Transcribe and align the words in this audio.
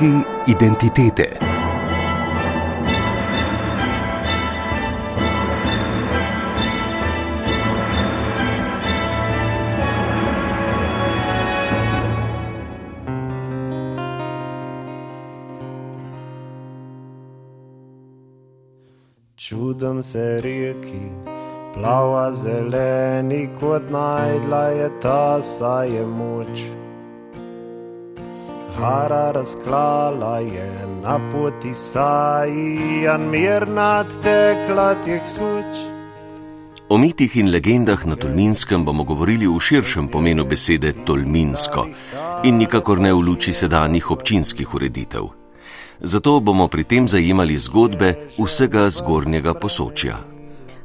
Mejniki 0.00 0.26
identitete. 0.46 1.36
Čudom 19.36 20.02
se 20.02 20.40
reki, 20.40 21.10
plava 21.74 22.32
zeleni 22.32 23.48
kot 23.60 23.90
najdla 23.90 24.64
je 24.64 24.90
ta, 25.02 25.42
saj 25.42 25.94
je 25.94 26.06
moč. 26.06 26.79
Hara 28.80 29.30
razklala 29.32 30.38
je 30.38 30.86
na 31.02 31.18
poti 31.32 31.74
saji, 31.74 33.08
an 33.08 33.30
mir 33.30 33.68
nad 33.68 34.06
tekla 34.22 34.94
teh 35.04 35.22
suč. 35.28 35.72
O 36.88 36.98
mitih 36.98 37.36
in 37.36 37.50
legendah 37.50 38.06
na 38.06 38.16
Tolminskem 38.16 38.84
bomo 38.84 39.04
govorili 39.04 39.46
v 39.46 39.60
širšem 39.60 40.08
pomenu 40.08 40.44
besede 40.44 40.92
Tolminsko 41.04 41.86
in 42.44 42.56
nikakor 42.56 42.98
ne 43.00 43.12
v 43.12 43.20
luči 43.20 43.52
sedanjih 43.52 44.10
občinskih 44.10 44.74
ureditev 44.74 45.40
zato 46.00 46.40
bomo 46.40 46.68
pri 46.68 46.84
tem 46.84 47.08
zajemali 47.08 47.58
zgodbe 47.58 48.32
vsega 48.40 48.88
zgornjega 48.90 49.54
posočja. 49.54 50.29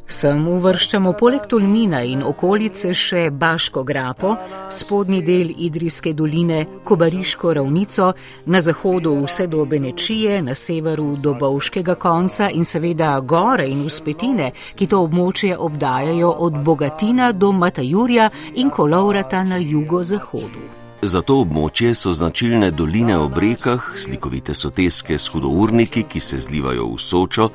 Sem 0.06 0.44
uvrščamo 0.48 1.16
poleg 1.17 1.48
Tolmina 1.50 2.03
in 2.06 2.20
okolice 2.22 2.92
še 2.94 3.23
Baško 3.34 3.81
grapo, 3.84 4.36
spodnji 4.70 5.23
del 5.25 5.50
Idrijske 5.66 6.14
doline, 6.14 6.59
Kobariško 6.86 7.56
ravnico, 7.58 8.11
na 8.45 8.61
zahodu 8.61 9.16
vse 9.23 9.48
do 9.50 9.66
Benečije, 9.66 10.44
na 10.45 10.53
severu 10.53 11.16
do 11.17 11.33
Bovškega 11.33 11.98
konca 11.98 12.52
in 12.53 12.70
seveda 12.70 13.17
gore 13.20 13.66
in 13.66 13.81
uspetine, 13.89 14.52
ki 14.76 14.88
to 14.94 15.02
območje 15.09 15.58
obdajajo 15.58 16.31
od 16.50 16.64
Bogatina 16.64 17.33
do 17.33 17.52
Matajurja 17.52 18.30
in 18.61 18.70
Kolovrata 18.70 19.44
na 19.44 19.58
jugozahodu. 19.58 20.75
Za 21.02 21.22
to 21.22 21.42
območje 21.44 21.92
so 21.96 22.14
značilne 22.16 22.72
doline 22.72 23.18
ob 23.18 23.38
rekah, 23.38 23.84
slikovite 24.00 24.54
soteske 24.56 25.18
s 25.20 25.28
hudourniki, 25.28 26.04
ki 26.04 26.20
se 26.20 26.40
zlivajo 26.40 26.88
v 26.94 27.00
Sočo, 27.00 27.50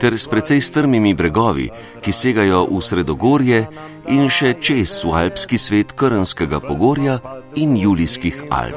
ter 0.00 0.18
s 0.18 0.28
precej 0.28 0.60
strmimi 0.60 1.14
bregovi, 1.14 1.70
ki 2.04 2.12
segajo 2.12 2.66
v 2.70 2.82
Sredogorje 2.82 3.64
in 4.12 4.28
še 4.28 4.54
čez 4.60 5.00
v 5.04 5.16
alpski 5.24 5.58
svet 5.58 5.96
Krnskega 5.96 6.60
pogorja 6.60 7.18
in 7.56 7.76
Julijskih 7.76 8.44
Alp. 8.50 8.76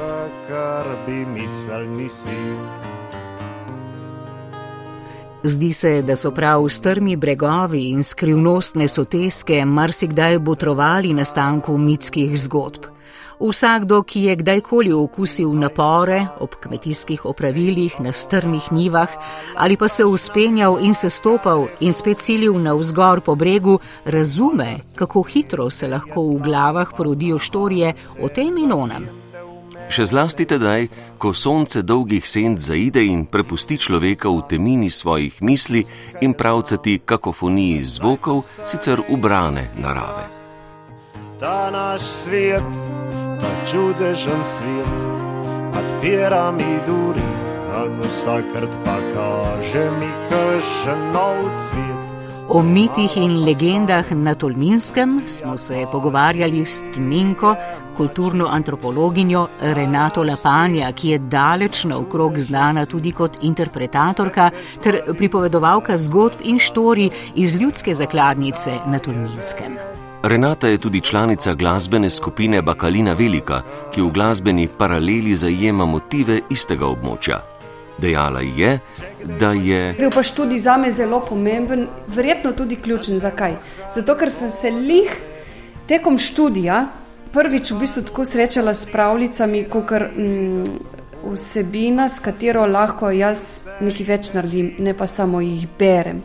Zdi 5.46 5.72
se, 5.72 6.02
da 6.02 6.16
so 6.16 6.30
prav 6.34 6.66
strmi 6.68 7.16
bregovi 7.16 7.90
in 7.92 8.02
skrivnostne 8.02 8.88
soteske 8.88 9.64
marsikdaj 9.64 10.38
botrovali 10.38 11.14
nastanku 11.14 11.78
mitskih 11.78 12.34
zgodb. 12.40 12.95
Vsakdo, 13.40 14.02
ki 14.02 14.22
je 14.22 14.36
kdajkoli 14.36 14.92
okusil 14.92 15.52
napore 15.52 16.22
ob 16.40 16.54
kmetijskih 16.60 17.26
opravilih 17.28 18.00
na 18.00 18.12
strmih 18.12 18.72
nivah 18.72 19.12
ali 19.56 19.76
pa 19.76 19.88
se 19.88 20.04
uspenjal 20.04 20.78
in 20.80 20.94
se 20.94 21.10
stopal 21.10 21.66
in 21.80 21.92
spet 21.92 22.20
silil 22.20 22.56
na 22.62 22.72
vzgor 22.74 23.20
po 23.20 23.34
bregu, 23.34 23.78
razume, 24.04 24.80
kako 24.94 25.22
hitro 25.22 25.70
se 25.70 25.88
lahko 25.88 26.22
v 26.22 26.40
glavah 26.42 26.88
porodijo 26.96 27.38
štorije 27.38 27.94
o 28.22 28.28
tem 28.28 28.56
in 28.56 28.72
onem. 28.72 29.08
Še 29.88 30.06
zlasti 30.06 30.46
tedaj, 30.50 30.88
ko 31.18 31.30
sonce 31.34 31.82
dolgih 31.82 32.24
sent 32.26 32.58
zaide 32.58 33.04
in 33.06 33.26
prepusti 33.26 33.78
človeka 33.78 34.32
v 34.32 34.42
temini 34.48 34.90
svojih 34.90 35.42
misli 35.42 35.84
in 36.22 36.34
pravcati 36.34 36.98
kakofoniji 37.04 37.84
zvokov, 37.84 38.42
sicer 38.66 39.04
ubrane 39.08 39.70
narave. 39.78 40.26
Ta 41.38 41.70
naš 41.70 42.02
svet 42.02 42.64
ta 43.40 43.50
čudežen 43.70 44.44
svet, 44.44 44.96
odpira 45.78 46.50
mi 46.50 46.78
duri, 46.86 47.30
a 47.72 47.84
vsakrat 48.00 48.72
pa 48.84 48.98
kaže 49.14 49.90
mi 50.00 50.10
kakšen 50.30 51.12
nov 51.12 51.50
cvet. 51.56 52.16
O 52.48 52.62
mitih 52.62 53.16
in 53.16 53.42
legendah 53.42 54.12
na 54.12 54.34
Tolminskem 54.34 55.22
smo 55.26 55.56
se 55.58 55.86
pogovarjali 55.92 56.64
s 56.64 56.84
Tminko, 56.94 57.54
kulturno 57.96 58.46
antropologinjo 58.46 59.48
Renato 59.60 60.22
Lapanja, 60.22 60.92
ki 60.92 61.08
je 61.08 61.18
daleč 61.18 61.84
naokrog 61.84 62.38
znana 62.38 62.86
tudi 62.86 63.12
kot 63.12 63.38
interpretatorka 63.42 64.50
ter 64.82 65.00
pripovedovalka 65.18 65.98
zgodb 65.98 66.40
in 66.44 66.58
štori 66.58 67.10
iz 67.34 67.56
ljudske 67.56 67.94
zakladnice 67.94 68.78
na 68.86 68.98
Tolminskem. 68.98 69.95
Renata 70.28 70.68
je 70.68 70.78
tudi 70.78 71.00
članica 71.00 71.54
glasbene 71.54 72.10
skupine 72.10 72.62
Bakalina 72.62 73.12
Velika, 73.12 73.62
ki 73.94 74.00
v 74.02 74.10
glasbeni 74.10 74.68
paraleli 74.78 75.36
zajema 75.36 75.84
motive 75.86 76.40
istega 76.50 76.86
območja. 76.86 77.36
Dejala 78.02 78.40
je, 78.40 78.72
da 79.38 79.52
je. 79.52 79.94
Bil 79.98 80.10
pa 80.10 80.22
študij 80.26 80.58
za 80.58 80.76
me 80.82 80.90
zelo 80.90 81.20
pomemben, 81.28 81.86
verjetno 82.08 82.52
tudi 82.52 82.76
ključen. 82.76 83.18
Zakaj? 83.18 83.54
Zato, 83.94 84.16
ker 84.18 84.30
sem 84.30 84.50
se 84.50 84.70
lih 84.70 85.14
tekom 85.86 86.18
študija 86.18 86.88
prvič 87.32 87.70
v 87.70 87.78
bistvu 87.84 88.02
tako 88.10 88.24
srečala 88.24 88.74
s 88.74 88.90
pravljicami, 88.90 89.64
kot 89.70 89.94
mm, 90.10 90.64
vsebina, 91.22 92.08
s 92.08 92.18
katero 92.18 92.66
lahko 92.66 93.14
jaz 93.14 93.60
nekaj 93.80 94.06
več 94.06 94.34
naredim, 94.34 94.74
ne 94.78 94.94
pa 94.94 95.06
samo 95.06 95.40
jih 95.40 95.68
berem. 95.78 96.24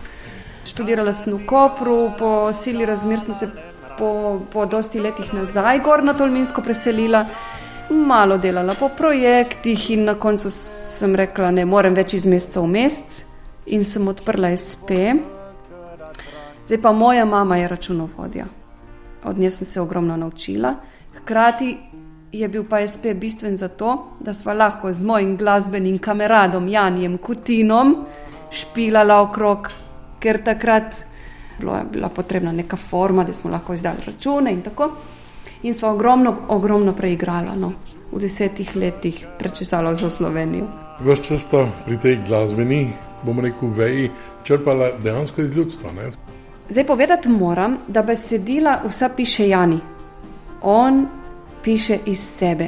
Študirala 0.66 1.13
sem 1.13 1.38
v 1.38 1.45
Kopru, 1.45 2.16
po 2.18 2.50
sili 2.53 2.85
razmer 2.85 3.19
sem 3.19 3.33
se 3.33 3.70
po, 3.97 4.41
po 4.52 4.66
dosti 4.66 5.00
letih 5.00 5.34
nazaj 5.34 5.79
gor 5.79 6.03
na 6.03 6.13
Tolminsko 6.13 6.62
preselila, 6.62 7.25
malo 7.90 8.38
delala 8.38 8.74
po 8.79 8.90
projektih 8.97 9.90
in 9.91 10.06
na 10.06 10.16
koncu 10.16 10.52
sem 10.52 11.16
rekla, 11.16 11.52
ne 11.52 11.66
morem 11.66 11.94
več 11.94 12.13
iz 12.13 12.25
meseca 12.25 12.62
v 12.62 12.72
mesec 12.72 13.25
in 13.66 13.84
sem 13.84 14.07
odprla 14.07 14.53
SP. 14.56 15.16
Zdaj 16.66 16.81
pa 16.81 16.91
moja 16.91 17.25
mama 17.25 17.57
je 17.57 17.68
računovodja. 17.68 18.46
Od 19.24 19.40
nje 19.40 19.51
sem 19.51 19.68
se 19.68 19.81
ogromno 19.81 20.18
naučila. 20.18 20.75
Hkrati 21.18 21.78
je 22.31 22.47
bil 22.47 22.63
pa 22.69 22.88
SP 22.88 23.13
bistven 23.13 23.57
zato, 23.57 24.18
da 24.19 24.34
sva 24.34 24.53
lahko 24.53 24.91
z 24.94 25.03
mojim 25.03 25.38
glasbenim 25.38 26.00
kameradom 26.00 26.68
Janjem 26.68 27.18
Kutinom 27.18 28.06
špilala 28.51 29.22
okrog, 29.22 29.68
ker 30.19 30.44
takrat 30.44 30.96
bilo 31.61 31.77
je 31.77 31.83
bila 31.91 32.09
potrebna 32.09 32.51
neka 32.51 32.77
forma, 32.77 33.23
da 33.23 33.33
smo 33.33 33.51
lahko 33.51 33.73
izdali 33.73 33.97
račune 34.05 34.53
in 34.53 34.61
tako. 34.61 34.91
In 35.63 35.73
smo 35.73 35.89
ogromno, 35.89 36.35
ogromno 36.47 36.94
preigrali, 36.94 37.59
no, 37.59 37.73
v 38.11 38.19
desetih 38.19 38.75
letih 38.75 39.25
prečesali 39.39 39.95
za 39.97 40.09
Slovenijo. 40.09 40.66
Ves 41.00 41.21
čas 41.21 41.41
sta 41.41 41.67
pri 41.85 41.97
tej 41.97 42.17
glasbeni, 42.27 42.94
bomo 43.24 43.41
rekel, 43.41 43.69
veji 43.69 44.09
črpala 44.44 44.91
dejansko 45.03 45.41
iz 45.41 45.53
ljudstva. 45.53 45.91
Ne? 45.91 46.12
Zdaj 46.69 46.88
povedati 46.88 47.30
moram, 47.30 47.77
da 47.88 48.03
besedila 48.03 48.80
vsa 48.88 49.09
piše 49.15 49.50
Jani. 49.50 49.80
On 50.62 51.07
piše 51.63 51.97
iz 52.06 52.19
sebe. 52.19 52.68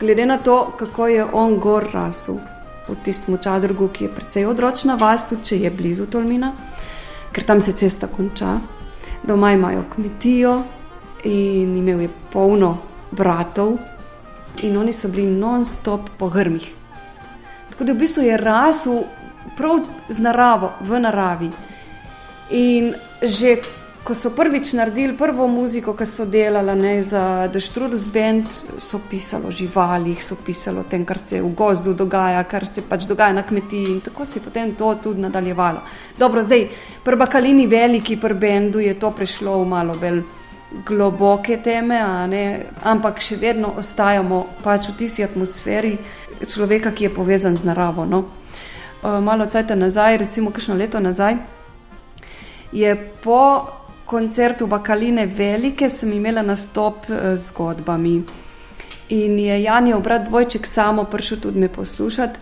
Glede 0.00 0.26
na 0.26 0.38
to, 0.38 0.72
kako 0.76 1.06
je 1.06 1.24
on 1.32 1.58
gor 1.58 1.88
rasel 1.92 2.40
v 2.88 2.96
tistem 3.04 3.38
čadrgu, 3.38 3.88
ki 3.88 4.04
je 4.04 4.10
precej 4.12 4.46
odročna 4.46 4.94
vas, 5.00 5.28
tudi 5.28 5.44
če 5.44 5.58
je 5.58 5.70
blizu 5.70 6.06
Tolmina 6.06 6.52
ker 7.34 7.44
tam 7.44 7.60
se 7.60 7.72
cesta 7.72 8.06
konča. 8.06 8.60
Doma 9.22 9.52
imajo 9.52 9.84
kmetijo 9.94 10.62
in 11.24 11.76
imel 11.76 12.00
je 12.00 12.10
polno 12.32 12.78
bratov, 13.10 13.78
in 14.62 14.76
oni 14.76 14.92
so 14.92 15.08
bili 15.08 15.26
non-stop 15.26 16.10
po 16.18 16.28
grmih. 16.28 16.72
Tako 17.70 17.84
da 17.84 17.92
v 17.92 17.98
bistvu 17.98 18.22
je 18.22 18.36
rasel 18.36 19.02
prav 19.56 19.80
z 20.08 20.22
naravo, 20.22 20.72
v 20.80 21.00
naravi. 21.00 21.50
In 22.50 22.94
že 23.22 23.56
ko 24.04 24.14
so 24.14 24.30
prvič 24.30 24.72
naredili 24.76 25.16
prvo 25.16 25.46
muziko, 25.48 25.94
ki 25.96 26.06
so 26.06 26.26
delali 26.28 26.74
ne, 26.76 27.02
za 27.02 27.48
The 27.48 27.60
Strudels 27.60 28.06
Band, 28.12 28.52
so 28.78 29.00
pisali 29.10 29.48
o 29.48 29.50
živalih, 29.50 30.20
so 30.22 30.36
pisali 30.36 30.78
o 30.78 30.84
tem, 30.84 31.06
kar 31.08 31.18
se 31.18 31.40
v 31.40 31.48
gozdu 31.56 31.94
dogaja, 31.94 32.42
kar 32.44 32.66
se 32.68 32.84
pač 32.84 33.06
dogaja 33.08 33.32
na 33.32 33.42
kmetiji 33.42 33.92
in 33.94 34.00
tako 34.04 34.24
se 34.24 34.38
je 34.38 34.44
potem 34.44 34.74
to 34.74 34.94
tudi 35.02 35.20
nadaljevalo. 35.20 35.80
Dobro, 36.18 36.42
zdaj, 36.42 36.68
pri 37.04 37.16
Bakalini 37.16 37.66
veliki, 37.66 38.16
pri 38.20 38.34
Bendu 38.34 38.80
je 38.80 38.94
to 39.00 39.10
prišlo 39.10 39.62
v 39.62 39.68
malo 39.68 39.94
bolj 40.00 40.22
globoke 40.86 41.56
teme, 41.62 42.00
ampak 42.82 43.22
še 43.22 43.38
vedno 43.40 43.72
ostajamo 43.78 44.40
pač 44.64 44.88
v 44.90 44.96
tisti 44.98 45.24
atmosferi 45.24 45.96
človeka, 46.44 46.92
ki 46.92 47.08
je 47.08 47.14
povezan 47.14 47.56
z 47.56 47.64
naravo. 47.64 48.04
No. 48.04 48.24
Uh, 49.04 49.20
malo 49.20 49.46
časa 49.46 49.76
nazaj, 49.76 50.18
recimo, 50.18 50.50
kakšno 50.50 50.74
leto 50.76 51.00
nazaj, 51.00 51.36
je 52.72 52.90
po 53.22 53.83
koncertu 54.06 54.66
Bakaline 54.66 55.26
Velike 55.26 55.88
sem 55.88 56.12
imela 56.12 56.42
nastop 56.42 57.10
eh, 57.10 57.36
z 57.36 57.46
zgodbami. 57.46 58.22
In 59.08 59.38
je 59.38 59.62
Janijev 59.62 60.00
brat 60.00 60.28
dvojček 60.28 60.66
samo 60.66 61.04
prišel 61.04 61.38
tudi 61.40 61.60
me 61.60 61.68
poslušati. 61.68 62.40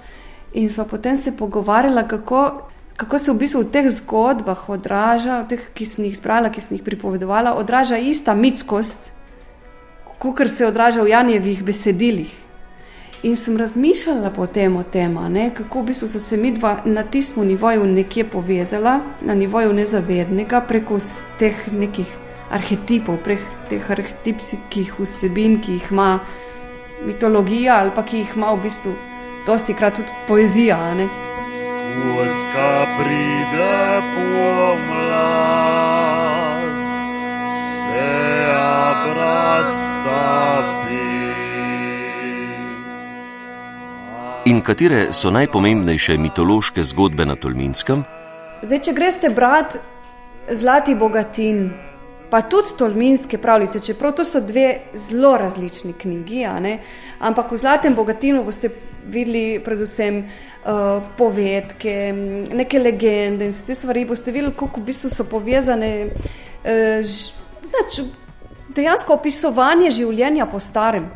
In 0.55 0.71
so 0.71 0.85
potem 0.85 1.17
se 1.17 1.37
pogovarjali, 1.37 2.09
kako, 2.09 2.69
kako 2.97 3.19
se 3.19 3.33
v 3.33 3.39
bistvu 3.39 3.63
v 3.63 3.71
teh 3.73 3.89
zgodbah 3.91 4.69
odraža, 4.69 5.41
v 5.43 5.49
teh, 5.49 5.65
ki 5.75 5.87
sem 5.87 6.05
jih 6.05 6.17
zbrala, 6.17 6.51
ki 6.53 6.61
sem 6.61 6.77
jih 6.77 6.85
pripovedovala, 6.85 7.55
odraža 7.57 7.97
ista 7.99 8.35
mitskost, 8.35 9.11
kot 10.19 10.51
se 10.51 10.67
odraža 10.67 11.03
v 11.03 11.09
Janijevih 11.09 11.65
besedilih. 11.65 12.42
In 13.23 13.37
sem 13.37 13.57
razmišljala 13.57 14.31
potem 14.31 14.77
o 14.77 14.83
tem, 14.83 15.15
ne, 15.31 15.51
kako 15.55 15.81
v 15.81 15.87
bistvu 15.87 16.09
so 16.09 16.19
se 16.19 16.37
mi 16.37 16.51
dva 16.53 16.81
na 16.85 17.05
tistem 17.05 17.47
nivoju 17.47 17.87
nekje 17.87 18.25
povezala, 18.25 19.01
na 19.21 19.35
nivoju 19.35 19.73
nezavednega, 19.73 20.61
preko 20.67 20.99
teh 21.39 21.55
nekih 21.73 22.07
arhetipov, 22.51 23.17
prek 23.23 23.39
teh 23.71 23.91
arhetipskih 23.91 24.99
vsebin, 24.99 25.61
ki 25.63 25.73
jih 25.73 25.87
ima 25.91 26.19
mitologija 27.07 27.79
ali 27.81 27.91
pa 27.95 28.03
ki 28.03 28.17
jih 28.19 28.37
ima 28.37 28.53
v 28.55 28.63
bistvu 28.63 28.93
dosti 29.47 29.75
krat 29.75 29.95
tudi 29.97 30.09
poezija. 30.29 30.79
Skoska 31.63 32.87
pride 32.99 34.03
pomlad, 34.17 35.43
se 37.79 38.05
abrastapi. 38.91 40.23
In 44.45 44.59
katere 44.61 45.13
so 45.13 45.31
najpomembnejše 45.31 46.17
mitološke 46.19 46.83
zgodbe 46.83 47.23
na 47.27 47.37
Tolminskem? 47.39 48.01
Zdaj, 48.63 48.81
če 48.83 48.95
greste 48.97 49.29
brati 49.31 49.79
Zlati 50.51 50.97
Bogatin, 50.99 51.69
pa 52.31 52.41
tudi 52.51 52.75
Tolminske 52.79 53.39
pravljice, 53.39 53.79
čeprav 53.87 54.17
to 54.19 54.27
so 54.27 54.43
dve 54.43 54.81
zelo 54.99 55.37
različni 55.39 55.95
knjigi, 55.95 56.43
ampak 57.21 57.53
v 57.53 57.61
Zlatem 57.63 57.95
Bogatinu 57.95 58.43
boste 58.43 58.73
videli 59.07 59.63
predvsem 59.63 60.25
uh, 60.25 60.99
povedke, 61.17 61.97
neke 62.51 62.83
legende 62.83 63.47
in 63.47 63.55
vse 63.55 63.67
te 63.71 63.79
stvari. 63.79 64.05
Boste 64.11 64.35
videli, 64.35 64.57
kako 64.59 64.81
v 64.81 64.91
bistvu 64.91 65.15
so 65.15 65.31
povezane. 65.31 65.95
Uh, 66.67 67.15
nač, 67.79 68.03
dejansko 68.75 69.21
opisovanje 69.23 69.95
življenja 70.03 70.51
po 70.51 70.59
starem. 70.59 71.13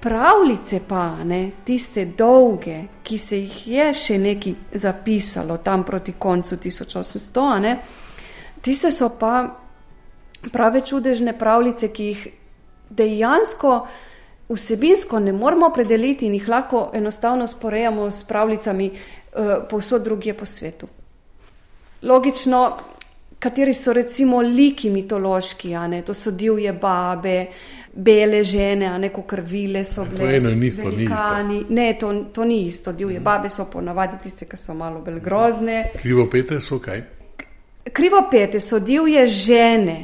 Pravljice 0.00 0.80
pa, 0.88 1.24
ne, 1.24 1.50
tiste 1.64 2.06
dolge, 2.16 2.76
ki 3.04 3.18
se 3.18 3.38
jih 3.38 3.56
je 3.68 3.88
še 3.94 4.18
nekaj 4.18 4.54
zapisalo 4.72 5.58
tam 5.60 5.84
proti 5.84 6.14
koncu 6.18 6.56
1800, 6.56 7.58
ne, 7.60 7.74
tiste 8.64 8.92
so 8.92 9.10
pa 9.20 9.34
prave 10.52 10.80
čudežne 10.86 11.36
pravljice, 11.38 11.90
ki 11.92 12.04
jih 12.04 12.28
dejansko 12.90 13.74
vsebinsko 14.50 15.18
ne 15.18 15.32
moramo 15.32 15.70
predeliti 15.70 16.26
in 16.26 16.34
jih 16.34 16.48
lahko 16.48 16.90
enostavno 16.94 17.46
sporejamo 17.46 18.10
s 18.10 18.24
pravljicami 18.24 18.90
uh, 18.90 19.52
povsod 19.70 20.02
drugje 20.02 20.34
po 20.34 20.46
svetu. 20.46 20.88
Logično, 22.02 22.76
kateri 23.38 23.74
so 23.74 23.92
recimo 23.92 24.40
liki 24.40 24.90
mitološki, 24.90 25.74
ne, 25.88 26.02
to 26.02 26.14
so 26.14 26.30
divje 26.30 26.72
babe. 26.72 27.46
Bele 27.92 28.44
žene, 28.44 28.86
a 28.86 28.98
ne 28.98 29.08
kot 29.10 29.26
krvile 29.26 29.84
so 29.84 30.04
bile. 30.04 30.18
To 30.18 30.26
je 30.30 30.36
eno 30.36 30.50
in 30.50 30.62
isto, 30.62 30.90
ni 30.90 31.04
isto. 31.04 31.64
Ne, 31.68 31.96
to, 32.00 32.12
to 32.32 32.44
ni 32.44 32.62
isto. 32.66 32.92
Divje 32.92 33.18
mm. 33.18 33.24
babe 33.24 33.48
so 33.50 33.66
ponavadi 33.72 34.20
tiste, 34.22 34.46
ki 34.46 34.56
so 34.56 34.74
malo 34.74 35.00
bolj 35.02 35.18
grozne. 35.20 35.90
Krivopete 36.02 36.60
so 36.60 36.78
kaj? 36.78 37.02
Krivopete 37.92 38.60
so 38.60 38.78
divje 38.78 39.26
žene, 39.26 39.96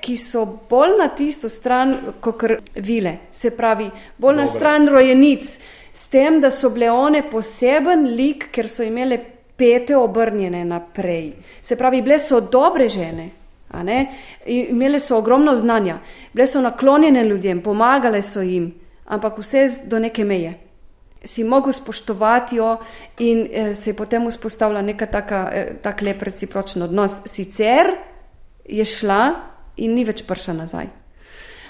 ki 0.00 0.16
so 0.16 0.44
bolj 0.70 0.96
na 0.98 1.08
tisto 1.14 1.48
stran, 1.48 1.94
kot 2.20 2.44
vile, 2.74 3.16
se 3.30 3.54
pravi, 3.56 3.90
bolj 4.18 4.34
Dobre. 4.34 4.42
na 4.42 4.48
stran 4.48 4.88
rojenic, 4.88 5.58
s 5.92 6.08
tem, 6.08 6.40
da 6.40 6.50
so 6.50 6.70
bile 6.70 6.90
one 6.90 7.22
poseben 7.30 8.08
lik, 8.16 8.48
ker 8.50 8.68
so 8.68 8.82
imele 8.82 9.18
pete 9.56 9.96
obrnjene 9.96 10.64
naprej. 10.64 11.32
Se 11.62 11.76
pravi, 11.76 12.02
bile 12.02 12.18
so 12.18 12.40
dobre 12.40 12.88
žene. 12.88 13.30
Imele 14.46 15.00
so 15.00 15.18
ogromno 15.18 15.54
znanja, 15.54 15.98
bile 16.32 16.46
so 16.46 16.60
naklonjene 16.60 17.24
ljudem, 17.24 17.62
pomagale 17.62 18.22
so 18.22 18.40
jim, 18.40 18.74
ampak 19.06 19.38
vse 19.38 19.68
do 19.86 19.98
neke 19.98 20.24
meje. 20.24 20.54
Si 21.24 21.44
mogel 21.44 21.72
spoštovati 21.72 22.56
jo, 22.56 22.76
in 23.18 23.46
eh, 23.52 23.74
se 23.74 23.90
je 23.90 23.96
potem 23.96 24.30
vzpostavila 24.30 24.82
neka 24.82 25.06
taka, 25.06 25.50
eh, 25.52 25.74
tak 25.82 26.02
lep 26.02 26.22
recipročen 26.22 26.82
odnos. 26.82 27.22
Sicer 27.26 27.94
je 28.64 28.84
šla 28.84 29.34
in 29.76 29.94
ni 29.94 30.04
več 30.04 30.22
prišla 30.26 30.54
nazaj. 30.54 30.86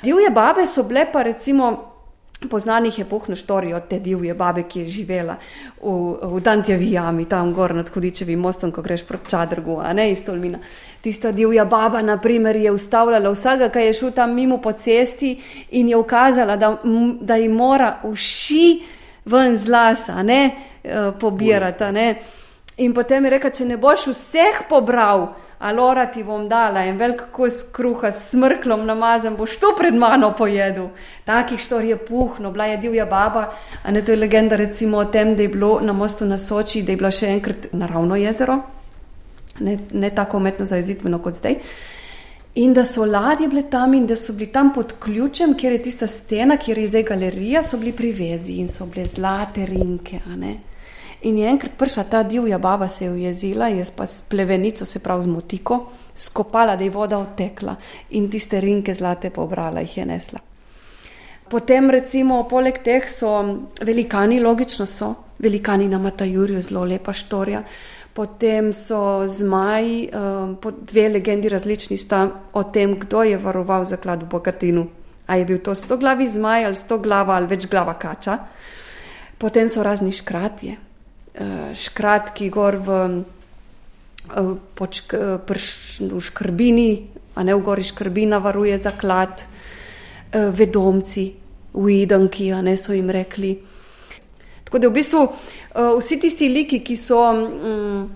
Divje 0.03 0.31
babe 0.31 0.67
so 0.67 0.83
bile 0.83 1.07
pa 1.13 1.23
recimo. 1.23 1.90
Poznanih 2.49 2.99
je 2.99 3.05
pohno 3.05 3.37
štorijo 3.37 3.81
te 3.81 3.99
divje 3.99 4.35
babe, 4.35 4.63
ki 4.63 4.81
je 4.81 4.89
živela 4.89 5.35
v, 5.83 5.91
v 6.23 6.41
Dantjevi 6.41 6.93
jami, 6.93 7.25
tam 7.29 7.53
gor 7.53 7.75
nad 7.75 7.89
Hudičevim 7.93 8.41
mostom, 8.41 8.73
ko 8.73 8.83
greš 8.83 9.05
proti 9.05 9.31
Čadrgu, 9.31 9.77
a 9.85 9.93
ne 9.93 10.11
iz 10.13 10.25
Tolmina. 10.25 10.59
Tista 11.01 11.33
divja 11.33 11.65
baba, 11.65 12.01
na 12.03 12.17
primer, 12.17 12.57
je 12.57 12.73
ustavljala 12.73 13.31
vsega, 13.31 13.69
ki 13.69 13.85
je 13.85 13.93
šel 13.93 14.13
tam 14.17 14.33
mimo 14.35 14.57
po 14.57 14.73
cesti 14.73 15.35
in 15.71 15.89
je 15.89 15.97
ukazala, 15.97 16.57
da, 16.57 16.77
da 17.21 17.37
ji 17.37 17.49
mora 17.49 17.99
uši 18.05 18.83
ven 19.25 19.57
z 19.57 19.69
lasa, 19.69 20.23
ne 20.23 20.41
eh, 20.85 21.13
pobirati. 21.21 21.93
Ne. 21.93 22.15
In 22.77 22.95
potem 22.95 23.25
je 23.25 23.31
rekel, 23.31 23.51
če 23.51 23.69
ne 23.69 23.77
boš 23.77 24.07
vseh 24.15 24.65
pobral, 24.69 25.35
alora 25.61 26.07
ti 26.07 26.23
bom 26.25 26.49
dala 26.49 26.85
en 26.89 26.97
velik 26.97 27.23
kos 27.33 27.63
kruha 27.73 28.09
s 28.13 28.31
smrklom 28.31 28.87
namazan, 28.87 29.37
boš 29.37 29.59
to 29.61 29.75
pred 29.79 29.95
mano 29.95 30.33
pojedel. 30.39 30.89
Takih 31.25 31.61
štor 31.61 31.85
je 31.85 31.97
puhno, 31.97 32.51
bila 32.51 32.67
je 32.67 32.77
divja 32.77 33.05
baba, 33.07 33.51
a 33.83 33.91
ne 33.91 34.03
to 34.05 34.13
je 34.13 34.19
legenda 34.19 34.57
recimo 34.57 34.99
o 34.99 35.05
tem, 35.05 35.37
da 35.37 35.43
je 35.43 35.49
bilo 35.49 35.81
na 35.83 35.93
mostu 35.93 36.25
na 36.25 36.39
Soči, 36.39 36.83
da 36.83 36.93
je 36.93 36.97
bilo 36.97 37.11
še 37.11 37.29
enkrat 37.29 37.69
naravno 37.73 38.17
jezero, 38.17 38.57
ne, 39.61 39.79
ne 39.93 40.11
tako 40.11 40.41
umetno 40.41 40.67
zajezitveno 40.67 41.19
kot 41.19 41.35
zdaj. 41.35 41.61
In 42.55 42.73
da 42.75 42.85
so 42.85 43.05
ladje 43.05 43.49
bile 43.49 43.63
tam 43.71 43.95
in 43.95 44.07
da 44.07 44.17
so 44.17 44.33
bili 44.33 44.49
tam 44.53 44.73
pod 44.75 44.97
ključem, 44.99 45.55
kjer 45.55 45.73
je 45.73 45.83
tista 45.83 46.07
stena, 46.07 46.57
kjer 46.57 46.79
je 46.79 46.89
zdaj 46.89 47.03
galerija, 47.13 47.63
so 47.63 47.79
bili 47.79 47.93
privezi 47.93 48.59
in 48.59 48.69
so 48.69 48.87
bile 48.87 49.05
zlate 49.05 49.67
rinke. 49.67 50.25
In 51.23 51.39
je 51.39 51.49
enkrat 51.49 51.73
prišla 51.77 52.05
ta 52.05 52.23
divja 52.23 52.59
baba, 52.59 52.89
se 52.89 53.05
je 53.05 53.11
ujezila, 53.11 53.69
jaz 53.69 53.91
pa 53.91 54.07
s 54.07 54.23
plevenico, 54.29 54.87
se 54.87 54.99
pravi 54.99 55.23
z 55.23 55.27
motiko, 55.27 55.87
skopala, 56.15 56.77
da 56.77 56.85
je 56.85 56.91
voda 56.91 57.19
odtekla 57.19 57.77
in 58.11 58.31
tiste 58.31 58.61
rinke 58.61 58.95
zlate 58.95 59.31
pobrala, 59.31 59.81
jih 59.81 59.99
je 59.99 60.07
nesla. 60.07 60.41
Potem, 61.51 61.91
recimo, 61.91 62.45
poleg 62.49 62.79
teh 62.85 63.09
so 63.11 63.31
velikani, 63.83 64.41
logično 64.41 64.87
so, 64.87 65.15
velikani 65.39 65.89
na 65.89 65.99
Matajurju, 65.99 66.63
zelo 66.63 66.85
lepa 66.85 67.13
štorija. 67.13 67.63
Potem 68.15 68.73
so 68.73 69.27
zmaji, 69.27 70.11
um, 70.15 70.57
dve 70.87 71.09
legendi 71.09 71.49
različni 71.49 71.97
sta 71.99 72.29
o 72.53 72.63
tem, 72.63 72.95
kdo 72.99 73.23
je 73.23 73.39
varoval 73.39 73.85
zaklad 73.85 74.23
v 74.23 74.29
Bogatinu. 74.31 74.87
A 75.27 75.37
je 75.37 75.45
bil 75.45 75.59
to 75.59 75.75
sto 75.75 75.97
glavi 75.97 76.29
zmaj 76.29 76.65
ali 76.65 76.75
sto 76.75 76.99
glava 76.99 77.35
ali 77.35 77.47
več 77.51 77.67
glava 77.71 77.95
kača. 77.99 78.39
Potem 79.39 79.69
so 79.69 79.83
razni 79.83 80.13
škratje, 80.13 80.77
škratki 81.75 82.51
gor 82.51 82.77
v, 82.77 82.99
uh, 84.37 84.53
počk, 84.75 85.15
uh, 85.15 85.39
prš, 85.47 86.01
v 86.11 86.21
škrbini, 86.21 86.91
a 87.35 87.47
ne 87.47 87.55
v 87.55 87.63
gori 87.63 87.87
škrbina 87.87 88.39
varuje 88.43 88.79
zaklad, 88.79 89.47
vedomci, 90.31 91.25
uidanki, 91.75 92.53
a 92.55 92.61
ne 92.63 92.77
so 92.79 92.95
jim 92.95 93.11
rekli. 93.11 93.57
Tako 94.63 94.79
da 94.79 94.87
v 94.87 94.95
bistvu 94.95 95.23
vsi 95.99 96.19
tisti 96.23 96.51
liki, 96.51 96.83
ki 96.87 96.97
so. 96.97 97.23
Um, 97.27 98.11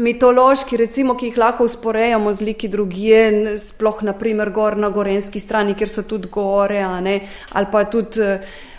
Mitološki, 0.00 0.78
recimo, 0.80 1.14
ki 1.18 1.28
jih 1.28 1.36
lahko 1.36 1.66
usporejamo 1.68 2.32
z 2.32 2.46
liki 2.46 2.68
drugje, 2.72 3.56
sploh 3.60 3.98
naprimer 4.06 4.48
gor 4.54 4.76
na 4.78 4.88
gorenski 4.88 5.40
strani, 5.42 5.74
kjer 5.76 5.90
so 5.90 6.04
tudi 6.08 6.30
gore, 6.32 6.80
ali 6.80 7.66
pa 7.72 7.84
tudi 7.84 8.22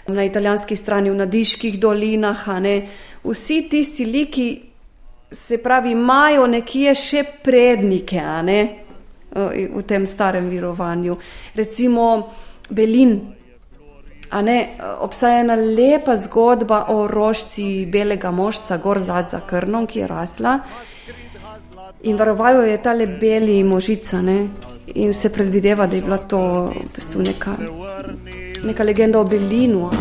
na 0.08 0.25
italijanski 0.25 0.75
strani 0.75 1.12
v 1.12 1.20
nadiških 1.22 1.78
dolinah. 1.80 2.48
Vsi 3.24 3.68
tisti 3.70 4.06
liki, 4.06 4.62
se 5.32 5.63
pravi, 5.63 5.92
imajo 5.92 6.48
nekje 6.48 6.96
še 6.96 7.24
prednike 7.44 8.22
ne, 8.44 8.62
v 9.32 9.84
tem 9.88 10.08
starem 10.08 10.50
virovanju. 10.50 11.18
Recimo 11.56 12.08
Belin. 12.70 13.20
Ne, 14.32 14.58
obstaja 15.04 15.42
ena 15.44 15.56
lepa 15.56 16.16
zgodba 16.16 16.86
o 16.90 17.08
rožci 17.08 17.86
belega 17.86 18.32
mošca, 18.32 18.78
gor 18.80 19.01
zadnja 19.04 19.42
krnom, 19.48 19.88
ki 19.88 20.00
je 20.00 20.08
rasla. 20.08 20.58
In 22.08 22.18
varovajo 22.18 22.63
je 22.63 22.78
ta 22.82 22.96
le 22.96 23.08
beli 23.20 23.60
možica. 23.63 24.22
Ne, 24.24 24.48
in 24.96 25.13
se 25.13 25.34
predvideva, 25.34 25.88
da 25.88 25.96
je 25.96 26.01
bila 26.01 26.18
to 26.18 26.42
v 26.72 26.88
bistvu 26.96 27.28
neka, 27.28 27.56
neka 28.63 28.84
legenda 28.84 29.20
o 29.20 29.28
Belinu. 29.28 29.92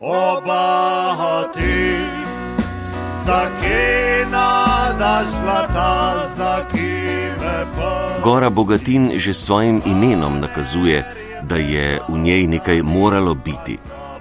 Oba 0.00 1.48
ti 1.54 2.15
Gora 8.22 8.50
Bogatin 8.50 9.18
že 9.18 9.34
s 9.34 9.44
svojim 9.44 9.82
imenom 9.86 10.40
nakazuje, 10.40 11.04
da 11.42 11.56
je 11.56 12.00
v 12.08 12.18
njej 12.18 12.46
nekaj 12.46 12.82
moralo 12.82 13.34
biti. 13.34 13.78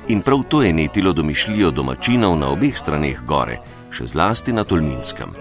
In 0.07 0.21
prav 0.21 0.43
to 0.49 0.61
je 0.61 0.73
netilo 0.73 1.13
domišljijo 1.13 1.71
domačinov 1.71 2.37
na 2.37 2.49
obeh 2.49 2.77
straneh 2.77 3.21
gore, 3.25 3.59
še 3.91 4.05
zlasti 4.05 4.53
na 4.53 4.63
Tolminskem. 4.63 5.33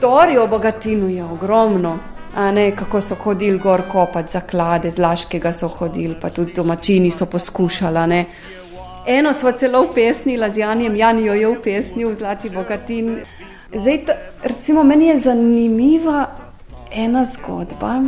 Tori 0.00 0.38
o 0.38 0.46
bogatinu 0.46 1.08
je 1.08 1.24
ogromno. 1.24 1.98
A 2.34 2.50
ne, 2.50 2.70
kako 2.76 3.00
so 3.00 3.14
hodili 3.14 3.58
gor 3.58 3.82
kopati 3.92 4.32
zaklade, 4.32 4.90
z 4.90 4.98
Laškega 4.98 5.52
so 5.52 5.68
hodili, 5.68 6.16
pa 6.20 6.30
tudi 6.30 6.52
domačini 6.56 7.10
so 7.10 7.26
poskušali. 7.26 8.06
Ne. 8.08 8.24
Eno 9.06 9.32
smo 9.32 9.52
celo 9.52 9.82
upesnili 9.90 10.50
z 10.50 10.58
Janjem, 10.58 10.96
Janijo 10.96 11.34
je 11.34 11.48
upesnil, 11.48 12.14
Zlati 12.14 12.50
Bogatin. 12.50 13.20
Zdaj, 13.74 13.98
recimo, 14.42 14.84
meni 14.84 15.06
je 15.06 15.18
zanimiva 15.18 16.26
ena 16.92 17.24
zgodba, 17.24 18.02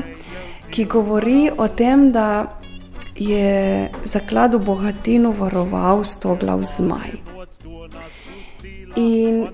ki 0.70 0.84
govori 0.84 1.50
o 1.58 1.68
tem, 1.68 2.12
da 2.12 2.58
je 3.16 3.90
zaklad 4.04 4.54
v 4.54 4.58
Bogatinu 4.58 5.34
varoval 5.38 6.04
sto 6.04 6.36
glav 6.40 6.62
zmaj. 6.62 7.10
In 8.96 9.46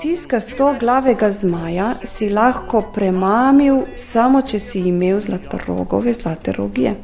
tiska 0.00 0.40
sto 0.40 0.74
glavega 0.80 1.30
zmaja 1.30 1.94
si 2.04 2.30
lahko 2.30 2.82
premamil, 2.94 3.80
samo 3.94 4.42
če 4.42 4.60
si 4.60 4.86
imel 4.88 5.20
zlatorogove 5.20 6.12
zlate 6.12 6.52
rogije. 6.52 6.94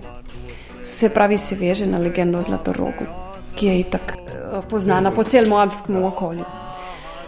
Se 0.83 1.09
pravi, 1.09 1.39
se 1.39 1.55
veže 1.55 1.87
na 1.87 1.99
legendo 1.99 2.43
Zlatorogu, 2.43 3.07
ki 3.57 3.67
je 3.67 3.85
tako 3.91 4.23
poznana 4.71 5.11
po 5.11 5.25
celem 5.25 5.53
alpskem 5.53 6.05
okolju. 6.05 6.45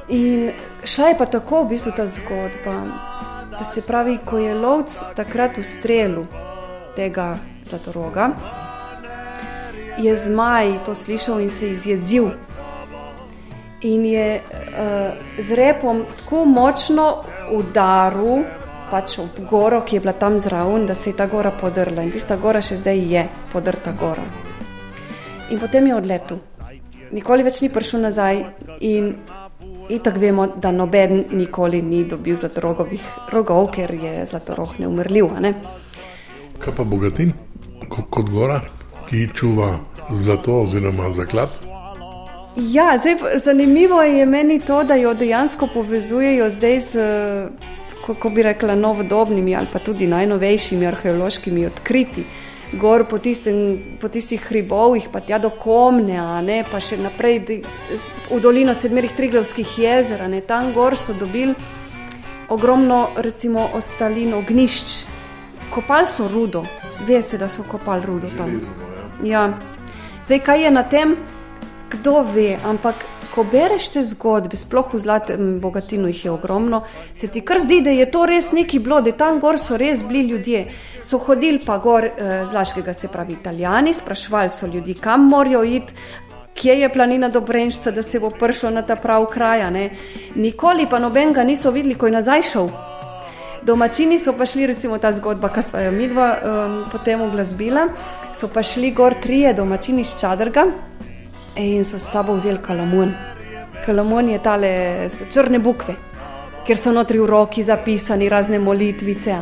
In 0.08 0.50
šla 0.84 1.08
je 1.08 1.18
pa 1.18 1.26
tako 1.26 1.62
v 1.62 1.68
bistvu 1.68 1.92
ta 1.96 2.06
zgodba, 2.08 2.74
da 3.58 3.64
se 3.64 3.82
pravi, 3.82 4.18
ko 4.24 4.38
je 4.38 4.54
lovc 4.54 4.98
takrat 5.16 5.56
v 5.56 5.64
strelu 5.64 6.26
tega 6.96 7.36
Zlatoroga, 7.64 8.30
je 9.98 10.16
zmaj 10.16 10.84
to 10.84 10.94
slišal 10.94 11.40
in 11.40 11.50
se 11.50 11.70
izjezil. 11.70 12.28
In 13.82 14.04
je 14.04 14.40
uh, 14.40 15.12
z 15.38 15.54
repom 15.54 16.04
tako 16.18 16.44
močno 16.44 17.14
udaril 17.52 18.44
pač 18.90 19.18
ob 19.18 19.40
goro, 19.50 19.80
ki 19.80 19.96
je 19.96 20.00
bila 20.00 20.12
tam 20.12 20.38
zraven, 20.38 20.86
da 20.86 20.94
se 20.94 21.10
je 21.10 21.16
ta 21.16 21.26
gora 21.26 21.50
podrla. 21.50 22.02
In 22.02 22.12
tista 22.12 22.36
gora 22.36 22.62
še 22.62 22.76
zdaj 22.76 23.06
je 23.12 23.28
podrta 23.52 23.92
gora. 23.92 24.43
In 25.50 25.58
potem 25.58 25.86
je 25.86 25.94
odletel. 25.94 26.38
Nikoli 27.12 27.44
več 27.46 27.60
ni 27.62 27.68
prišel 27.70 28.00
nazaj. 28.06 28.40
In, 28.80 29.10
tako 30.02 30.18
vemo, 30.18 30.46
da 30.56 30.72
noben 30.72 31.26
nikoli 31.36 31.82
ni 31.82 32.04
dobil 32.08 32.36
zlatorogovih 32.36 33.04
rogov, 33.32 33.68
ker 33.74 33.92
je 33.94 34.24
zlatorog 34.26 34.78
neumrljiv. 34.80 35.28
Ne? 35.40 35.54
Kaj 36.58 36.74
pa 36.76 36.86
bogatin, 36.88 37.34
kot 37.90 38.32
gora, 38.32 38.62
ki 39.08 39.28
čuva 39.34 39.76
zlato 40.10 40.62
oziroma 40.64 41.12
zaklad? 41.12 41.52
Ja, 42.56 42.94
zdaj, 42.98 43.38
zanimivo 43.42 44.02
je 44.02 44.26
meni 44.26 44.60
to, 44.60 44.84
da 44.84 44.94
jo 44.94 45.14
dejansko 45.14 45.68
povezujejo 45.74 46.50
zdaj 46.50 46.80
z, 46.80 47.06
kako 48.06 48.30
bi 48.30 48.42
rekla, 48.46 48.74
novodobnimi 48.74 49.56
ali 49.56 49.66
pa 49.72 49.78
tudi 49.78 50.06
najnovejšimi 50.06 50.86
arheološkimi 50.86 51.66
odkriti. 51.66 52.24
Gor 52.72 53.04
po, 53.04 53.18
tistem, 53.18 53.98
po 54.00 54.08
tistih 54.08 54.40
hribovih, 54.40 55.08
pa 55.12 55.20
tja 55.20 55.38
do 55.38 55.50
Komne, 55.50 56.18
ne, 56.42 56.64
pa 56.70 56.80
še 56.80 56.98
naprej 56.98 57.62
v 58.30 58.40
dolino 58.40 58.74
sedmerih 58.74 59.12
Triglavskih 59.14 59.76
jezer, 59.78 60.24
ne, 60.28 60.40
tam 60.40 60.72
gor 60.74 60.96
so 60.98 61.14
dobili 61.14 61.54
ogromno, 62.48 63.14
recimo, 63.16 63.68
ostalin 63.74 64.34
ognišč. 64.34 64.96
Kopali 65.74 66.06
so 66.06 66.26
rudo, 66.28 66.64
ve 67.06 67.22
se, 67.22 67.38
da 67.38 67.48
so 67.48 67.62
kopali 67.68 68.06
rudo 68.06 68.30
tam. 68.38 68.58
Ja. 69.22 69.48
Zdaj, 70.24 70.40
kaj 70.40 70.64
je 70.64 70.70
na 70.70 70.82
tem? 70.88 71.16
kdo 71.94 72.24
ve, 72.24 72.58
ampak 72.64 72.94
ko 73.34 73.42
bereš 73.50 73.88
te 73.96 74.02
zgodbe, 74.06 74.56
sploh 74.56 74.92
v 74.94 75.00
zlatem 75.02 75.58
bogatinu 75.60 76.08
jih 76.12 76.24
je 76.24 76.30
ogromno, 76.30 76.84
se 77.14 77.28
ti 77.28 77.42
kar 77.42 77.58
zdi, 77.58 77.80
da 77.82 77.90
je 77.90 78.06
to 78.10 78.26
res 78.30 78.52
neki 78.54 78.78
bilo, 78.78 79.00
da 79.02 79.12
tam 79.12 79.40
gor 79.42 79.58
so 79.58 79.78
res 79.80 80.04
bili 80.06 80.28
ljudje. 80.30 80.66
So 81.02 81.18
hodili 81.18 81.58
pa 81.66 81.78
gor 81.82 82.06
eh, 82.06 82.44
z 82.46 82.54
Laškega, 82.54 82.94
se 82.94 83.10
pravi 83.10 83.34
italijani, 83.34 83.94
sprašvali 83.94 84.50
so 84.50 84.66
ljudi, 84.66 84.94
kam 84.94 85.26
morajo 85.28 85.64
iti. 85.64 85.94
Kje 86.54 86.74
je 86.80 86.88
planina 86.92 87.28
Dobrenšca, 87.28 87.90
da 87.90 88.02
se 88.02 88.20
bo 88.22 88.30
prišlo 88.30 88.70
na 88.70 88.82
ta 88.86 88.94
prav 88.96 89.26
kraj? 89.26 89.64
Nikoli 90.34 90.86
pa 90.90 90.98
nobenega 91.02 91.42
niso 91.44 91.70
videli, 91.74 91.98
ko 91.98 92.06
je 92.06 92.12
nazaj 92.12 92.42
šel. 92.52 92.68
Domačini 93.66 94.18
so 94.18 94.32
pa 94.38 94.46
šli, 94.46 94.66
recimo 94.66 94.98
ta 94.98 95.10
zgodba, 95.12 95.48
ki 95.48 95.62
smo 95.62 95.80
jo 95.80 95.90
mi 95.92 96.06
dva 96.08 96.28
um, 96.36 96.76
potem 96.92 97.22
uglasbila, 97.24 97.88
so 98.34 98.48
pa 98.54 98.62
šli 98.62 98.92
gor 98.92 99.16
trije 99.22 99.54
domačini 99.54 100.04
iz 100.04 100.14
Čadrga, 100.20 100.66
in 101.56 101.84
so 101.84 101.98
s 101.98 102.10
sabo 102.10 102.34
vzeli 102.34 102.58
kalamon. 102.58 103.14
Kalamon 103.86 104.28
je 104.28 104.38
tale 104.38 104.70
črne 105.30 105.58
bukve, 105.58 105.94
ker 106.66 106.78
so 106.78 106.92
notri 106.92 107.18
v 107.18 107.26
roki 107.26 107.62
zapisani 107.62 108.28
razne 108.28 108.58
molitvice. 108.58 109.36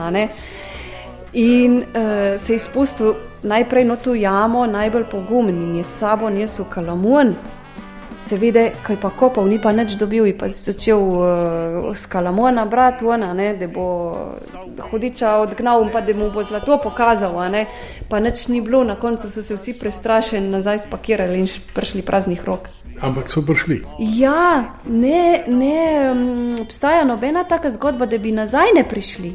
In 1.33 1.77
uh, 1.77 2.41
se 2.41 2.53
je 2.53 2.59
spustil 2.59 3.15
najprej 3.43 3.85
na 3.85 3.97
to 3.97 4.15
jamo, 4.15 4.67
najbolj 4.67 5.05
pogumen 5.11 5.63
in 5.63 5.77
je 5.77 5.85
s 5.85 5.99
sabo 5.99 6.31
nesel 6.31 6.65
kalamon. 6.65 7.35
Seveda, 8.23 8.69
kaj 8.87 8.97
pa 9.03 9.11
kopal, 9.11 9.49
ni 9.51 9.59
pa 9.59 9.73
nič 9.75 9.97
dobil, 9.99 10.29
in 10.31 10.37
pa 10.39 10.47
si 10.47 10.63
začel 10.63 11.01
uh, 11.03 11.91
s 11.91 12.07
kalamona 12.07 12.63
brati, 12.71 13.03
ona, 13.05 13.33
ne, 13.35 13.49
da 13.59 13.67
bo 13.67 13.87
hudiča 14.91 15.33
odgnal 15.43 15.83
in 15.83 15.91
pa 15.91 16.01
da 16.07 16.15
mu 16.15 16.31
bo 16.31 16.45
zlato 16.47 16.79
pokazal, 16.79 17.35
ne, 17.51 17.65
pa 18.09 18.21
nič 18.23 18.47
ni 18.49 18.61
bilo, 18.63 18.85
na 18.87 18.95
koncu 18.95 19.27
so 19.31 19.43
se 19.43 19.57
vsi 19.59 19.75
prestrašeni 19.81 20.53
nazaj 20.55 20.85
spakirali 20.87 21.41
in 21.43 21.51
prišli 21.75 22.03
praznih 22.07 22.45
rok. 22.47 22.71
Ampak 23.03 23.31
so 23.31 23.43
prišli. 23.43 23.83
Ja, 23.99 24.79
ne, 24.87 25.43
ne 25.51 25.83
um, 26.13 26.55
obstaja 26.63 27.03
nobena 27.05 27.43
taka 27.45 27.75
zgodba, 27.75 28.07
da 28.07 28.23
bi 28.23 28.31
nazaj 28.33 28.71
ne 28.77 28.87
prišli, 28.87 29.35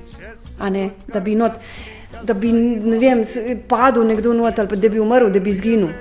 ne, 0.72 0.90
da 1.12 1.20
bi 1.20 1.36
not. 1.36 1.60
Da 2.24 2.34
bi 2.34 2.50
vem, 2.98 3.20
padel 3.68 4.08
nekdo 4.08 4.32
not 4.34 4.60
ali 4.60 4.80
da 4.80 4.90
bi 4.90 5.00
umrl, 5.00 5.28
da 5.30 5.40
bi 5.44 5.52
izginil. 5.52 5.92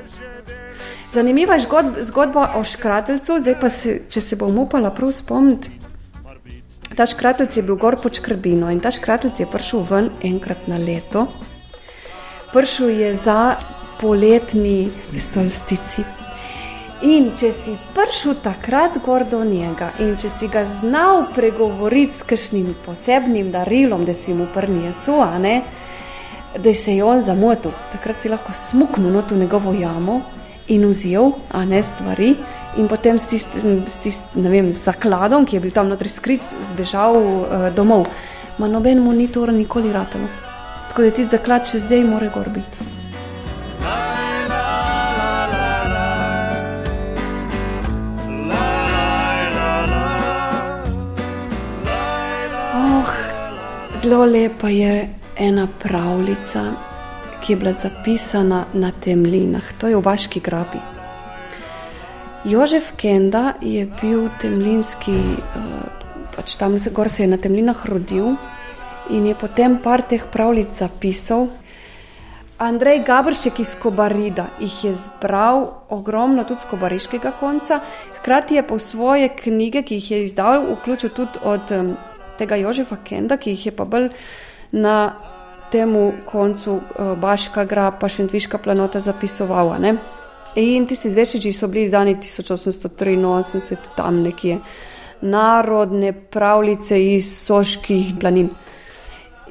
Zanimiva 1.17 1.55
je 1.55 1.61
zgodba 2.01 2.51
o 2.57 2.65
škratelcu, 2.65 3.39
zdaj 3.41 3.55
pa 3.61 3.71
se, 3.73 3.93
če 4.13 4.21
se 4.21 4.37
bom 4.37 4.59
upala 4.59 4.91
prav 4.93 5.15
spomniti. 5.17 5.71
Ta 6.97 7.07
škratelc 7.09 7.57
je 7.57 7.63
bil 7.65 7.79
gor 7.81 7.97
pod 8.03 8.19
škrbino 8.21 8.69
in 8.69 8.83
ta 8.85 8.93
škratelc 8.93 9.41
je 9.41 9.47
prišel 9.49 9.87
ven 9.89 10.11
enkrat 10.29 10.69
na 10.69 10.77
leto. 10.77 11.25
Prišel 12.53 12.93
je 13.01 13.15
za 13.17 13.57
poletni 13.97 14.91
stolstici. 15.17 16.05
In 17.09 17.33
če 17.33 17.53
si 17.53 17.79
prišel 17.97 18.37
takrat 18.45 19.01
gor 19.01 19.25
do 19.25 19.41
njega 19.45 19.95
in 20.05 20.19
če 20.21 20.29
si 20.29 20.53
ga 20.53 20.67
znal 20.69 21.31
pregovoriti 21.33 22.13
s 22.13 22.29
kakšnim 22.29 22.75
posebnim 22.85 23.55
darilom, 23.57 24.05
da 24.05 24.13
si 24.13 24.37
mu 24.37 24.53
prnijesu, 24.53 25.23
da 26.59 26.75
se 26.75 27.01
je 27.01 27.05
on 27.05 27.25
zamotil, 27.25 27.73
takrat 27.93 28.21
si 28.21 28.29
lahko 28.29 28.53
smuknil 28.53 29.23
v 29.31 29.47
njegovo 29.47 29.73
jamo 29.73 30.21
in 30.69 30.87
vzel, 30.91 31.33
ne 31.67 31.83
stvari. 31.83 32.37
In 32.77 32.89
potem 32.89 33.19
s 33.19 33.27
tistim 33.27 33.85
tist, 33.85 34.35
zakladom, 34.71 35.47
ki 35.47 35.57
je 35.57 35.61
bil 35.61 35.73
tam 35.73 35.89
notri 35.89 36.09
skrit, 36.13 36.43
zbežal 36.73 37.17
uh, 37.17 37.69
domov. 37.75 38.05
Ma 38.59 38.69
noben 38.69 39.01
mu 39.01 39.13
ni 39.13 39.29
to 39.29 39.47
nikoli 39.47 39.93
ratalo. 39.93 40.29
Tako 40.89 41.03
da 41.03 41.11
ti 41.11 41.25
zaklad 41.25 41.69
še 41.69 41.81
zdaj 41.81 42.05
more 42.05 42.29
gor 42.33 42.49
biti. 42.53 42.85
Oh, 52.77 53.15
zelo 53.97 54.25
lepa 54.25 54.69
je 54.69 55.09
ena 55.37 55.69
pravljica 55.81 56.96
ki 57.47 57.53
je 57.53 57.57
bila 57.57 57.73
zapisana 57.73 58.65
na 58.75 58.91
temlinah, 58.91 59.63
to 59.79 59.87
je 59.87 59.95
v 59.97 60.03
Baški 60.03 60.41
grabi. 60.43 60.81
Jožef 62.45 62.97
Kenda 62.99 63.55
je 63.63 63.87
bil 64.01 64.27
temlinski, 64.43 65.15
eh, 65.15 65.47
pač 66.35 66.57
tam 66.59 66.79
se, 66.79 66.91
se 66.91 67.23
je 67.23 67.29
na 67.29 67.37
temlinah 67.37 67.87
rodil 67.87 68.35
in 69.11 69.27
je 69.27 69.35
potem 69.35 69.79
par 69.79 70.03
teh 70.03 70.27
pravljic 70.33 70.71
zapisal. 70.71 71.47
Andrej 72.59 73.05
Gabršek 73.07 73.61
iz 73.61 73.77
Kobarida 73.79 74.47
jih 74.59 74.85
je 74.85 74.95
zbral 74.95 75.71
ogromno 75.89 76.45
tudi 76.45 76.61
z 76.61 76.65
kobariškega 76.65 77.33
konca, 77.41 77.81
hkrati 78.19 78.55
je 78.55 78.63
po 78.63 78.79
svoje 78.79 79.29
knjige, 79.29 79.83
ki 79.83 79.95
jih 79.95 80.11
je 80.11 80.23
izdal, 80.23 80.67
vključil 80.75 81.11
tudi 81.11 81.39
od 81.45 81.95
tega 82.39 82.57
Jožefa 82.57 82.97
Kenda, 83.05 83.37
ki 83.37 83.51
jih 83.51 83.67
je 83.67 83.73
pa 83.73 83.85
bolj 83.85 84.11
na 84.73 85.15
temu 85.71 86.13
koncu 86.25 86.73
uh, 86.73 86.83
Baška 87.19 87.65
gra, 87.65 87.91
pa 87.91 88.09
še 88.09 88.27
Dviška 88.27 88.59
planota 88.59 89.01
zapisovala. 89.01 89.79
Ne? 89.79 89.97
In 90.57 90.87
ti 90.87 90.97
si 90.97 91.11
zvešiči 91.11 91.53
so 91.53 91.69
bili 91.69 91.85
izdani 91.85 92.17
1883, 92.17 93.77
tam 93.97 94.23
nekje 94.23 94.59
narodne 95.21 96.13
pravljice 96.13 96.97
iz 97.15 97.29
soških 97.45 98.15
planin. 98.21 98.49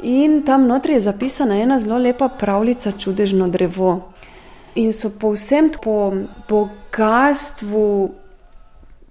In 0.04 0.42
tam 0.46 0.68
notri 0.68 0.94
je 0.94 1.02
zapisana 1.02 1.58
ena 1.62 1.80
zelo 1.80 1.98
lepa 1.98 2.30
pravljica, 2.30 2.92
čudežno 2.92 3.48
drevo. 3.48 4.12
in 4.76 4.94
so 4.94 5.10
povsem 5.10 5.72
po 5.84 6.14
bogatstvu, 6.50 8.12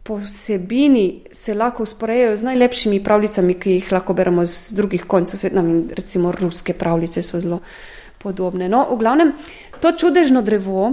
po 0.05 0.17
vsebini 0.21 1.21
se 1.33 1.55
lahko 1.55 1.83
usporejajo 1.83 2.37
z 2.37 2.43
najlepšimi 2.43 3.01
pravljicami, 3.05 3.55
ki 3.55 3.79
jih 3.79 3.93
lahko 3.93 4.13
beremo 4.15 4.45
z 4.47 4.77
drugih 4.77 5.07
koncev 5.09 5.41
sveta, 5.41 5.63
recimo 5.97 6.33
ruske 6.33 6.75
pravljice 6.77 7.23
so 7.23 7.41
zelo 7.41 7.61
podobne. 8.19 8.69
No, 8.69 8.85
v 8.91 8.99
glavnem, 9.01 9.33
to 9.81 9.93
čudežno 9.97 10.43
drevo 10.43 10.93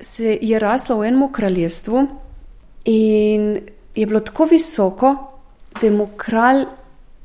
se 0.00 0.38
je 0.42 0.58
raslo 0.58 0.98
v 1.00 1.08
enem 1.08 1.32
kraljestvu 1.32 2.06
in 2.84 3.60
je 3.94 4.06
bilo 4.06 4.20
tako 4.20 4.44
visoko, 4.50 5.14
da 5.80 5.90
mu 5.90 6.10
kralj 6.16 6.66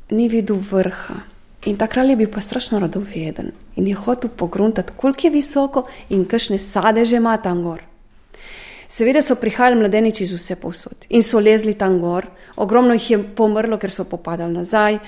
ni 0.10 0.30
videl 0.30 0.64
vrha. 0.72 1.20
In 1.68 1.76
ta 1.78 1.88
kralj 1.92 2.14
je 2.14 2.16
bil 2.16 2.32
pa 2.32 2.42
strašno 2.42 2.80
radoveden 2.80 3.52
in 3.76 3.88
je 3.88 3.96
hotel 3.96 4.30
pogruntati, 4.30 4.94
koliko 4.96 5.28
je 5.28 5.34
visoko 5.34 5.88
in 6.10 6.26
kakšne 6.26 6.60
sadeže 6.60 7.20
ima 7.20 7.38
tam 7.38 7.64
gor. 7.64 7.84
Seveda 8.90 9.22
so 9.22 9.36
prihajali 9.36 9.76
mladeniči 9.76 10.24
iz 10.24 10.32
vse 10.32 10.56
posod 10.56 11.06
in 11.10 11.24
so 11.24 11.40
lezli 11.40 11.74
tam 11.74 12.00
gor, 12.00 12.26
ogromno 12.56 12.94
jih 12.96 13.10
je 13.12 13.24
pomrlo, 13.36 13.78
ker 13.78 13.92
so 13.92 14.04
popadali 14.04 14.54
nazaj. 14.54 15.00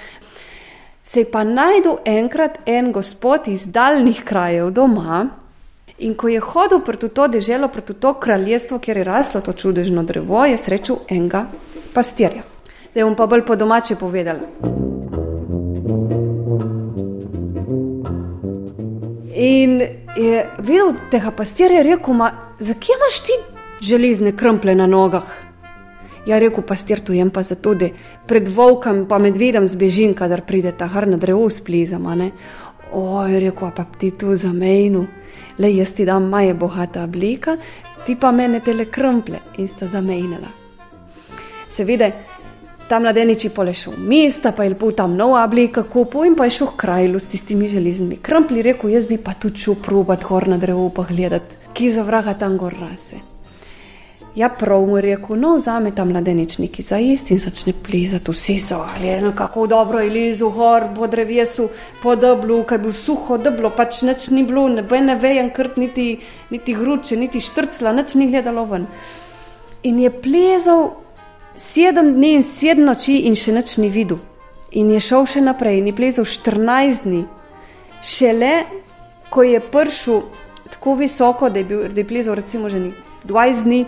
Se 1.04 1.20
je 1.20 1.32
pa 1.32 1.44
najdel 1.44 1.98
enkrat 2.06 2.60
en 2.66 2.92
gospod 2.92 3.48
iz 3.48 3.66
daljnih 3.72 4.24
krajev 4.24 4.72
doma 4.72 5.28
in 5.98 6.14
ko 6.16 6.28
je 6.28 6.40
hodil 6.40 6.80
proti 6.86 7.10
to 7.10 7.28
deželo, 7.28 7.68
proti 7.68 7.94
to 7.94 8.14
kraljestvo, 8.14 8.80
kjer 8.80 8.98
je 8.98 9.04
raslo 9.04 9.42
to 9.42 9.54
čudežno 9.54 10.04
drevo, 10.04 10.46
je 10.46 10.58
srečal 10.58 11.00
enega 11.10 11.46
pastirja. 11.94 12.44
Zdaj 12.92 13.04
bom 13.04 13.16
pa 13.16 13.26
bolj 13.26 13.46
po 13.46 13.56
domače 13.56 13.96
povedal. 13.96 14.44
In 19.36 19.82
je 20.16 20.46
videl 20.60 20.94
tega 21.12 21.32
pastirja, 21.32 21.82
rekel: 21.84 22.28
Zakaj 22.60 22.96
imaš 22.96 23.20
ti 23.24 23.34
železne 23.82 24.32
krmple 24.38 24.76
na 24.76 24.88
nogah? 24.88 25.50
Ja, 26.26 26.40
rekel 26.40 26.64
pastir, 26.64 27.00
tu 27.02 27.14
jem 27.14 27.30
pa 27.30 27.44
zato, 27.44 27.74
da 27.74 27.88
pred 28.28 28.48
volkom 28.48 29.06
pa 29.08 29.18
medvedem 29.18 29.68
zbežim, 29.68 30.14
kadar 30.14 30.44
pride 30.46 30.72
ta 30.78 30.86
har 30.86 31.08
na 31.08 31.18
drevo 31.18 31.50
splizama. 31.50 32.30
Oj, 32.92 33.40
rekel 33.40 33.72
pa 33.76 33.86
ti 34.00 34.12
tu 34.12 34.36
za 34.36 34.54
mejnu, 34.54 35.06
le 35.58 35.74
jaz 35.76 35.94
ti 35.94 36.06
dam 36.06 36.30
maje 36.30 36.54
bogata 36.54 37.04
oblika, 37.04 37.58
ti 38.06 38.16
pa 38.16 38.32
mene 38.32 38.60
tele 38.60 38.86
krmple 38.86 39.40
in 39.58 39.68
sta 39.68 39.88
zamejnila. 39.88 40.50
Seveda, 41.70 42.10
ta 42.90 43.00
mladeniči 43.00 43.52
polešel 43.54 43.94
v 43.94 44.08
mesta, 44.10 44.52
pa 44.52 44.66
je 44.66 44.74
lepo 44.74 44.92
tam 44.92 45.16
nova 45.16 45.44
oblika 45.46 45.84
kupil 45.84 46.26
in 46.26 46.36
pa 46.36 46.50
je 46.50 46.58
šel 46.58 46.72
krajlu 46.78 47.20
s 47.20 47.30
tistimi 47.30 47.70
železnimi 47.70 48.18
krmpli, 48.18 48.66
rekel, 48.66 48.90
jaz 48.90 49.06
bi 49.08 49.18
pa 49.18 49.38
tudi 49.38 49.62
šel 49.62 49.78
probat 49.78 50.26
gor 50.26 50.48
na 50.50 50.58
drevo 50.58 50.90
pa 50.90 51.06
gledati, 51.06 51.62
ki 51.74 51.92
za 51.92 52.04
vraga 52.04 52.34
tam 52.34 52.58
gor 52.58 52.74
rase. 52.74 53.29
Ja, 54.36 54.50
prav 54.50 54.86
mu 54.86 54.98
je 54.98 55.02
rekel, 55.02 55.36
no, 55.36 55.56
vzame 55.58 55.92
tam 55.96 56.10
mladeničniki 56.10 56.82
za 56.82 57.00
ist 57.00 57.32
in 57.32 57.40
začne 57.40 57.74
plezati, 57.84 58.32
vsi 58.32 58.60
so 58.60 58.78
gledali, 59.00 59.34
kako 59.36 59.68
dobro 59.68 60.00
je 60.00 60.10
lezel 60.10 60.50
gor 60.50 60.84
po 60.96 61.08
drevesu, 61.08 61.70
po 62.04 62.16
deblu, 62.16 62.64
kaj 62.64 62.78
bi 62.78 62.94
suho 62.94 63.38
deblo, 63.38 63.72
pač 63.76 64.02
nič 64.02 64.30
ni 64.30 64.44
bilo, 64.44 64.68
ne 64.70 64.84
bo 64.84 65.00
ne 65.02 65.16
vejen 65.16 65.50
krt, 65.50 65.78
niti, 65.78 66.20
niti 66.50 66.74
hruče, 66.74 67.18
niti 67.18 67.42
štrcla, 67.42 67.94
nič 67.94 68.16
ni 68.16 68.30
gledalo 68.30 68.66
ven. 68.70 68.88
In 69.84 70.00
je 70.00 70.12
plezal 70.12 70.92
sedem 71.56 72.14
dni 72.14 72.36
in 72.38 72.44
sedem 72.44 72.86
noči 72.86 73.24
in 73.28 73.36
še 73.36 73.56
nič 73.56 73.78
ni 73.78 73.90
videl. 73.90 74.22
In 74.72 74.92
je 74.94 75.02
šel 75.02 75.26
še 75.26 75.42
naprej 75.42 75.82
in 75.82 75.90
je 75.90 75.96
plezal 75.98 76.30
14 76.30 77.10
dni. 77.10 77.26
Šele 78.06 78.54
ko 79.30 79.44
je 79.44 79.60
prišel 79.60 80.22
tako 80.70 80.96
visoko, 80.96 81.50
da 81.50 81.60
je, 81.60 81.66
bil, 81.66 81.88
da 81.90 82.02
je 82.02 82.08
plezal 82.08 82.36
recimo 82.36 82.70
že 82.70 82.92
20 83.26 83.64
dni, 83.64 83.86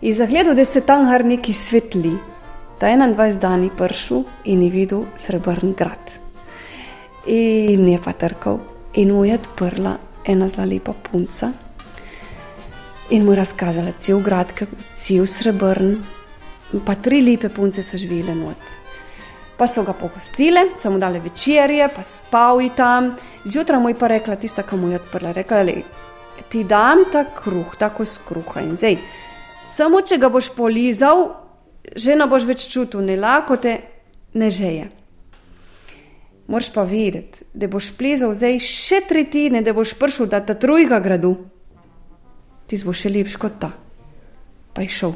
je 0.00 0.14
zagledal, 0.14 0.54
da 0.54 0.64
se 0.64 0.80
tam 0.80 1.06
har 1.06 1.24
neki 1.24 1.52
svetli. 1.52 2.16
Ta 2.78 2.86
21 2.86 3.38
dan 3.38 3.62
je 3.62 3.70
prišel 3.76 4.22
in 4.44 4.62
je 4.62 4.70
videl 4.70 5.04
srebrn 5.16 5.74
grad. 5.76 6.12
In 7.26 7.88
je 7.88 7.98
pa 8.04 8.12
trkal 8.12 8.58
in 8.94 9.12
mu 9.12 9.24
je 9.24 9.34
odprla 9.34 9.98
ena 10.24 10.48
zelo 10.48 10.66
lepa 10.66 10.92
punca. 10.92 11.52
In 13.10 13.24
mu 13.24 13.32
je 13.32 13.36
razkazala 13.36 13.92
cel 13.98 14.20
grad, 14.20 14.52
je 14.60 14.66
cel 14.90 15.26
srebrn, 15.26 15.96
pa 16.84 16.94
tri 16.94 17.22
lepe 17.22 17.48
punce 17.48 17.82
so 17.82 17.98
živele 17.98 18.34
not. 18.34 18.62
Pa 19.56 19.66
so 19.66 19.82
ga 19.82 19.92
pogostile, 19.92 20.60
samo 20.78 20.98
dale 20.98 21.20
večerje, 21.20 21.88
pa 21.94 22.02
spal 22.02 22.60
je 22.60 22.70
tam. 22.76 23.16
Zjutraj 23.44 23.80
mu 23.80 23.88
je 23.88 23.94
pa 23.94 24.06
rekla, 24.06 24.36
tista, 24.36 24.62
ki 24.62 24.76
mu 24.76 24.88
je 24.88 24.96
odprla, 24.96 25.32
rekla, 25.32 25.62
le, 25.62 25.82
ti 26.48 26.64
dam 26.64 27.04
ta 27.12 27.24
kruh, 27.24 27.76
tako 27.78 28.04
skruha 28.04 28.60
in 28.60 28.76
zdaj. 28.76 28.96
Samo 29.60 30.00
če 30.00 30.16
ga 30.20 30.30
boš 30.32 30.50
polizal, 30.56 31.28
že 31.96 32.16
ne 32.16 32.26
boš 32.26 32.46
več 32.48 32.66
čutil 32.72 33.04
ne 33.04 33.16
lakote, 33.20 33.76
ne 34.34 34.50
žeje. 34.50 34.88
Moraš 36.50 36.72
pa 36.74 36.82
vedeti, 36.82 37.44
da 37.54 37.68
boš 37.70 37.92
plezal 37.98 38.34
zdaj 38.34 38.58
še 38.64 39.04
tretjine, 39.06 39.62
da 39.62 39.74
boš 39.76 39.94
prišel 39.98 40.30
do 40.32 40.40
ta 40.40 40.56
trojega 40.58 40.98
gradu. 41.00 41.36
Ti 42.66 42.78
bo 42.86 42.94
še 42.94 43.12
lepši 43.12 43.38
kot 43.38 43.60
ta. 43.62 43.70
Pa 44.74 44.82
je 44.82 44.94
šel 44.94 45.14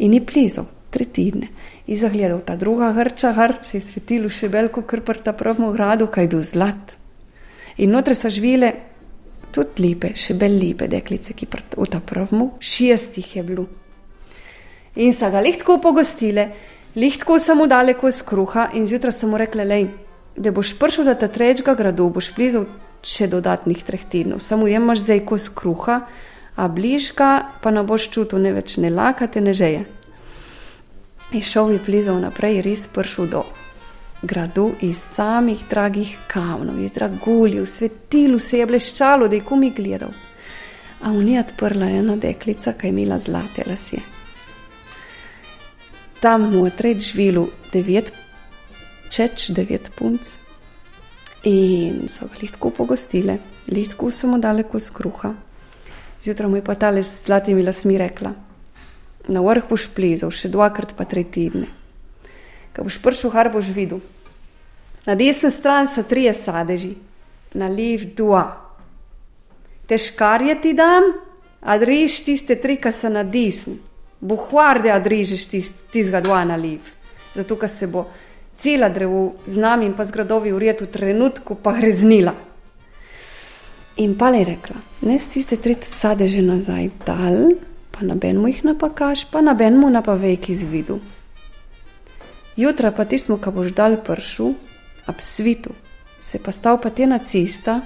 in 0.00 0.14
je 0.14 0.20
plezal 0.26 0.66
tretjine. 0.90 1.48
In 1.86 1.96
zagledal 1.96 2.40
ta 2.46 2.56
druga 2.56 2.92
hrča, 2.92 3.32
har 3.32 3.58
se 3.62 3.76
je 3.76 3.84
svetilo 3.84 4.30
še 4.32 4.48
veliko, 4.48 4.82
kar 4.82 5.04
pa 5.04 5.14
ta 5.14 5.32
pravmo 5.36 5.72
gradu, 5.72 6.08
kaj 6.10 6.24
je 6.24 6.30
bil 6.32 6.42
zlat. 6.42 6.96
In 7.78 7.92
notre 7.92 8.14
so 8.14 8.30
živele 8.32 8.72
tudi 9.52 9.84
lepe, 9.84 10.12
še 10.16 10.34
bolj 10.38 10.58
lepe 10.58 10.88
deklice, 10.90 11.34
ki 11.34 11.48
v 11.76 11.86
ta 11.90 12.00
pravmu 12.00 12.52
šestih 12.60 13.36
je 13.36 13.42
bilo. 13.42 13.66
In 14.96 15.12
so 15.14 15.30
ga 15.30 15.40
lehtko 15.40 15.78
pogostile, 15.78 16.50
lehtko 16.96 17.38
samo 17.38 17.66
daleko 17.66 18.08
iz 18.08 18.22
kruha 18.26 18.70
in 18.74 18.86
zjutraj 18.86 19.12
so 19.12 19.28
mu 19.30 19.38
rekli, 19.38 19.64
lej, 19.64 19.86
da 20.36 20.50
boš 20.50 20.74
prišel 20.78 21.12
do 21.12 21.28
tretjega 21.28 21.74
gradu, 21.74 22.08
boš 22.10 22.32
plezal 22.34 22.66
še 23.02 23.30
dodatnih 23.30 23.84
treh 23.84 24.02
tednov, 24.04 24.42
samo 24.44 24.66
jemaš 24.68 25.06
zdaj 25.06 25.24
kos 25.28 25.48
kruha, 25.54 26.02
a 26.56 26.68
bližka 26.68 27.60
pa 27.62 27.70
ne 27.70 27.82
boš 27.86 28.10
čutil 28.12 28.42
ne 28.42 28.52
več 28.52 28.76
ne 28.76 28.90
lakate, 28.90 29.40
ne 29.40 29.54
žeje. 29.54 29.86
In 31.32 31.42
šel 31.46 31.76
je 31.76 31.78
plezal 31.78 32.18
naprej, 32.20 32.60
res 32.66 32.88
prišel 32.90 33.30
do 33.30 33.44
gradu 34.22 34.70
iz 34.80 34.98
samih 34.98 35.64
dragih 35.70 36.18
kamnov, 36.26 36.80
iz 36.80 36.92
draguljev, 36.92 37.66
svetil 37.66 38.38
se 38.38 38.58
je 38.58 38.66
bleščalo, 38.66 39.28
da 39.28 39.34
je 39.34 39.44
kumi 39.44 39.70
gledal. 39.76 40.12
A 41.00 41.12
v 41.12 41.24
njej 41.24 41.40
odprla 41.40 41.88
ena 41.88 42.16
deklica, 42.16 42.72
ki 42.72 42.86
je 42.86 42.90
imela 42.90 43.18
zlate 43.18 43.64
lasje. 43.66 44.00
Tam 46.20 46.50
notrej 46.52 47.00
živelo 47.00 47.46
devet, 47.72 48.12
čeč 49.08 49.48
devet 49.56 49.90
punc 49.96 50.36
in 51.48 52.08
so 52.12 52.28
ga 52.28 52.42
lahko 52.42 52.70
pogostile, 52.70 53.38
lahko 53.72 54.10
so 54.10 54.28
mu 54.28 54.38
dale 54.38 54.68
kos 54.68 54.90
kruha. 54.90 55.32
Zjutraj 56.20 56.50
mu 56.50 56.60
je 56.60 56.64
pa 56.64 56.74
ta 56.74 56.90
le 56.90 57.02
s 57.02 57.24
zlatimi 57.24 57.62
lasmi 57.62 57.98
rekla: 57.98 58.34
Na 59.28 59.40
vrh 59.40 59.64
boš 59.70 59.88
plezal, 59.96 60.30
še 60.30 60.52
dvakrat 60.52 60.92
pa 60.96 61.08
tri 61.08 61.24
tedne. 61.24 61.79
Ko 62.76 62.86
boš 62.86 62.98
prišel, 63.02 63.30
har 63.30 63.50
boš 63.52 63.72
videl. 63.74 64.00
Na 65.06 65.14
desni 65.14 65.50
strani 65.50 65.88
so 65.88 66.02
trije 66.02 66.34
sadeži, 66.34 66.94
na 67.54 67.68
levi 67.68 68.12
dva. 68.16 68.44
Težkar 69.86 70.42
je 70.42 70.54
ti 70.60 70.72
dam, 70.76 71.12
a 71.60 71.78
driž 71.78 72.20
tiste 72.24 72.56
tri, 72.56 72.76
ki 72.76 72.92
so 72.92 73.08
na 73.08 73.24
desni. 73.24 73.78
Buhvarde, 74.20 74.92
a 74.92 75.00
drižeš 75.00 75.46
tistega 75.48 76.20
dva 76.20 76.44
na 76.44 76.56
levi. 76.56 76.92
Zato, 77.34 77.56
ker 77.56 77.70
se 77.70 77.88
bo 77.88 78.06
cela 78.60 78.88
drevo 78.88 79.40
z 79.46 79.56
nami 79.56 79.86
in 79.88 79.96
pa 79.96 80.04
z 80.04 80.12
gradovi 80.12 80.52
urjet 80.52 80.84
v 80.84 80.92
trenutku 80.92 81.56
pa 81.56 81.72
greznila. 81.72 82.34
In 83.96 84.16
pa 84.16 84.28
je 84.32 84.44
rekla, 84.44 84.76
ne 85.02 85.18
s 85.18 85.28
tiste 85.28 85.56
tri 85.56 85.76
sadeže 85.80 86.42
nazaj 86.44 86.90
dal, 87.04 87.56
pa 87.90 88.04
na 88.04 88.14
benmu 88.14 88.48
jih 88.48 88.64
napakaš, 88.64 89.26
pa 89.32 89.40
na 89.40 89.54
benmu 89.54 89.90
napavek 89.90 90.48
izvidu. 90.48 91.00
Jutra 92.60 92.90
pa 92.92 93.04
ti 93.08 93.18
smo, 93.18 93.38
ko 93.40 93.52
boš 93.56 93.72
dal 93.72 93.96
pršu, 94.04 94.50
ab 95.08 95.20
svitu, 95.24 95.72
se 96.20 96.38
pa 96.44 96.52
stav 96.52 96.80
pa 96.82 96.90
te 96.90 97.06
na 97.06 97.18
cesta, 97.18 97.80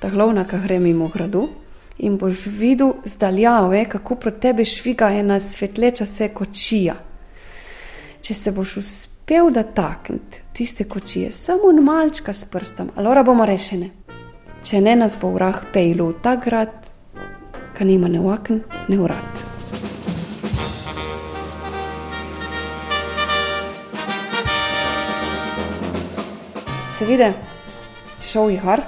ta 0.00 0.10
glavna, 0.12 0.44
ki 0.44 0.60
gre 0.66 0.78
mimo 0.78 1.08
gradu, 1.08 1.48
in 1.98 2.18
boš 2.20 2.46
videl 2.46 2.92
zdaljave, 3.04 3.86
kako 3.88 4.20
proti 4.20 4.40
tebi 4.40 4.64
šviga 4.64 5.08
ena 5.16 5.40
svetleča 5.40 6.06
se 6.06 6.28
kočija. 6.28 6.96
Če 8.20 8.34
se 8.34 8.52
boš 8.52 8.76
uspel 8.76 9.50
dotakniti 9.50 10.44
tiste 10.52 10.84
kočije, 10.84 11.32
samo 11.32 11.72
malčka 11.72 12.32
s 12.32 12.44
prstom, 12.50 12.90
alora 12.96 13.22
bomo 13.22 13.46
rešene 13.46 13.90
če 14.66 14.80
ne 14.82 14.96
nas 14.98 15.14
bo 15.20 15.30
vrah 15.30 15.60
pejlu 15.72 16.10
v 16.10 16.22
ta 16.22 16.34
grad, 16.42 16.90
ki 17.76 17.86
nima 17.86 18.10
ne 18.10 18.18
okn, 18.18 18.64
ne 18.90 18.98
urad. 18.98 19.55
Seveda, 26.96 27.32
šel 28.24 28.50
je 28.50 28.58
har 28.58 28.80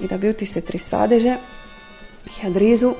in 0.00 0.08
da 0.08 0.18
bil 0.20 0.34
tiste 0.36 0.60
tri 0.60 0.78
sadeže, 0.78 1.38
jih 2.26 2.42
je 2.42 2.50
odrezal, 2.50 2.92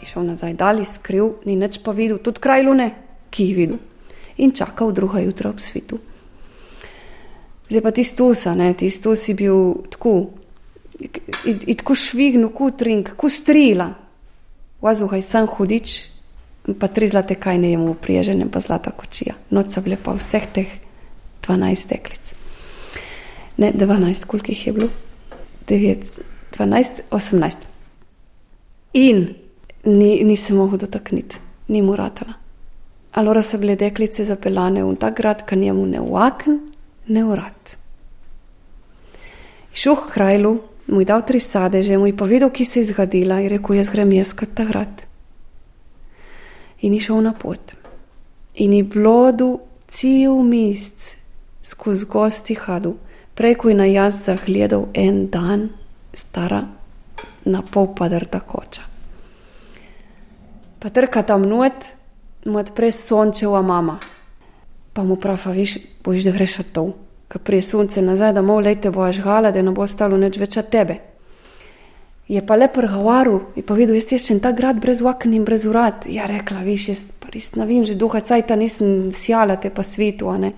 je 0.00 0.08
šel 0.10 0.26
nazaj 0.26 0.56
dal, 0.58 0.80
skril, 0.82 1.28
ni 1.46 1.54
nič 1.54 1.78
pa 1.84 1.94
videl, 1.94 2.18
tudi 2.18 2.42
kraj 2.42 2.64
lune, 2.66 2.88
ki 3.30 3.46
jih 3.46 3.56
videl. 3.56 3.78
In 4.42 4.50
čakal 4.50 4.90
druga 4.90 5.22
jutra 5.22 5.54
ob 5.54 5.62
svetu. 5.62 6.00
Zdaj 7.70 7.86
pa 7.86 7.94
ti 7.94 8.04
stosa, 8.04 8.56
ti 8.74 8.90
stosi 8.90 9.34
bil 9.38 9.86
tako, 9.94 10.18
in 11.46 11.76
tako 11.78 11.94
švignu, 11.94 12.50
kot 12.50 12.82
ring, 12.82 13.14
kot 13.14 13.30
strela. 13.30 13.92
Vazuhaj 14.82 15.22
sem 15.22 15.46
hudič, 15.46 15.98
pa 16.80 16.90
tri 16.90 17.14
zlate 17.14 17.38
kaj 17.38 17.62
ne 17.62 17.76
jemo, 17.76 17.94
priježenem 17.94 18.50
pa 18.50 18.58
zlata 18.58 18.90
kočija. 18.90 19.38
Noč 19.54 19.70
so 19.70 19.86
bile 19.86 20.02
pa 20.02 20.18
vseh 20.18 20.50
teh 20.50 20.80
12 21.46 21.94
deklic. 21.94 22.40
Ne, 23.56 23.72
12, 23.74 24.24
koliko 24.26 24.50
jih 24.50 24.66
je 24.66 24.72
bilo? 24.72 24.88
9, 25.68 25.96
12, 26.58 27.00
18. 27.10 27.56
In 28.92 29.34
ni, 29.84 30.24
ni 30.24 30.36
se 30.36 30.54
mogel 30.54 30.78
dotakniti, 30.78 31.36
ni 31.68 31.82
mu 31.82 31.96
ratala. 31.96 32.32
Alora 33.12 33.42
so 33.42 33.58
bile 33.58 33.76
deklice 33.76 34.24
zapeljane 34.24 34.84
v 34.84 34.96
ta 34.98 35.10
grad, 35.10 35.44
ki 35.46 35.56
njemu 35.56 35.86
ne 35.86 36.00
vakn, 36.00 36.58
ne 37.06 37.24
urad. 37.24 37.76
Šuh 39.74 40.06
krajlu, 40.10 40.58
mu 40.86 41.00
je 41.00 41.04
dal 41.04 41.22
tri 41.26 41.40
sadeže, 41.40 41.98
mu 41.98 42.06
je 42.06 42.16
povedal, 42.16 42.50
ki 42.50 42.64
se 42.64 42.80
je 42.80 42.90
zgodila 42.90 43.40
in 43.40 43.48
rekel: 43.48 43.76
Jaz 43.76 43.90
grem 43.90 44.12
jaz 44.12 44.34
kot 44.34 44.54
ta 44.54 44.64
grad. 44.64 45.06
In 46.80 46.94
je 46.94 47.00
šel 47.00 47.22
na 47.22 47.32
pot. 47.32 47.74
In 48.54 48.72
je 48.72 48.84
blodu 48.84 49.58
cel 49.86 50.42
mesec 50.42 51.16
skozi 51.62 52.06
gosti 52.06 52.54
hadu, 52.54 52.96
preko 53.34 53.68
je 53.68 53.74
na 53.74 53.86
jaz 53.86 54.24
zagledal 54.24 54.88
en 54.94 55.26
dan, 55.30 55.68
stara, 56.14 56.62
na 57.44 57.62
pol 57.62 57.94
padrta 57.94 58.40
koča. 58.40 58.82
Pa 60.78 60.90
trka 60.90 61.22
tam 61.22 61.48
not, 61.48 61.86
mu 62.44 62.58
odpre 62.58 62.92
sončeva 62.92 63.62
mama. 63.62 63.98
Pa 64.92 65.02
mu 65.02 65.16
pravi, 65.16 65.52
viš, 65.52 65.78
boš 66.04 66.24
da 66.24 66.30
greš 66.30 66.60
to 66.72 66.92
ki 67.34 67.38
prije 67.38 67.62
sonce 67.62 68.02
nazaj, 68.02 68.32
da 68.32 68.42
malo 68.42 68.60
lete 68.60 68.90
bo 68.90 69.12
žgala, 69.12 69.50
da 69.50 69.62
ne 69.62 69.70
bo 69.70 69.82
ostalo 69.82 70.16
nič 70.16 70.38
več 70.38 70.56
od 70.60 70.68
tebe. 70.70 70.98
Je 72.28 72.40
pa 72.46 72.56
lepo 72.56 72.80
govoril 72.80 73.40
in 73.56 73.66
povedal, 73.66 73.96
jaz 73.96 74.22
sem 74.22 74.40
ta 74.40 74.52
grad 74.52 74.78
brez 74.80 75.02
vakn 75.02 75.34
in 75.34 75.44
brez 75.44 75.66
urad. 75.66 76.06
Ja, 76.08 76.28
rekla, 76.30 76.62
viš, 76.64 76.88
jaz 76.88 77.02
pa 77.20 77.32
res 77.34 77.52
ne 77.56 77.66
vem, 77.66 77.84
že 77.84 77.98
duha 77.98 78.20
cajta 78.20 78.56
nisem 78.56 79.10
sjala 79.12 79.56
te 79.56 79.70
pa 79.70 79.82
svetu, 79.82 80.30
a 80.30 80.38
ne. 80.38 80.52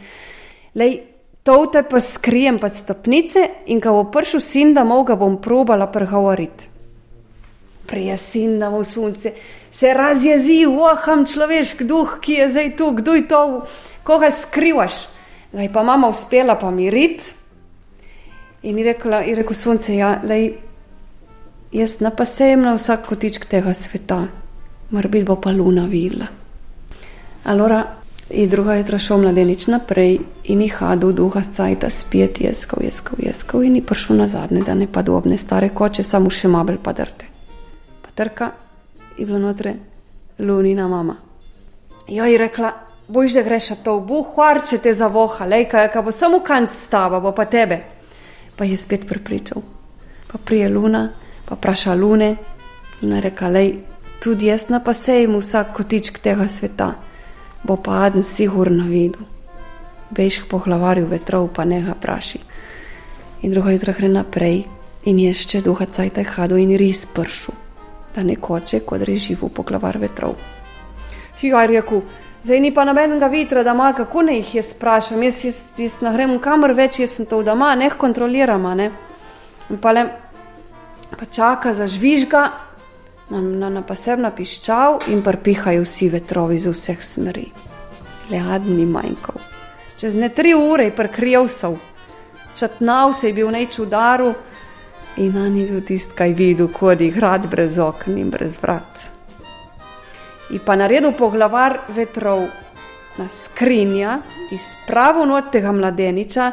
Lej, 0.77 1.01
to 1.47 1.67
te 1.67 1.83
pa 1.83 2.01
skrijem 2.01 2.59
pod 2.59 2.75
stopnice 2.75 3.49
in 3.67 3.81
ko 3.81 3.93
bo 3.95 4.05
prišel 4.11 4.41
sin, 4.43 4.75
da 4.75 4.83
mo 4.85 5.05
ga 5.07 5.15
bom 5.15 5.39
probala 5.43 5.87
pregovoriti. 5.87 6.69
Prije 7.87 8.17
sin, 8.17 8.59
da 8.59 8.71
mu 8.71 8.83
sonce 8.85 9.33
se 9.71 9.93
razjezi, 9.95 10.65
voham 10.67 11.23
človeški 11.27 11.85
duh, 11.85 12.17
ki 12.21 12.33
je 12.33 12.49
zdaj 12.51 12.71
tu, 12.77 12.91
kdo 12.99 13.15
je 13.15 13.29
to, 13.29 13.43
koga 14.03 14.31
skrivaš. 14.31 14.95
Ga 15.53 15.63
je 15.63 15.73
pa 15.73 15.83
mama 15.83 16.09
uspela 16.09 16.57
pomiriti 16.59 17.35
in 18.63 18.79
je 18.79 18.95
rekel 19.37 19.55
sonce, 19.55 19.95
ja, 19.95 20.17
lej, 20.27 20.57
jaz 21.73 22.01
ne 22.01 22.11
pa 22.17 22.25
sejem 22.25 22.67
na 22.67 22.75
vsak 22.75 23.07
kotičk 23.07 23.47
tega 23.47 23.75
sveta, 23.75 24.25
biti 24.91 25.25
bo 25.25 25.37
pa 25.37 25.51
luna 25.55 25.87
videla. 25.87 26.27
Alora 27.45 27.85
je 28.31 28.47
druga 28.47 28.75
jutra 28.75 28.99
šel 28.99 29.19
mladenič 29.19 29.67
naprej 29.67 30.19
in 30.45 30.63
jih 30.63 30.75
hadu 30.75 31.13
duha 31.13 31.43
cajta 31.43 31.91
spet 31.91 32.41
jeskal, 32.41 32.83
jeskal, 32.83 33.19
jeskal 33.19 33.63
in 33.63 33.77
je 33.77 33.83
prišel 33.83 34.17
na 34.17 34.29
zadnje, 34.29 34.63
da 34.67 34.75
ne 34.75 34.87
pa 34.93 35.03
dobne 35.03 35.39
stare 35.39 35.69
koče, 35.69 36.03
samo 36.03 36.31
še 36.31 36.49
mabel 36.49 36.77
pa 36.83 36.93
drte. 36.93 37.25
Pa 38.03 38.11
trka 38.15 38.51
je 39.19 39.27
bilo 39.27 39.39
notre 39.39 39.75
lunina 40.39 40.89
mama. 40.89 41.17
Jo 42.09 42.25
je 42.25 42.39
rekla, 42.39 42.73
boš 43.09 43.33
da 43.33 43.43
greš 43.43 43.69
to, 43.85 44.01
bo 44.01 44.23
hvarče 44.23 44.79
te 44.79 44.95
za 44.95 45.07
voha, 45.07 45.47
lejka, 45.47 45.89
ka 45.89 46.03
bo 46.03 46.13
samo 46.13 46.41
kanc 46.41 46.71
stava, 46.71 47.21
bo 47.21 47.33
pa 47.33 47.45
tebe. 47.45 47.81
Pa 48.57 48.65
je 48.65 48.77
spet 48.77 49.07
pripričal. 49.09 49.63
Pa 50.33 50.39
prije 50.39 50.69
luna, 50.69 51.09
pa 51.49 51.55
vpraša 51.55 51.95
lune 51.95 52.37
in 53.03 53.21
reka, 53.21 53.49
lej, 53.49 53.75
tudi 54.23 54.47
jaz 54.47 54.69
na 54.69 54.81
pa 54.81 54.95
sejem 54.95 55.37
vsak 55.39 55.75
kotičk 55.77 56.19
tega 56.19 56.49
sveta, 56.49 56.95
bo 57.67 57.77
pa 57.77 58.05
aden 58.07 58.23
sigurno 58.23 58.85
videl. 58.85 59.27
Bejš 60.11 60.45
po 60.49 60.59
glavarju 60.59 61.07
vetrov, 61.11 61.49
pa 61.55 61.65
ne 61.65 61.83
ga 61.83 61.95
praši. 61.95 62.39
In 63.43 63.51
druga 63.51 63.73
jutra 63.75 63.93
gre 63.93 64.09
naprej 64.09 64.65
in 65.05 65.19
je 65.19 65.33
še 65.35 65.61
duha 65.63 65.87
cajta 65.87 66.23
hado 66.25 66.57
in 66.57 66.77
res 66.79 67.07
pršu, 67.07 67.53
da 68.15 68.23
ne 68.23 68.37
koče, 68.37 68.81
kot 68.87 69.03
reživu 69.03 69.49
po 69.49 69.63
glavar 69.63 69.99
vetrov. 69.99 70.37
Higar 71.41 71.71
je 71.71 71.81
rekel, 71.81 72.03
Zdaj 72.47 72.61
ni 72.61 72.71
pa 72.71 72.85
nobenega 72.87 73.27
vitra, 73.27 73.63
da 73.67 73.73
ima, 73.75 73.89
kako 73.93 74.23
ne 74.23 74.37
jih 74.37 74.55
jaz 74.55 74.69
sprašujem. 74.71 75.23
Jaz, 75.23 75.45
jaz, 75.45 75.57
jaz 75.83 75.97
ne 76.01 76.13
grem 76.15 76.37
kamor 76.39 76.77
več, 76.79 77.01
jaz 77.03 77.17
sem 77.19 77.27
to 77.27 77.41
doma, 77.43 77.73
ne 77.75 77.89
kontroliram. 77.91 78.69
Ne? 78.79 78.87
Pa, 79.83 79.95
pa 81.19 81.27
čaka 81.27 81.73
za 81.75 81.89
žvižga, 81.91 82.45
na, 83.31 83.41
na, 83.41 83.71
na 83.71 83.83
posebno 83.83 84.31
piščal 84.37 84.99
in 85.13 85.23
prpihajo 85.23 85.83
vsi 85.85 86.11
vetrovi 86.13 86.59
z 86.59 86.73
vseh 86.75 87.03
smeri. 87.03 87.47
Le 88.31 88.43
adni 88.43 88.87
manjkov. 88.87 89.41
Čez 89.97 90.15
ne 90.15 90.29
tri 90.29 90.55
ure 90.55 90.91
je 90.91 90.97
prekrijal 90.97 91.49
so, 91.49 91.77
čatnal 92.55 93.15
se 93.15 93.31
je 93.31 93.35
bil 93.35 93.51
neč 93.51 93.79
udaru 93.79 94.35
in 95.17 95.33
na 95.35 95.49
njih 95.49 95.71
bil 95.71 95.85
tisti, 95.87 96.15
kaj 96.15 96.33
videl, 96.33 96.69
kot 96.69 97.01
je 97.01 97.11
grad 97.11 97.47
brez 97.51 97.79
okn 97.79 98.19
in 98.19 98.31
brez 98.31 98.59
vrat 98.63 99.17
in 100.51 100.61
pa 100.65 100.77
naredil 100.77 101.13
poglavar 101.13 101.81
vetrov 101.89 102.47
na 103.19 103.29
skrinja, 103.29 104.19
izpravo 104.53 105.25
not 105.27 105.51
tega 105.53 105.73
mladeniča 105.73 106.53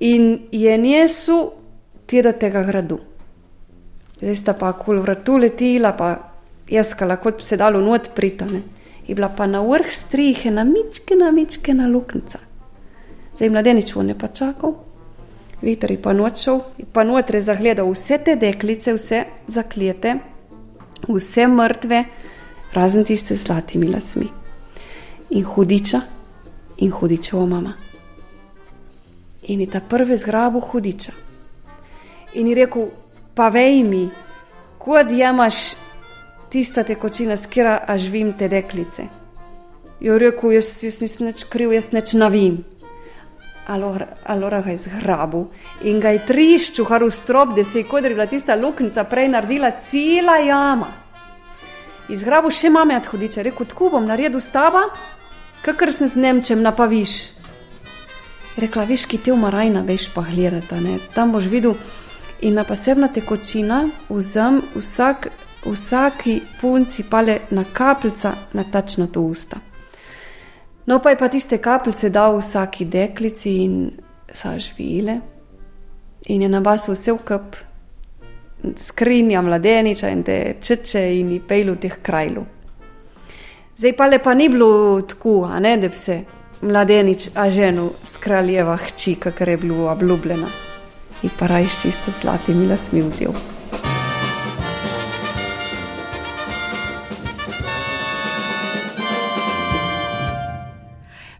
in 0.00 0.48
je 0.52 0.78
tega 2.06 2.32
tega 2.32 2.62
gradu. 2.62 2.98
Zdaj 4.20 4.34
sta 4.34 4.52
pa 4.52 4.72
kul 4.72 5.00
vratu 5.00 5.36
letila, 5.36 5.92
pa 5.92 6.16
jaskala 6.68 7.16
kot 7.16 7.42
se 7.42 7.56
dalo 7.56 7.80
not 7.80 8.10
pritane. 8.14 8.62
Je 9.06 9.14
bila 9.14 9.28
pa 9.28 9.46
na 9.46 9.62
vrh 9.62 9.92
strihe, 9.92 10.50
na 10.50 10.64
mičke, 10.64 11.16
na 11.16 11.30
mičke, 11.30 11.74
na 11.74 11.88
luknjica. 11.88 12.38
Zdaj 13.36 13.48
mladenič 13.48 13.94
v 13.94 14.02
ne 14.02 14.18
pa 14.18 14.28
čakal, 14.28 14.74
veter 15.62 15.90
je 15.90 16.02
pa 16.02 16.12
nočil, 16.12 16.60
je 16.78 16.84
pa 16.92 17.04
notre 17.04 17.40
zagledal 17.40 17.86
vse 17.90 18.18
te 18.18 18.34
deklice, 18.36 18.92
vse 18.94 19.24
zakljete, 19.46 20.16
vse 21.08 21.46
mrtve, 21.46 22.04
razen 22.74 23.04
tiste 23.04 23.36
z 23.36 23.46
zlatimi 23.46 23.88
lasmi. 23.88 24.26
In 25.30 25.44
hudiča 25.44 26.00
in 26.78 26.90
hudičeva 26.90 27.46
mama. 27.46 27.72
In 29.48 29.60
je 29.60 29.70
ta 29.70 29.80
prvi 29.80 30.16
zgrabil 30.16 30.60
hudiča. 30.60 31.12
In 32.34 32.48
je 32.48 32.54
rekel, 32.54 32.90
pa 33.38 33.48
vej 33.54 33.84
mi, 33.86 34.08
kod 34.82 35.14
imaš 35.14 35.78
tista 36.50 36.82
tekočina, 36.82 37.36
skira 37.38 37.78
až 37.86 38.10
vim 38.10 38.34
te 38.34 38.50
deklice. 38.50 39.06
Jo 40.02 40.18
rekel, 40.18 40.58
jaz, 40.58 40.74
jaz 40.82 41.00
nisem 41.00 41.30
nič 41.30 41.46
kriv, 41.46 41.72
jaz 41.72 41.92
nič 41.94 42.18
navim. 42.18 42.64
Alora 43.68 44.62
ga 44.64 44.70
je 44.72 44.78
zgrabil 44.88 45.44
in 45.86 46.00
ga 46.00 46.16
je 46.16 46.24
trišču, 46.26 46.86
har 46.88 47.04
v 47.04 47.10
strop, 47.12 47.54
da 47.54 47.64
se 47.64 47.82
je 47.82 47.88
kodrila 47.88 48.26
tista 48.26 48.56
luknjica 48.56 49.04
prej 49.04 49.28
naredila 49.28 49.70
cela 49.78 50.38
jama 50.40 50.88
izgrabil 52.08 52.52
še 52.52 52.70
mame 52.72 52.96
od 52.96 53.06
hudiča, 53.06 53.44
rekel: 53.46 53.68
Tako 53.68 53.92
bom 53.96 54.08
naredil 54.08 54.40
stava, 54.40 54.88
kakor 55.62 55.92
sem 55.92 56.08
z 56.08 56.20
Nemčem 56.20 56.62
napaviš. 56.64 57.34
Rekla: 58.58 58.88
Veš, 58.88 59.06
ki 59.06 59.20
te 59.22 59.32
umarajna, 59.32 59.84
veš 59.86 60.08
pa 60.14 60.24
gledata, 60.26 60.80
ne? 60.82 60.98
tam 61.14 61.32
boš 61.32 61.50
videl. 61.52 61.76
In 62.40 62.54
na 62.54 62.64
posebna 62.64 63.08
tekočina 63.08 63.88
vzem 64.08 64.60
vsak, 64.74 65.28
vsaki 65.64 66.40
punci 66.60 67.04
pale 67.10 67.38
na 67.50 67.64
kapljica 67.72 68.32
na 68.52 68.64
tačno 68.64 69.06
to 69.06 69.20
usta. 69.20 69.56
No, 70.86 70.98
pa 70.98 71.10
je 71.10 71.18
pa 71.18 71.28
tiste 71.28 71.58
kapljice 71.58 72.10
dal 72.10 72.38
vsaki 72.38 72.84
deklici 72.84 73.56
in 73.64 73.90
sažvile, 74.32 75.20
in 76.26 76.42
je 76.42 76.48
na 76.48 76.58
vas 76.58 76.88
vse 76.88 77.12
v 77.12 77.18
kup 77.26 77.56
skrinja 78.76 79.42
mladeniča 79.42 80.08
in 80.08 80.22
te 80.22 80.54
čeče 80.60 81.02
in 81.18 81.40
pejlu 81.48 81.76
teh 81.76 81.98
krajlu. 82.02 82.46
Zdaj 83.76 83.96
pa 83.96 84.06
lepa 84.06 84.34
ni 84.34 84.48
bilo 84.48 85.00
tako, 85.02 85.48
ne, 85.60 85.76
da 85.76 85.88
bi 85.88 85.94
se 85.94 86.22
mladenič 86.62 87.28
a 87.34 87.50
ženu 87.50 87.90
s 88.02 88.16
kraljeva 88.16 88.76
hči, 88.76 89.14
kakor 89.14 89.48
je 89.48 89.56
bilo 89.56 89.90
obljubljena. 89.90 90.67
In 91.22 91.30
pa 91.38 91.46
rajš 91.46 91.82
čisto 91.82 92.10
zlatimi 92.10 92.66
lasmi 92.66 93.02
vzel. 93.02 93.34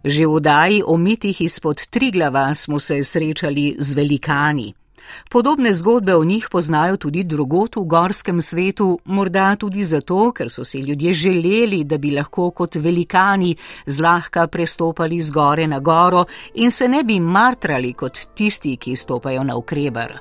Že 0.04 0.24
v 0.26 0.40
daji 0.40 0.82
o 0.86 0.96
mitih 0.96 1.40
izpod 1.40 1.86
Triglava 1.90 2.54
smo 2.54 2.80
se 2.80 3.02
srečali 3.04 3.76
z 3.78 3.94
velikani. 3.94 4.77
Podobne 5.30 5.72
zgodbe 5.74 6.14
o 6.14 6.24
njih 6.24 6.48
poznajo 6.50 6.96
tudi 6.96 7.24
drugot 7.24 7.76
v 7.76 7.84
gorskem 7.84 8.40
svetu, 8.40 8.98
morda 9.04 9.56
tudi 9.56 9.84
zato, 9.84 10.32
ker 10.32 10.50
so 10.50 10.64
si 10.64 10.78
ljudje 10.78 11.12
želeli, 11.12 11.84
da 11.84 11.98
bi 11.98 12.10
lahko 12.10 12.50
kot 12.50 12.76
velikani 12.76 13.56
zlahka 13.86 14.46
prestopali 14.46 15.20
z 15.20 15.30
gore 15.30 15.66
na 15.66 15.78
goro 15.78 16.24
in 16.54 16.70
se 16.70 16.88
ne 16.88 17.04
bi 17.04 17.20
martrali 17.20 17.92
kot 17.92 18.18
tisti, 18.34 18.76
ki 18.76 18.96
stopajo 18.96 19.44
na 19.44 19.56
ukreber. 19.56 20.18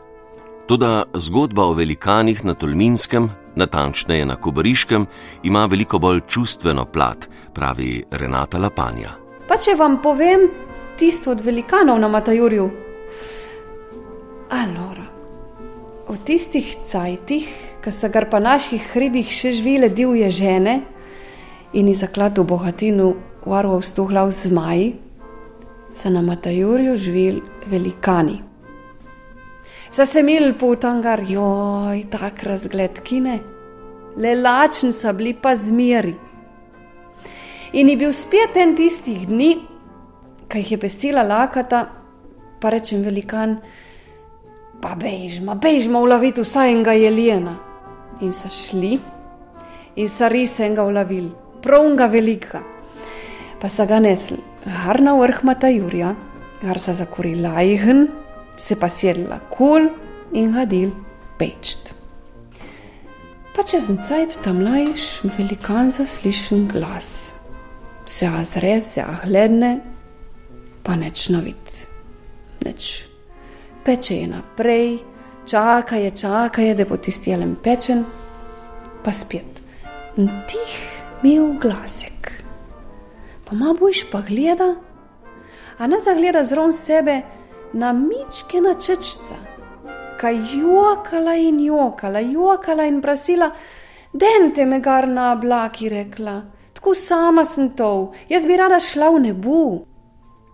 Toda 0.68 1.04
zgodba 1.14 1.64
o 1.64 1.74
velikanih 1.74 2.46
na 2.46 2.54
Tolminskem, 2.54 3.30
natančneje 3.56 4.26
na 4.26 4.36
Kobariškem, 4.36 5.06
ima 5.44 5.66
veliko 5.66 6.00
bolj 6.00 6.20
čustveno 6.28 6.86
plat, 6.86 7.30
pravi 7.54 8.04
Renata 8.12 8.58
Lapanja. 8.58 9.10
Pa 9.48 9.56
če 9.56 9.78
vam 9.80 10.02
povem 10.04 10.50
tisto 11.00 11.32
od 11.32 11.42
velikanov 11.42 12.00
na 12.00 12.08
Matajurju, 12.08 12.70
Alora, 14.50 15.04
v 16.08 16.16
tistih 16.24 16.64
cajtih, 16.88 17.48
ko 17.84 17.92
so 17.92 18.08
gar 18.08 18.30
pa 18.32 18.40
naših 18.40 18.80
hribih 18.94 19.28
še 19.28 19.52
živele 19.52 19.90
divje 19.92 20.30
žene 20.32 20.76
in 21.76 21.90
iz 21.92 22.00
zakladu 22.00 22.46
bogatinu 22.48 23.10
varval 23.44 23.84
stuhlav 23.84 24.32
zmaj, 24.32 24.94
so 25.92 26.08
na 26.10 26.22
Matajurju 26.24 26.96
živeli 26.96 27.42
velikani. 27.68 28.38
Za 29.92 30.06
se 30.06 30.24
mil 30.24 30.54
putangar, 30.56 31.20
joj, 31.28 32.06
tak 32.08 32.44
razgled 32.48 33.02
kine, 33.04 33.40
le 34.16 34.32
lačen 34.36 34.96
so 34.96 35.12
bili 35.12 35.34
pa 35.36 35.56
zmeri. 35.56 36.14
In 37.74 37.90
je 37.92 37.98
bil 38.00 38.16
spet 38.16 38.56
en 38.56 38.78
tistih 38.80 39.28
dni, 39.28 39.50
kaj 40.48 40.64
jih 40.64 40.72
je 40.72 40.80
pestila 40.80 41.28
lakata, 41.28 41.84
pa 42.62 42.72
rečem 42.72 43.04
velikan, 43.04 43.58
pa 44.82 44.96
bežma, 44.96 45.56
bežma 45.56 46.00
uloviti 46.00 46.42
vsaj 46.42 46.72
enega 46.72 46.94
jelena. 46.98 47.58
In 48.22 48.34
so 48.34 48.50
šli 48.50 48.98
in 49.98 50.10
so 50.10 50.30
res 50.30 50.60
enega 50.62 50.86
ulovili, 50.86 51.32
pravnga 51.62 52.08
velika. 52.12 52.62
Pa 53.62 53.70
so 53.70 53.86
ga 53.90 54.00
nesli, 54.02 54.38
gar 54.66 55.02
na 55.02 55.16
vrh 55.18 55.44
Mata 55.44 55.70
Jurja, 55.74 56.14
gar 56.62 56.80
so 56.80 56.94
zakurili 56.94 57.42
lajhen, 57.42 58.08
se 58.58 58.78
pa 58.78 58.90
sedla 58.90 59.40
kul 59.54 59.90
in 60.34 60.54
hadil 60.54 60.94
pečt. 61.38 61.94
Pa 63.56 63.66
čez 63.66 63.90
cajt 63.90 64.38
tam 64.46 64.62
lajš 64.62 65.26
velikan 65.38 65.90
zaslišen 65.90 66.68
glas. 66.70 67.34
Se 68.06 68.30
azre, 68.30 68.78
se 68.82 69.02
ahledne, 69.02 69.80
pa 70.86 70.96
neč 70.96 71.28
novit, 71.34 71.88
neč 72.64 73.08
peče 73.88 74.16
je 74.16 74.28
naprej, 74.28 75.00
čaka 75.46 75.96
je, 75.96 76.12
čaka 76.12 76.62
je, 76.62 76.74
da 76.76 76.86
bo 76.86 76.98
tisti 76.98 77.32
elem 77.32 77.56
pečen, 77.64 78.04
pa 79.04 79.14
spet. 79.16 79.62
In 80.18 80.28
tih 80.50 80.74
mi 81.24 81.38
je 81.38 81.42
v 81.42 81.54
glasek. 81.62 82.32
Pa 83.48 83.56
ma 83.56 83.72
boš 83.80 84.04
pa 84.12 84.20
gleda, 84.28 84.74
a 85.80 85.88
ne 85.88 86.02
zagleda 86.04 86.44
zron 86.44 86.74
sebe 86.76 87.22
na 87.74 87.94
mičke 87.94 88.60
na 88.60 88.76
čečca, 88.76 89.40
kaj 90.20 90.36
jokala 90.36 91.38
in 91.40 91.64
jokala, 91.64 92.20
jokala 92.20 92.84
in 92.92 93.00
prosila, 93.02 93.54
dente 94.12 94.66
me 94.66 94.82
gar 94.84 95.08
na 95.08 95.32
oblaki 95.32 95.88
rekla. 95.90 96.42
Tako 96.74 96.96
sama 96.96 97.46
sem 97.46 97.70
to, 97.70 98.12
jaz 98.30 98.44
bi 98.46 98.58
rada 98.58 98.84
šla 98.84 99.10
v 99.16 99.30
nebu. 99.30 99.87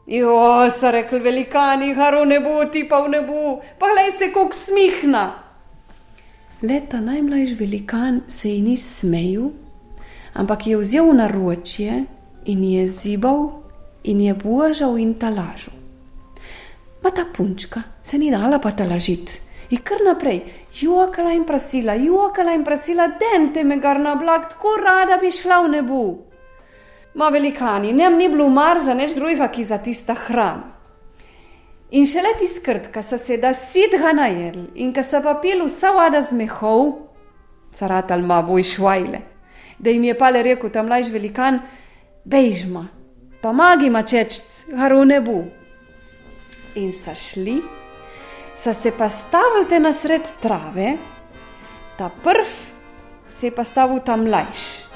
Jo, 0.08 0.70
so 0.72 0.92
rekli 0.92 1.20
velikani, 1.20 1.94
haro 1.96 2.26
ne 2.26 2.40
bo, 2.44 2.66
ti 2.66 2.84
pa 2.84 3.00
v 3.06 3.10
nebu, 3.10 3.62
pa 3.80 3.88
glej 3.88 4.12
se, 4.12 4.28
kako 4.34 4.52
smihna. 4.52 5.24
Leta 6.64 7.00
najmlajši 7.02 7.56
velikan 7.56 8.22
se 8.28 8.50
ji 8.50 8.62
ni 8.62 8.76
smejal, 8.78 9.50
ampak 10.34 10.68
je 10.68 10.78
vzel 10.78 11.14
na 11.16 11.28
ročje 11.28 12.04
in 12.46 12.64
je 12.64 12.88
zibal 12.88 13.64
in 14.04 14.22
je 14.22 14.34
božal 14.34 14.98
in 15.00 15.14
talažal. 15.14 15.76
Ma 17.04 17.12
ta 17.12 17.26
punčka 17.36 17.84
se 18.04 18.18
ni 18.18 18.32
dala 18.32 18.60
pa 18.60 18.72
talažiti. 18.72 19.40
In 19.70 19.80
kar 19.84 20.04
naprej, 20.06 20.44
jokala 20.82 21.32
in 21.32 21.46
prosila, 21.46 21.96
jokala 21.96 22.52
in 22.52 22.64
prosila, 22.64 23.08
dente 23.08 23.64
me 23.64 23.80
gar 23.80 24.00
na 24.00 24.16
blag, 24.16 24.50
tako 24.50 24.76
rada 24.84 25.18
bi 25.18 25.32
šla 25.32 25.62
v 25.64 25.72
nebu. 25.72 26.33
Ma 27.14 27.30
velikani, 27.30 27.94
nem 27.94 28.18
ni 28.18 28.30
bilo 28.30 28.50
mar 28.50 28.82
za 28.82 28.94
neč 28.94 29.14
drugega, 29.14 29.48
ki 29.48 29.64
za 29.64 29.78
tista 29.78 30.16
hrana. 30.18 30.74
In 31.94 32.08
še 32.10 32.24
leti 32.26 32.48
skrt, 32.50 32.88
ka 32.90 33.04
so 33.06 33.20
se 33.22 33.38
da 33.38 33.52
sidga 33.54 34.16
najedli 34.18 34.82
in 34.82 34.90
ka 34.96 35.04
so 35.06 35.20
pa 35.22 35.36
pili 35.38 35.62
vsa 35.68 35.92
voda 35.94 36.24
z 36.26 36.34
mehov, 36.34 36.88
saratal 37.70 38.24
ma 38.26 38.40
boj 38.42 38.66
švajle, 38.66 39.20
da 39.78 39.94
jim 39.94 40.08
je 40.08 40.16
pale 40.18 40.42
rekel 40.42 40.74
tam 40.74 40.90
mlajš 40.90 41.12
velikan, 41.14 41.60
bejžma, 42.26 42.88
pa 43.44 43.52
magi 43.54 43.92
mačečc, 43.94 44.74
haru 44.74 45.04
ne 45.06 45.20
bo. 45.22 45.44
In 46.82 46.90
so 46.98 47.14
šli, 47.14 47.60
so 48.58 48.74
se 48.74 48.90
pa 48.98 49.12
stavili 49.14 49.70
te 49.70 49.78
nasred 49.78 50.34
trave, 50.42 50.96
ta 52.00 52.10
prv 52.10 52.58
se 53.30 53.52
je 53.52 53.54
pa 53.54 53.62
stavil 53.62 54.02
tam 54.02 54.26
mlajš 54.26 54.93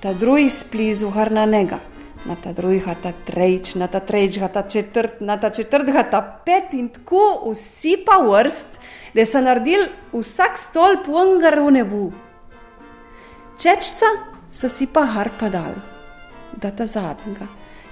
ta 0.00 0.12
drugi 0.12 0.50
splizu 0.50 1.10
harna 1.10 1.46
nega, 1.46 1.78
na 2.26 2.36
ta 2.36 2.52
drugi 2.52 2.78
ha 2.86 2.94
ta 2.94 3.12
trejč, 3.12 3.74
na 3.74 3.86
ta 3.86 4.00
trejč 4.00 4.38
ha 4.38 4.48
ta 4.48 4.62
četrt, 4.62 5.20
na 5.20 5.36
ta 5.36 5.50
četrt 5.50 5.90
ha 5.94 6.04
ta 6.10 6.22
pet 6.22 6.74
in 6.74 6.88
tako 6.88 7.50
vsi 7.50 7.96
pa 8.06 8.20
vrst, 8.22 8.78
da 9.14 9.26
so 9.26 9.42
naredili 9.42 9.88
vsak 10.12 10.58
stol 10.58 11.02
pongar 11.06 11.58
v 11.60 11.70
nebu. 11.80 12.04
Čečca 13.58 14.06
so 14.52 14.68
si 14.70 14.86
pa 14.86 15.02
harpa 15.04 15.50
dal, 15.50 15.74
da 16.54 16.70
ta 16.70 16.86
zadnjega, 16.86 17.48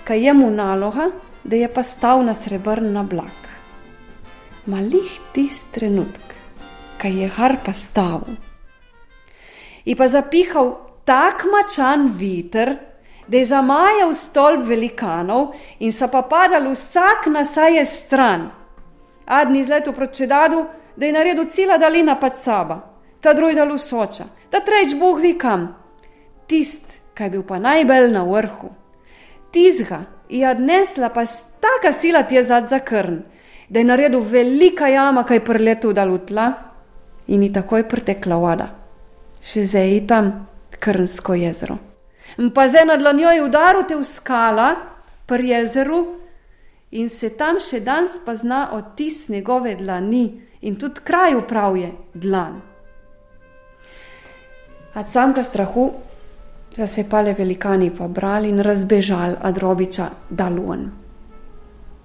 kaj 0.06 0.22
je 0.26 0.34
mu 0.34 0.50
naloga, 0.50 1.10
da 1.44 1.56
je 1.56 1.68
pa 1.68 1.82
stal 1.82 2.22
na 2.22 2.34
srebrna 2.34 3.02
blak. 3.02 3.50
Malih 4.66 5.10
tist 5.34 5.74
trenutek, 5.74 6.34
kaj 7.02 7.22
je 7.22 7.28
harpa 7.34 7.74
stavil. 7.74 8.38
In 9.86 9.94
pa 9.94 10.06
zapihal 10.10 10.85
tak 11.06 11.46
močan 11.46 12.10
veter, 12.18 12.76
da 13.26 13.36
je 13.36 13.46
zamajal 13.46 14.14
stolp 14.14 14.66
velikanov 14.66 15.54
in 15.78 15.92
so 15.92 16.08
pa 16.10 16.22
padali 16.22 16.70
vsak 16.74 17.26
na 17.26 17.44
saje 17.44 17.84
stran. 17.84 18.50
Adni 19.26 19.60
izletu 19.60 19.92
proti 19.92 20.14
čedadu, 20.14 20.64
da 20.96 21.06
je 21.06 21.12
naredil 21.12 21.46
cela 21.46 21.78
dalina 21.78 22.14
pad 22.20 22.36
saba, 22.36 22.80
ta 23.20 23.34
drugi 23.34 23.54
dal 23.54 23.78
soča, 23.78 24.24
ta 24.50 24.60
treč 24.60 24.94
boh 24.98 25.18
vi 25.20 25.34
kam. 25.38 25.68
Tist, 26.46 27.00
kaj 27.14 27.30
bil 27.30 27.42
pa 27.42 27.58
najbolj 27.58 28.10
na 28.10 28.22
vrhu. 28.24 28.70
Tizga 29.50 30.04
je 30.28 30.48
odnesla 30.50 31.08
pa 31.08 31.24
taka 31.60 31.92
sila 31.92 32.22
ti 32.22 32.34
je 32.34 32.42
zad 32.44 32.68
za 32.68 32.78
krn, 32.78 33.22
da 33.68 33.78
je 33.78 33.84
naredil 33.84 34.20
velika 34.20 34.88
jama, 34.88 35.24
kaj 35.24 35.44
preletu 35.44 35.92
dalutla 35.92 36.52
in 37.26 37.42
ji 37.42 37.52
takoj 37.52 37.88
pretekla 37.88 38.36
voda. 38.36 38.68
Še 39.42 39.64
zdaj 39.64 39.90
je 39.90 40.06
tam 40.06 40.30
Krnsko 40.86 41.34
jezero. 41.34 41.78
In 42.38 42.52
pa 42.54 42.68
zdaj 42.68 42.84
nad 42.86 43.02
lanjo 43.02 43.30
je 43.34 43.42
udaril 43.42 43.82
te 43.88 43.96
v 43.96 44.04
skala 44.06 44.68
pri 45.26 45.48
jezeru 45.48 46.00
in 46.90 47.08
se 47.10 47.32
tam 47.36 47.58
še 47.58 47.80
danes 47.82 48.20
pa 48.24 48.36
zna 48.38 48.68
odtis 48.72 49.28
njegove 49.28 49.74
dlani 49.74 50.24
in 50.62 50.78
tudi 50.78 51.02
kraj 51.04 51.34
upravje 51.34 51.90
dlan. 52.14 52.60
A 54.94 55.02
samka 55.08 55.42
strahu, 55.44 55.90
da 56.76 56.86
se 56.86 57.08
pale 57.10 57.34
velikani 57.34 57.90
pobrali 57.90 58.48
in 58.48 58.60
razbežali 58.60 59.36
od 59.42 59.58
robiča 59.58 60.06
dalun. 60.30 60.90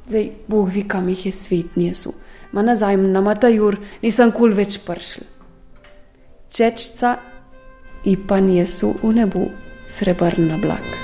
Zdaj, 0.08 0.30
Bog 0.48 0.70
vi, 0.70 0.88
kam 0.88 1.10
jih 1.10 1.26
je 1.26 1.32
svet 1.32 1.76
nisu, 1.76 2.14
ma 2.52 2.62
nazaj 2.62 2.98
na 2.98 3.22
Matajur 3.22 3.78
nisem 4.02 4.32
kul 4.32 4.58
več 4.58 4.80
pršl. 4.86 5.24
Čečca 6.50 7.16
i 8.04 8.18
pa 8.18 8.40
nijesu 8.40 8.96
u 9.02 9.12
nebu 9.12 9.50
srebrna 9.88 10.58
blak. 10.58 11.02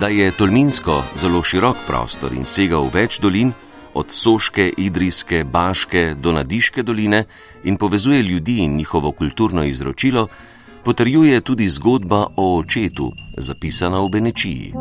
Da 0.00 0.08
je 0.08 0.30
Tolminsko 0.30 1.02
zelo 1.16 1.42
širok 1.42 1.76
prostor 1.86 2.32
in 2.32 2.44
sega 2.44 2.78
v 2.78 2.90
več 2.92 3.20
dolin, 3.20 3.52
od 3.96 4.12
Soške, 4.12 4.72
Idrijske, 4.76 5.44
Baške 5.44 6.14
do 6.20 6.32
Nadiške 6.32 6.82
doline 6.82 7.24
in 7.64 7.76
povezuje 7.76 8.22
ljudi 8.22 8.58
in 8.58 8.76
njihovo 8.76 9.12
kulturno 9.12 9.64
izročilo, 9.64 10.28
potrjuje 10.84 11.40
tudi 11.40 11.68
zgodba 11.68 12.26
o 12.36 12.58
očetu, 12.58 13.12
zapisana 13.36 14.00
v 14.00 14.08
Benečiji. 14.08 14.72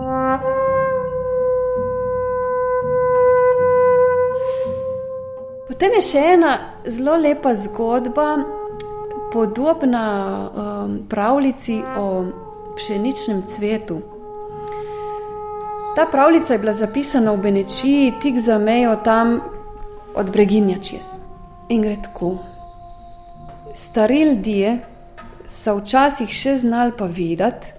Potem 5.75 5.91
je 5.99 6.03
še 6.07 6.21
ena 6.38 6.49
zelo 6.88 7.17
lepa 7.19 7.51
zgodba, 7.51 8.29
podobna 9.33 10.03
um, 10.47 10.91
pravljici 11.11 11.81
o 11.99 12.05
pšeničnem 12.77 13.41
cvetu. 13.43 13.97
Ta 15.97 16.05
pravljica 16.11 16.53
je 16.53 16.61
bila 16.63 16.73
zapisana 16.73 17.33
v 17.35 17.41
Benečiji, 17.43 18.13
tik 18.23 18.39
za 18.39 18.55
mejo 18.55 18.93
tam 19.03 19.33
od 20.15 20.31
Breginja 20.31 20.77
čez. 20.79 21.09
In 21.67 21.83
gre 21.83 21.97
tako. 22.05 22.38
Stari 23.75 24.21
ljudje 24.29 24.77
so 25.43 25.75
včasih 25.81 26.31
še 26.31 26.55
znali 26.63 26.95
pa 26.95 27.09
videti, 27.11 27.73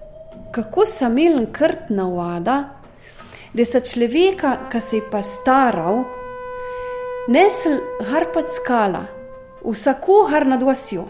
kako 0.53 0.85
samilen 0.85 1.49
krt 1.49 1.89
navada, 1.89 2.59
da 3.57 3.65
se 3.65 3.81
človeka, 3.81 4.69
ki 4.69 4.83
se 4.85 5.01
je 5.01 5.09
pa 5.09 5.23
staral, 5.25 6.05
nesel 7.27 7.79
harpat 8.09 8.49
skala, 8.55 9.05
vsako 9.63 10.25
har 10.31 10.45
nad 10.45 10.63
vasjo 10.63 11.05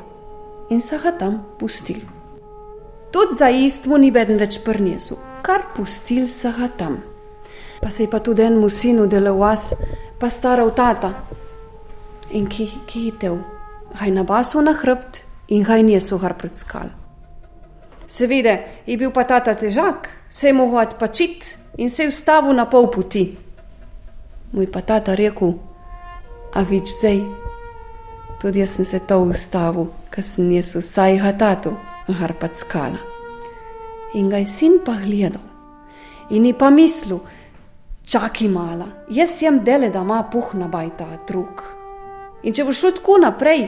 in 0.69 0.81
se 0.81 0.97
ga 1.03 1.11
tam 1.11 1.45
pustil. 1.59 2.01
Tudi 3.11 3.35
za 3.39 3.49
istmo 3.49 3.97
ni 3.97 4.11
beden 4.11 4.37
več 4.37 4.59
prnesu, 4.65 5.17
kar 5.41 5.69
pustil 5.75 6.27
se 6.27 6.51
ga 6.57 6.67
tam. 6.77 6.97
Pa 7.81 7.91
se 7.91 8.03
je 8.03 8.09
pa 8.09 8.19
tudi 8.19 8.41
enemu 8.41 8.69
sinu 8.69 9.07
delovas, 9.07 9.73
pa 10.19 10.29
staral 10.29 10.73
tata. 10.75 11.13
In 12.31 12.47
ki, 12.49 12.67
ki 12.87 13.05
je 13.05 13.11
tev, 13.19 13.37
haj 13.95 14.11
na 14.11 14.23
basu 14.23 14.61
na 14.61 14.73
hrbt 14.73 15.21
in 15.47 15.63
haj 15.63 15.83
niso 15.83 16.17
har 16.17 16.33
pred 16.33 16.55
skal. 16.55 16.89
Seveda 18.07 18.57
je 18.87 18.97
bil 18.97 19.11
pa 19.11 19.23
tata 19.23 19.53
težak, 19.55 20.09
se 20.29 20.47
je 20.47 20.53
mogel 20.53 20.79
odpačiti 20.79 21.55
in 21.77 21.89
se 21.89 22.03
je 22.03 22.09
ustavil 22.09 22.55
na 22.55 22.65
pol 22.65 22.91
poti. 22.91 23.29
Moj 24.51 24.71
pa 24.71 24.81
tata 24.81 25.15
rekel, 25.15 25.53
a 26.57 26.65
vič 26.65 26.89
zdaj. 26.97 27.21
Tudi 28.41 28.59
jaz 28.59 28.77
sem 28.77 28.85
se 28.85 28.99
to 28.99 29.19
ustavil, 29.29 29.91
ker 30.09 30.25
sem 30.25 30.49
jaz 30.51 30.73
vsaj 30.75 31.17
hatatu, 31.21 31.75
harpat 32.09 32.57
skala. 32.57 32.97
In 34.17 34.29
ga 34.29 34.41
je 34.41 34.49
sin 34.49 34.79
pa 34.85 34.97
gledal 34.97 35.43
in 36.29 36.45
je 36.45 36.53
pa 36.53 36.69
mislil, 36.69 37.19
čakaj 38.03 38.49
mala, 38.51 38.87
jaz 39.09 39.37
sem 39.39 39.61
dele, 39.63 39.89
da 39.89 40.01
ima 40.03 40.23
puh 40.31 40.53
na 40.53 40.67
bajta 40.67 41.07
truk. 41.27 41.63
In 42.43 42.53
če 42.53 42.65
bo 42.67 42.73
šlo 42.75 42.91
tako 42.97 43.17
naprej, 43.23 43.63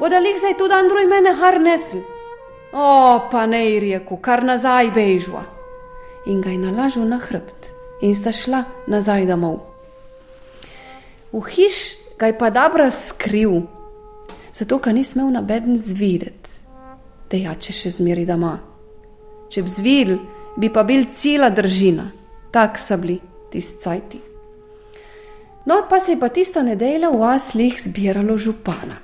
bo 0.00 0.08
da 0.08 0.20
lih 0.20 0.36
zdaj 0.38 0.58
tudi 0.58 0.76
Andrej 0.76 1.08
mene 1.08 1.32
har 1.38 1.60
nesel. 1.60 2.02
O, 2.74 3.20
pa 3.30 3.46
ne 3.46 3.62
je 3.64 3.80
rekel, 3.80 4.18
kar 4.20 4.44
nazaj 4.44 4.90
bežva. 4.94 5.44
In 6.26 6.40
ga 6.42 6.50
je 6.50 6.58
nalažil 6.58 7.08
na 7.08 7.20
hrbt 7.22 7.70
in 8.02 8.14
sta 8.14 8.32
šla 8.32 8.64
nazaj 8.90 9.26
domov. 9.26 9.60
V 11.32 11.40
hiš 11.48 12.03
ga 12.18 12.26
je 12.26 12.38
pa 12.38 12.50
dobro 12.50 12.90
skril, 12.90 13.62
zato 14.54 14.78
ker 14.78 14.94
ni 14.94 15.04
smel 15.04 15.32
nabeden 15.34 15.76
zvideti, 15.78 16.50
da 17.30 17.36
je 17.36 17.54
če 17.60 17.72
še 17.72 17.90
zmeri 17.98 18.26
doma. 18.26 18.54
Če 19.50 19.62
bi 19.62 19.70
zvidel, 19.70 20.20
bi 20.56 20.70
pa 20.72 20.84
bil 20.86 21.08
cela 21.14 21.50
držina, 21.50 22.06
tak 22.54 22.78
so 22.78 22.98
bili 22.98 23.18
tisti 23.50 23.80
cajti. 23.82 24.20
No, 25.64 25.86
pa 25.88 26.00
se 26.00 26.12
je 26.12 26.20
pa 26.20 26.28
tista 26.28 26.62
nedelja 26.62 27.08
v 27.10 27.22
Aslih 27.24 27.76
zbiralo 27.80 28.36
župana. 28.38 29.00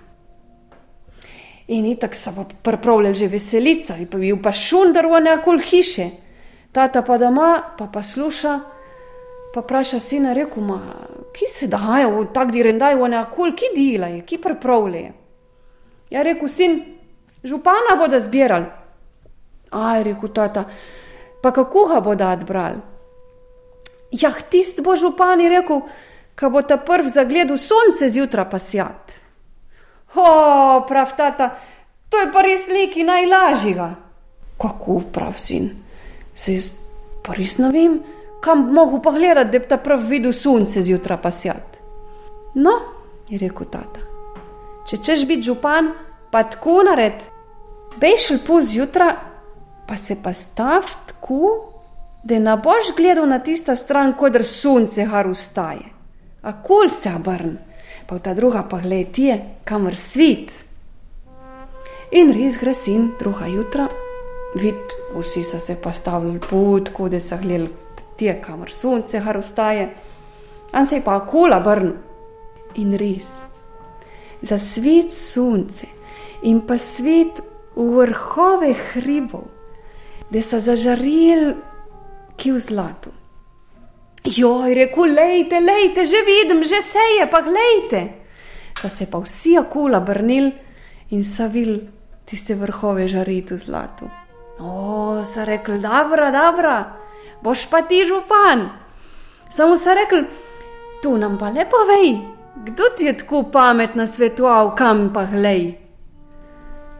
In 1.71 1.87
itak 1.87 2.15
so 2.15 2.35
pa 2.37 2.45
pripravljali 2.45 3.15
že 3.15 3.29
veselica, 3.29 3.97
in 3.97 4.07
pa 4.07 4.19
bil 4.19 4.43
pa 4.43 4.53
šundar 4.53 5.07
v 5.07 5.23
nekol 5.25 5.59
hiše. 5.59 6.11
Tata 6.73 7.03
pa 7.03 7.19
doma, 7.19 7.75
pa 7.79 7.87
pa 7.87 8.03
sluša, 8.03 8.59
pa 9.55 9.61
vpraša 9.61 10.01
sina, 10.01 10.33
rekel, 10.33 10.63
ma, 10.63 10.81
ki 11.35 11.47
se 11.49 11.67
daje 11.67 12.07
v 12.07 12.27
tak 12.35 12.53
direndaj 12.55 12.95
v 12.99 13.09
nekol, 13.11 13.55
ki 13.57 13.73
delajo, 13.75 14.23
ki 14.27 14.39
pripravljajo. 14.39 15.13
Ja, 16.11 16.23
rekel 16.27 16.49
sin, 16.49 16.79
župana 17.43 17.97
bodo 17.99 18.21
zbirali. 18.21 18.67
Aj, 19.71 20.03
rekel 20.03 20.33
tata, 20.35 20.65
pa 21.43 21.53
kako 21.55 21.87
ga 21.89 22.01
bodo 22.01 22.27
odbrali? 22.27 22.81
Ja, 24.11 24.33
tist 24.51 24.83
bo 24.83 24.97
župan 24.99 25.41
je 25.41 25.49
rekel, 25.49 25.83
ka 26.35 26.51
bo 26.51 26.63
ta 26.63 26.77
prv 26.77 27.07
zagledal 27.07 27.59
sonce 27.59 28.11
zjutraj 28.11 28.49
pa 28.51 28.59
sjat. 28.59 29.21
Ho, 30.15 30.85
prav 30.89 31.15
tata, 31.17 31.53
to 32.11 32.19
je 32.19 32.31
pa 32.35 32.43
res 32.43 32.67
neki 32.67 33.07
najlažjega. 33.07 33.91
Kako 34.59 35.01
prav 35.15 35.39
sin? 35.39 35.71
Se 36.35 36.57
jaz 36.59 36.73
pa 37.23 37.37
res 37.39 37.59
ne 37.63 37.71
vem, 37.71 38.01
kam 38.41 38.73
mohu 38.73 39.03
pa 39.03 39.11
gledati, 39.11 39.51
da 39.51 39.59
bi 39.59 39.69
ta 39.69 39.77
prv 39.77 40.09
videl 40.09 40.33
sonce 40.33 40.83
zjutraj 40.83 41.19
pa 41.23 41.31
sjat. 41.31 41.77
No, 42.55 42.71
je 43.29 43.39
rekel 43.39 43.67
tata, 43.71 44.01
če 44.89 44.99
češ 45.05 45.27
biti 45.29 45.47
župan, 45.51 45.93
pa 46.31 46.43
tako 46.43 46.81
nared, 46.89 47.21
bejšel 48.01 48.41
po 48.47 48.61
zjutraj, 48.63 49.15
pa 49.87 49.97
se 49.97 50.17
pa 50.23 50.33
stav 50.33 50.89
tako, 51.07 51.71
da 52.25 52.39
ne 52.39 52.57
boš 52.57 52.95
gledal 52.97 53.29
na 53.29 53.39
tista 53.39 53.77
stran, 53.77 54.13
kot 54.13 54.33
da 54.33 54.43
sonce 54.43 55.05
har 55.05 55.29
ustaje. 55.29 55.89
A 56.43 56.53
kol 56.63 56.89
se 56.89 57.13
obrn, 57.17 57.57
pa 58.07 58.19
ta 58.19 58.35
druga 58.35 58.63
pa 58.69 58.81
gled 58.81 59.19
je, 59.19 59.39
kamor 59.65 59.97
svit. 59.97 60.53
In 62.13 62.33
res 62.35 62.59
gre 62.59 62.75
sin 62.75 63.13
druga 63.19 63.47
jutra, 63.47 63.87
vid, 64.55 64.97
vsi 65.15 65.45
so 65.45 65.61
se 65.61 65.77
pot, 65.79 66.91
kot 66.93 67.11
da 67.11 67.21
so 67.21 67.39
gledali 67.39 67.90
tje, 68.21 68.37
kamor 68.45 68.71
sonce 68.71 69.19
har 69.19 69.39
ustaje. 69.39 69.89
An 70.73 70.87
se 70.87 71.01
je 71.01 71.05
pa 71.05 71.21
kol 71.27 71.57
obrn. 71.57 71.95
In 72.79 72.93
res, 72.95 73.31
za 74.43 74.59
svet 74.59 75.11
sonce 75.11 75.89
in 76.47 76.61
pa 76.63 76.77
svet 76.79 77.41
v 77.75 77.87
vrhove 77.97 78.71
hribov, 78.93 79.49
da 80.31 80.43
so 80.43 80.61
zažarili 80.63 81.57
ki 82.39 82.53
v 82.55 82.61
zlatu. 82.63 83.11
Joj, 84.25 84.75
reku, 84.77 85.09
lejte, 85.09 85.59
lejte, 85.61 86.07
že 86.07 86.23
vidim, 86.23 86.63
že 86.65 86.79
se 86.85 87.03
je, 87.19 87.27
pa 87.27 87.41
glejte. 87.43 88.01
So 88.79 88.89
se 88.89 89.11
pa 89.11 89.19
vsi 89.19 89.59
akula 89.59 90.01
brnil 90.01 90.53
in 91.11 91.25
savil 91.25 91.81
tiste 92.25 92.55
vrhove 92.55 93.09
žariti 93.09 93.57
v 93.57 93.59
zlatu. 93.59 94.07
O, 94.61 95.25
so 95.25 95.45
rekli, 95.45 95.81
dobra, 95.81 96.31
dobra, 96.31 97.00
boš 97.43 97.67
pa 97.71 97.83
ti 97.83 98.05
župan. 98.07 98.69
Samo 99.51 99.77
so 99.77 99.95
rekli, 99.95 100.25
tu 101.03 101.17
nam 101.17 101.39
pa 101.39 101.49
lepo 101.49 101.77
vej, 101.89 102.19
kdo 102.65 102.85
ti 102.97 103.05
je 103.05 103.17
tako 103.19 103.45
pametna 103.53 104.07
svetoval, 104.07 104.75
kam 104.77 105.11
pa 105.15 105.25
glej. 105.25 105.75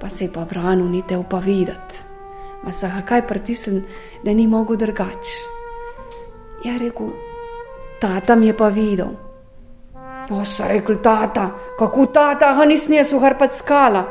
Pa 0.01 0.09
se 0.09 0.25
je 0.25 0.33
pa 0.33 0.45
branu 0.45 0.89
ni 0.89 1.03
te 1.03 1.17
upa 1.17 1.39
videti 1.39 2.11
ma 2.63 2.73
se 2.73 2.89
ga 2.89 3.03
kaj 3.07 3.27
pritisnil, 3.27 3.83
da 4.23 4.35
ni 4.35 4.47
mogel 4.47 4.77
drugače. 4.77 5.37
Ja, 6.65 6.77
rekel, 6.79 7.09
tata 8.01 8.37
mi 8.37 8.47
je 8.47 8.57
pa 8.57 8.69
videl. 8.69 9.09
O, 10.31 10.45
so 10.45 10.65
rekli, 10.69 10.97
tata, 11.03 11.51
kako 11.79 12.07
tata, 12.07 12.53
ga 12.55 12.65
nisem 12.65 12.95
jaz 12.95 13.13
uharpat 13.13 13.55
skala. 13.55 14.05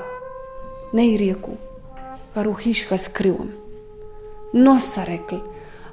Ne 0.93 1.07
je 1.07 1.17
rekel, 1.17 1.55
kar 2.33 2.47
v 2.47 2.55
hiška 2.59 2.97
skrivam. 2.97 3.53
No, 4.53 4.79
so 4.81 5.05
rekli, 5.07 5.39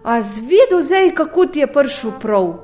a 0.06 0.22
zvidu 0.22 0.82
zdaj, 0.82 1.10
kako 1.14 1.46
ti 1.46 1.60
je 1.60 1.66
prišel 1.66 2.10
prav. 2.22 2.54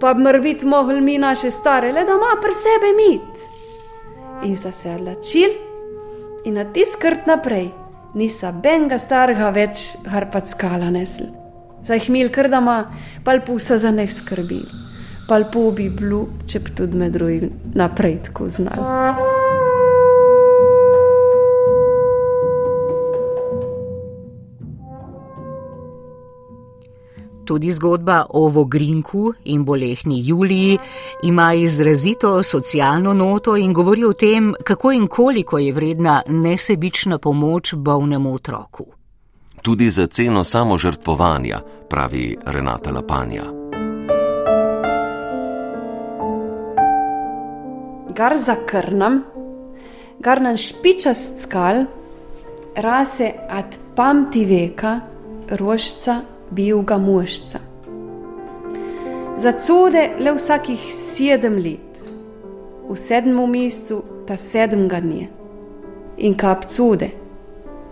Pa 0.00 0.14
bi 0.14 0.22
morbit 0.22 0.62
mogli 0.62 1.00
mi 1.00 1.18
naše 1.18 1.50
stare, 1.50 1.92
le 1.92 2.04
da 2.04 2.12
ima 2.12 2.36
pri 2.42 2.54
sebi 2.54 2.90
mit. 3.00 3.32
In 4.44 4.56
so 4.56 4.72
se 4.72 4.90
odločili 4.90 5.56
in 6.44 6.54
na 6.54 6.64
tiskrt 6.64 7.26
naprej 7.26 7.70
nisa 8.14 8.52
benga 8.52 8.98
starega 8.98 9.50
več 9.50 9.96
harpat 10.06 10.48
skala 10.48 10.90
nesl. 10.90 11.24
Za 11.82 11.94
jih 11.94 12.10
mil 12.10 12.28
krdama, 12.28 12.90
pal 13.24 13.40
pusa 13.46 13.78
za 13.78 13.90
ne 13.90 14.06
skrbi, 14.08 14.60
pal 15.28 15.48
pu 15.52 15.70
bi 15.72 15.88
blu, 15.88 16.26
če 16.46 16.60
bi 16.60 16.76
tudi 16.76 17.00
med 17.00 17.16
drugim 17.16 17.50
naprej 17.74 18.20
tako 18.28 18.48
znal. 18.48 19.33
Tudi 27.44 27.72
zgodba 27.72 28.26
o 28.30 28.48
Vogrinku 28.48 29.32
in 29.44 29.64
bolehni 29.64 30.28
Juliji 30.28 30.78
ima 31.22 31.54
izrazito 31.54 32.42
socialno 32.42 33.12
noto 33.12 33.56
in 33.56 33.72
govori 33.72 34.04
o 34.04 34.12
tem, 34.12 34.54
kako 34.64 34.92
in 34.92 35.06
koliko 35.06 35.58
je 35.58 35.72
vredna 35.72 36.22
nesebična 36.28 37.18
pomoč 37.18 37.74
bolnemu 37.74 38.34
otroku. 38.34 38.84
Tudi 39.62 39.90
za 39.90 40.06
ceno 40.06 40.44
samožrtvovanja, 40.44 41.60
pravi 41.90 42.36
Renata 42.46 42.90
Lapanja. 42.90 43.42
Gar 48.16 48.38
za 48.38 48.56
krnam, 48.66 49.22
gar 50.20 50.40
na 50.42 50.56
špičast 50.56 51.42
skal, 51.42 51.84
rase 52.76 53.32
ad 53.48 53.78
pamti 53.96 54.44
veka, 54.44 55.00
rožca 55.50 56.20
bijuga 56.50 56.98
mošca. 56.98 57.58
Za 59.36 59.52
cude 59.52 60.10
le 60.18 60.32
vsakih 60.32 60.80
sedem 60.94 61.56
let, 61.58 61.98
v 62.88 62.96
sedmem 62.96 63.50
mesecu 63.50 64.02
ta 64.26 64.36
sedem 64.36 64.88
ga 64.88 65.00
nije. 65.00 65.28
In 66.18 66.34
kap 66.34 66.68
cude, 66.70 67.10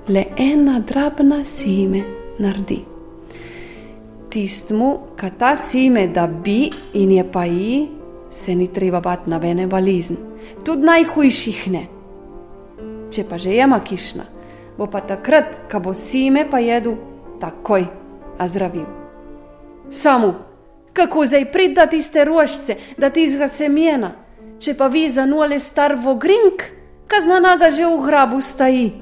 le 0.09 0.25
ena 0.37 0.81
drobna 0.81 1.45
sime 1.45 2.03
naredi. 2.39 2.93
tistmu, 4.33 4.99
ka 5.17 5.31
ta 5.39 5.57
sime, 5.57 6.07
da 6.09 6.27
bi 6.27 6.71
in 6.95 7.11
je 7.11 7.25
pa 7.33 7.45
ji, 7.45 7.89
se 8.31 8.55
ni 8.55 8.67
treba 8.73 9.01
bati 9.01 9.31
na 9.31 9.37
vene 9.37 9.67
balizen, 9.67 10.17
tudi 10.65 10.87
najhujših 10.89 11.71
ne. 11.71 11.87
Če 13.13 13.25
pa 13.29 13.39
že 13.39 13.53
jema 13.53 13.81
kišna, 13.85 14.25
bo 14.79 14.87
pa 14.87 15.05
takrat, 15.05 15.69
ko 15.69 15.81
bo 15.81 15.93
sime 15.95 16.47
pa 16.51 16.63
jedu, 16.65 16.97
takoj 17.41 18.02
a 18.43 18.49
zdravil. 18.49 18.87
Samo, 19.91 20.35
kako 20.93 21.27
zdaj 21.27 21.53
prid 21.53 21.75
da 21.75 21.87
tiste 21.87 22.25
rožce, 22.25 22.77
da 22.99 23.11
tizga 23.11 23.49
semena, 23.49 24.13
če 24.59 24.75
pa 24.75 24.87
vi 24.87 25.09
za 25.11 25.27
nule 25.27 25.59
star 25.61 25.95
vogrink, 26.05 26.63
kazna 27.07 27.41
naga 27.41 27.71
že 27.71 27.87
v 27.87 28.01
hrabu 28.07 28.41
staji. 28.41 28.93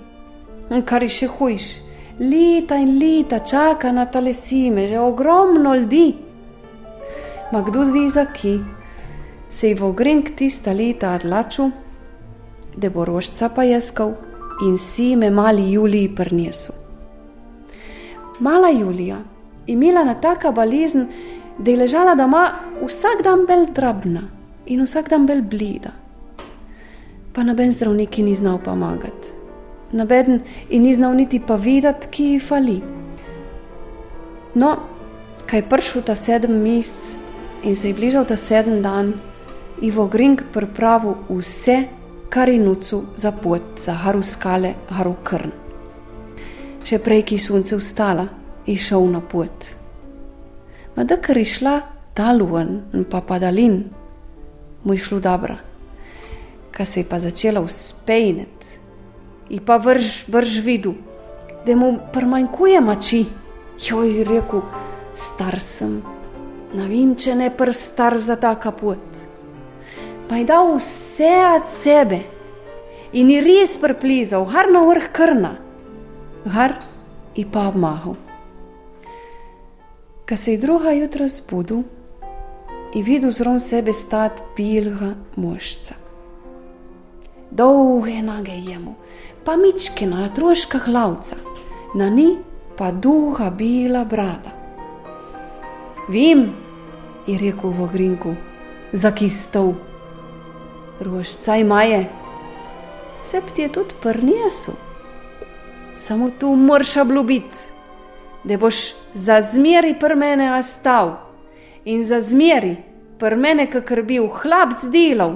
In 0.70 0.82
kar 0.82 1.02
je 1.02 1.08
še 1.08 1.26
hujš, 1.26 1.68
leta 2.20 2.76
in 2.76 2.98
leta 3.00 3.40
čaka 3.40 3.92
na 3.92 4.06
tale 4.06 4.32
sime, 4.32 4.88
že 4.88 5.00
ogromno 5.00 5.74
ljudi. 5.74 6.14
Ma 7.52 7.62
kdo 7.66 7.84
zvi 7.84 8.08
za 8.10 8.26
ki, 8.32 8.58
se 9.50 9.68
je 9.68 9.74
vogrink 9.74 10.36
tista 10.36 10.72
leta 10.72 11.16
odlačil, 11.18 11.72
da 12.76 12.90
bo 12.90 13.04
rožca 13.04 13.48
pa 13.48 13.64
jeskal 13.66 14.14
in 14.68 14.78
sime 14.78 15.30
mali 15.30 15.72
Juliji 15.72 16.14
prnesu. 16.14 16.79
Mala 18.40 18.68
Julija 18.68 19.16
je 19.66 19.72
imela 19.72 20.04
na 20.04 20.14
taka 20.14 20.50
balezen, 20.50 21.06
da 21.58 21.70
je 21.70 21.76
ležala 21.76 22.14
doma 22.14 22.52
vsak 22.82 23.22
dan 23.24 23.44
bolj 23.46 23.66
drobna 23.74 24.22
in 24.66 24.82
vsak 24.82 25.10
dan 25.10 25.26
bolj 25.26 25.42
blida. 25.42 25.90
Pa 27.32 27.42
noben 27.42 27.72
zdravnik 27.72 28.16
ni 28.18 28.34
znal 28.34 28.58
pomagati, 28.64 29.28
noben 29.92 30.40
in 30.70 30.82
ni 30.82 30.94
znal 30.94 31.14
niti 31.14 31.40
pa 31.46 31.54
videti, 31.54 32.08
ki 32.10 32.24
ji 32.24 32.40
fali. 32.40 32.80
No, 34.54 34.76
kaj 35.46 35.68
pršil 35.68 36.02
ta 36.02 36.16
sedem 36.16 36.62
mesec 36.62 37.16
in 37.62 37.76
se 37.76 37.88
je 37.88 37.94
bližal 37.94 38.24
ta 38.24 38.36
sedem 38.36 38.82
dan, 38.82 39.12
Ivo 39.82 40.06
Gring 40.06 40.40
pripravil 40.52 41.14
vse, 41.28 41.82
kar 42.28 42.48
je 42.48 42.58
nucu 42.58 43.04
za 43.16 43.32
pot, 43.32 43.62
za 43.76 43.92
haru 43.92 44.22
skale, 44.22 44.74
haru 44.88 45.14
krn. 45.24 45.69
Še 46.84 46.98
prej, 46.98 47.24
ki 47.28 47.36
je 47.36 47.44
sonce 47.44 47.76
vstala, 47.76 48.26
je 48.66 48.76
šel 48.76 49.06
na 49.12 49.20
pot. 49.20 49.66
Ma 50.96 51.04
da 51.04 51.16
kar 51.20 51.38
je 51.38 51.44
šla 51.44 51.74
taluen 52.14 52.80
in 52.94 53.04
pa 53.04 53.20
padalin, 53.20 53.82
mu 54.84 54.94
je 54.94 55.04
šlo 55.04 55.20
dobro. 55.20 55.56
Ka 56.70 56.84
se 56.84 57.00
je 57.00 57.08
pa 57.08 57.20
začela 57.20 57.60
uspejnet 57.60 58.78
in 59.50 59.60
pa 59.64 59.76
vrž, 59.76 60.28
vrž 60.28 60.60
vidu, 60.64 60.94
da 61.66 61.76
mu 61.76 61.98
prmanjkuje 62.12 62.80
mači. 62.80 63.24
Jo 63.80 64.02
je 64.04 64.24
rekel, 64.24 64.60
star 65.16 65.60
sem, 65.60 66.02
ne 66.76 66.88
vem, 66.88 67.14
če 67.16 67.34
ne 67.34 67.48
pr 67.48 67.72
star 67.72 68.18
za 68.20 68.36
ta 68.36 68.52
kapot. 68.60 69.00
Pa 70.28 70.36
je 70.36 70.44
dal 70.44 70.74
vse 70.76 71.32
od 71.56 71.70
sebe 71.72 72.20
in 73.16 73.30
je 73.32 73.40
res 73.40 73.78
priplizal, 73.80 74.44
har 74.52 74.68
na 74.70 74.84
vrh 74.86 75.08
krna, 75.16 75.56
har 76.46 76.74
in 77.34 77.50
pa 77.50 77.68
obmahal. 77.68 78.16
Ko 80.28 80.36
se 80.36 80.52
je 80.52 80.58
druga 80.58 80.92
jutra 80.92 81.28
zbudil, 81.28 81.82
je 82.94 83.02
videl 83.02 83.30
zrom 83.30 83.60
sebe 83.60 83.92
stati 83.92 84.42
pilga 84.56 85.14
mošca. 85.36 85.94
Dolge 87.50 88.22
nage 88.22 88.52
jemu, 88.52 88.94
pa 89.44 89.56
mičke 89.56 90.06
na 90.06 90.28
troška 90.28 90.78
hlavca, 90.78 91.36
na 91.94 92.10
ni 92.10 92.36
pa 92.76 92.90
duha 92.90 93.50
bila 93.50 94.04
brada. 94.04 94.54
Vem, 96.08 96.52
je 97.26 97.38
rekel 97.38 97.70
v 97.70 97.88
grinku, 97.92 98.34
za 98.92 99.10
kistov. 99.10 99.74
Rožca 101.00 101.56
imaje, 101.56 102.06
se 103.24 103.40
ti 103.54 103.62
je 103.62 103.72
tudi 103.72 103.94
prnesu, 104.02 104.72
samo 105.94 106.30
tu 106.38 106.54
moraš 106.56 106.96
obljubiti 106.96 107.70
da 108.44 108.56
boš 108.56 108.76
za 109.14 109.42
zmeri 109.42 109.94
pr 110.00 110.16
mene 110.16 110.54
ostal 110.54 111.16
in 111.84 112.04
za 112.04 112.20
zmeri 112.20 112.76
pr 113.18 113.36
mene, 113.36 113.70
kakor 113.70 114.02
bil 114.02 114.28
hlapc 114.28 114.84
delal. 114.92 115.34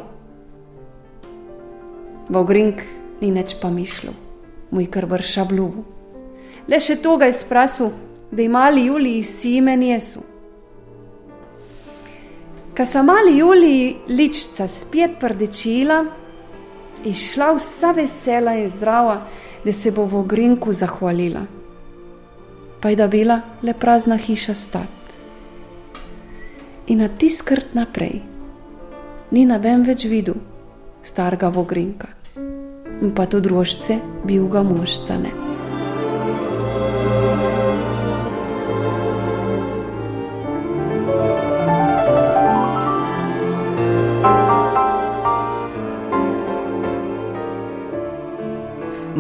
Vogrink 2.28 2.80
ni 3.20 3.30
neč 3.30 3.54
pa 3.60 3.70
mišljal, 3.70 4.14
moj 4.70 4.86
kar 4.90 5.04
vrša 5.04 5.44
blubu. 5.44 5.84
Le 6.68 6.80
še 6.80 6.96
toga 7.04 7.28
je 7.28 7.36
sprasil, 7.36 7.90
da 8.32 8.42
je 8.42 8.48
mali 8.48 8.86
Juli 8.86 9.18
iz 9.18 9.34
Sime 9.36 9.76
njesu. 9.76 10.22
Ka 12.74 12.86
sa 12.86 13.02
mali 13.02 13.36
Juli 13.36 13.96
ličca 14.08 14.68
spet 14.68 15.20
prdečila, 15.20 16.04
je 17.04 17.12
šla 17.14 17.52
vsa 17.58 17.92
vesela 17.92 18.56
in 18.56 18.68
zdrava, 18.68 19.20
da 19.64 19.72
se 19.72 19.90
bo 19.90 20.06
v 20.06 20.20
ogrinku 20.20 20.72
zahvalila 20.72 21.46
pa 22.84 22.90
je 22.90 22.96
da 22.96 23.08
bila 23.08 23.40
le 23.62 23.72
prazna 23.72 24.16
hiša 24.16 24.54
stat. 24.54 25.16
In 26.86 26.98
na 26.98 27.08
tiskrt 27.08 27.72
naprej, 27.72 28.20
ni 29.30 29.46
na 29.48 29.56
vem 29.56 29.86
več 29.88 30.04
videl 30.04 30.36
starega 31.00 31.48
vogrinka, 31.48 32.12
in 33.00 33.14
pa 33.16 33.24
tudi 33.24 33.48
drožce 33.48 33.96
bil 34.28 34.52
ga 34.52 34.60
možca 34.62 35.16
ne. 35.16 35.53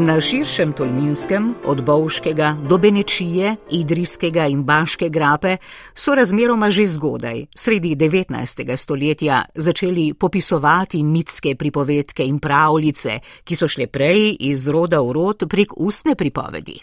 Na 0.04 0.20
širšem 0.20 0.72
Tolminskem, 0.76 1.54
od 1.64 1.80
Bovškega 1.80 2.56
do 2.68 2.76
Benečije, 2.78 3.56
Idrijskega 3.70 4.46
in 4.46 4.62
Baške 4.62 5.08
grape, 5.08 5.56
so 5.94 6.12
razmeroma 6.14 6.68
že 6.70 6.84
zgodaj, 6.86 7.46
sredi 7.56 7.94
19. 7.96 8.76
stoletja, 8.76 9.44
začeli 9.54 10.12
popisovati 10.14 11.02
mitske 11.02 11.54
pripovedke 11.56 12.24
in 12.24 12.38
pravljice, 12.38 13.18
ki 13.44 13.56
so 13.56 13.68
šle 13.68 13.86
prej 13.86 14.36
iz 14.40 14.68
roda 14.68 15.00
v 15.00 15.12
rod 15.12 15.46
prek 15.48 15.72
ustne 15.76 16.14
pripovedi. 16.14 16.76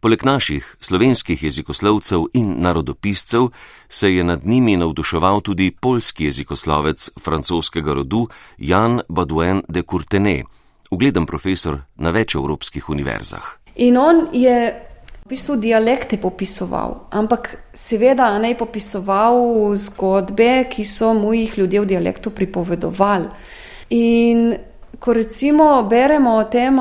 Poleg 0.00 0.24
naših 0.26 0.76
slovenskih 0.80 1.42
jezikoslovcev 1.42 2.24
in 2.34 2.56
narodopiscev 2.58 3.46
se 3.88 4.14
je 4.14 4.24
nad 4.24 4.46
njimi 4.46 4.76
navduševal 4.76 5.40
tudi 5.40 5.70
polski 5.70 6.24
jezikoslovec 6.24 7.10
francoskega 7.20 7.94
rodu 7.94 8.26
Jan 8.58 9.00
Baudouin 9.08 9.62
de 9.68 9.82
Courtenay 9.82 10.42
ugleden 10.92 11.26
profesor 11.26 11.78
na 11.96 12.12
več 12.12 12.36
evropskih 12.36 12.88
univerzah. 12.92 13.44
In 13.80 13.96
on 13.96 14.26
je 14.36 14.56
v 15.22 15.30
bistvu 15.30 15.56
dialekte 15.56 16.18
popisoval, 16.20 17.06
ampak 17.16 17.54
seveda 17.72 18.28
ne 18.38 18.52
je 18.52 18.58
popisoval 18.58 19.72
zgodbe, 19.80 20.66
ki 20.68 20.84
so 20.84 21.14
mu 21.16 21.32
jih 21.32 21.56
ljudje 21.58 21.80
v 21.80 21.88
dialektu 21.94 22.34
pripovedovali. 22.36 23.28
In 23.96 24.52
ko 25.00 25.12
recimo 25.16 25.82
beremo 25.88 26.36
o 26.36 26.44
tem, 26.44 26.78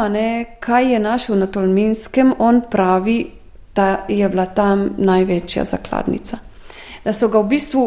kaj 0.60 0.92
je 0.94 1.00
našel 1.00 1.40
na 1.40 1.48
Tolminskem, 1.48 2.34
on 2.40 2.62
pravi, 2.72 3.26
da 3.76 4.06
je 4.10 4.28
bila 4.30 4.46
tam 4.46 4.90
največja 4.98 5.64
zakladnica. 5.66 6.38
Da 7.06 7.14
so 7.14 7.30
ga 7.32 7.40
v 7.40 7.48
bistvu 7.48 7.86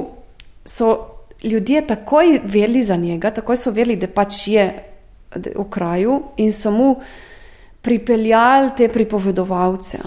ljudje 1.45 1.87
takoj 1.87 2.41
veli 2.45 2.83
za 2.83 2.97
njega, 2.97 3.31
takoj 3.31 3.57
so 3.57 3.70
veli, 3.70 3.97
da 3.97 4.09
pač 4.09 4.49
je 4.49 4.94
v 5.35 5.64
kraju 5.70 6.22
in 6.37 6.53
so 6.53 6.70
mu 6.70 6.97
pripeljali 7.85 8.70
te 8.76 8.89
pripovedovalce. 8.89 9.99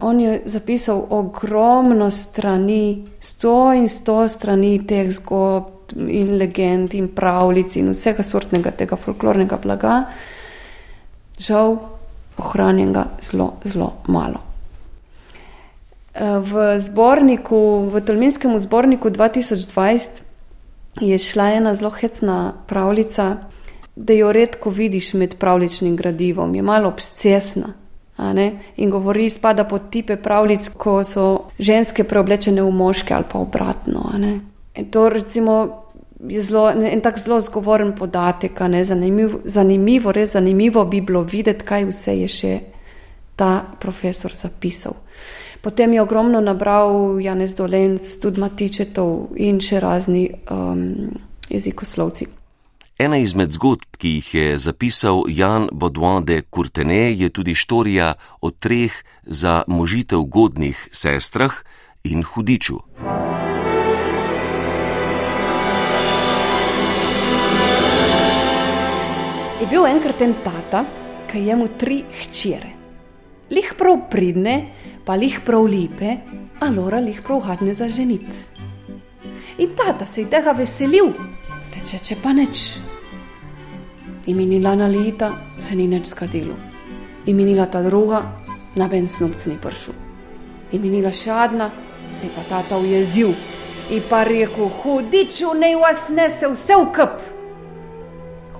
On 0.00 0.20
je 0.20 0.42
zapisal 0.44 1.06
ogromno 1.10 2.10
strani, 2.10 3.04
sto 3.20 3.72
in 3.72 3.88
sto 3.88 4.28
strani 4.28 4.86
teh 4.86 5.10
zgodb 5.10 5.76
in 5.94 6.36
legend 6.38 6.94
in 6.94 7.08
pravljic 7.14 7.76
in 7.76 7.90
vsega 7.90 8.22
sortnega 8.22 8.70
tega 8.70 8.96
folklornega 8.96 9.58
blaga, 9.62 10.04
žal 11.38 11.76
ohranjenega 12.38 13.06
zelo, 13.22 13.52
zelo 13.64 13.92
malo. 14.06 14.42
V 16.16 16.80
zborniku, 16.80 17.90
v 17.92 18.00
Tolminskem 18.00 18.58
zborniku 18.58 19.10
2020 19.10 20.22
je 21.00 21.18
šla 21.18 21.50
ena 21.58 21.74
zelo 21.74 21.90
hecna 21.90 22.54
pravljica, 22.66 23.36
da 23.96 24.12
jo 24.12 24.32
redko 24.32 24.70
vidiš 24.70 25.14
med 25.14 25.38
pravličnim 25.38 25.96
gradivom, 25.96 26.54
je 26.54 26.62
malo 26.62 26.88
obsesna. 26.88 27.72
In 28.76 28.90
govori, 28.90 29.30
spada 29.30 29.64
pod 29.64 29.90
tipe 29.90 30.16
pravlic, 30.16 30.68
ko 30.68 31.04
so 31.04 31.48
ženske 31.58 32.04
preoblečene 32.04 32.62
v 32.62 32.70
moške 32.70 33.14
ali 33.14 33.24
pa 33.32 33.38
obratno. 33.38 34.10
To 34.90 35.08
recimo, 35.08 35.82
je 36.28 36.40
zelo, 36.40 36.70
en 36.70 37.00
tak 37.00 37.18
zelo 37.18 37.40
zgovoren 37.40 37.92
podatek, 37.96 38.60
zanimiv, 38.84 39.40
zanimivo, 39.44 40.12
res 40.12 40.32
zanimivo 40.32 40.84
bi 40.84 41.00
bilo 41.00 41.22
videti, 41.22 41.64
kaj 41.64 41.84
vse 41.84 42.16
je 42.20 42.28
še 42.28 42.60
ta 43.36 43.64
profesor 43.80 44.32
zapisal. 44.34 44.96
Potem 45.60 45.92
je 45.92 46.02
ogromno 46.02 46.40
nabral 46.40 47.20
Janez 47.20 47.56
Dolenc, 47.56 48.06
tudi 48.22 48.40
Matičetov 48.40 49.36
in 49.36 49.60
še 49.60 49.80
razni 49.80 50.28
um, 50.50 51.10
jezikoslovci. 51.48 52.35
Ena 52.96 53.18
izmed 53.20 53.52
zgodb, 53.52 53.98
ki 54.00 54.08
jih 54.08 54.28
je 54.34 54.44
zapisal 54.56 55.26
Jan 55.28 55.66
Baudouin 55.68 56.24
de 56.24 56.38
Courtenay, 56.48 57.12
je 57.12 57.28
tudi 57.28 57.52
štorija 57.54 58.14
o 58.40 58.50
treh 58.50 58.92
za 59.22 59.64
možitev 59.68 60.24
godnih 60.24 60.88
sestrah 60.92 61.52
in 62.08 62.24
hudiču. 62.24 62.78
Je 69.60 69.68
bil 69.68 69.84
enkrat 69.84 70.24
en 70.24 70.32
tata, 70.40 70.86
ki 71.28 71.44
je 71.44 71.52
imel 71.52 71.68
tri 71.76 72.00
hčere. 72.22 72.72
Lih 73.52 73.74
prav 73.76 74.06
pridne, 74.08 74.56
pa 75.04 75.20
lih 75.20 75.36
prav 75.44 75.68
lepe, 75.68 76.16
a 76.64 76.72
lora 76.72 77.04
lih 77.04 77.20
prav 77.20 77.44
hadne 77.44 77.76
za 77.76 77.92
ženit. 77.92 78.46
In 79.58 79.76
tata 79.76 80.08
se 80.08 80.24
je 80.24 80.30
tega 80.32 80.56
veselil, 80.56 81.12
teče 81.86 82.02
če 82.02 82.16
pa 82.18 82.32
neč. 82.34 82.60
Imenila 84.26 84.72
na 84.74 84.88
leta 84.90 85.28
se 85.62 85.76
ni 85.78 85.84
več 85.86 86.08
skadilo. 86.10 86.56
Imenila 87.30 87.68
ta 87.70 87.78
druga, 87.84 88.24
na 88.74 88.88
ben 88.90 89.06
snupc 89.06 89.44
ni 89.46 89.54
pršel. 89.62 89.94
Imenila 90.74 91.12
še 91.14 91.30
adna, 91.30 91.68
se 92.10 92.26
je 92.26 92.32
pa 92.34 92.42
tata 92.48 92.80
ujezil 92.82 93.30
in 93.94 94.02
pa 94.10 94.24
rekel: 94.26 94.66
Hudič, 94.80 95.38
ne 95.54 95.70
vas 95.78 96.08
nese 96.10 96.50
vse 96.50 96.74
v 96.74 96.88
kup. 96.96 97.20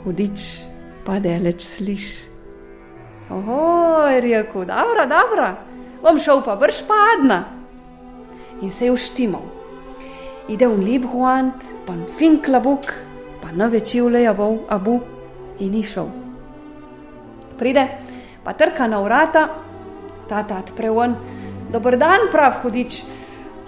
Hudič 0.05 0.45
pa 1.03 1.19
deleč 1.19 1.67
sliš. 1.67 2.07
Oho, 3.35 4.07
je 4.07 4.23
rekel, 4.23 4.69
dobro, 4.71 5.09
dobro, 5.11 5.49
bom 5.99 6.23
šel 6.23 6.45
pa 6.47 6.55
brž 6.55 6.85
padna. 6.87 7.43
In 8.63 8.71
se 8.71 8.87
je 8.87 8.95
uštimal. 8.95 9.43
Ide 10.47 10.71
v 10.71 10.79
lep 10.79 11.11
guant, 11.11 11.59
pa 11.91 11.99
fin 12.15 12.39
klabuk, 12.39 12.87
na 13.57 13.67
večji 13.67 14.01
vleja 14.01 14.35
bo, 14.35 14.67
abu 14.69 15.01
in 15.59 15.73
ni 15.73 15.83
šel. 15.83 16.09
Pride, 17.59 17.87
pa 18.45 18.53
trka 18.53 18.87
na 18.87 19.01
vrata, 19.01 19.49
tata 20.29 20.59
odpreven, 20.61 21.17
dober 21.73 21.97
dan, 21.97 22.29
prav 22.33 22.61
hudič. 22.63 23.01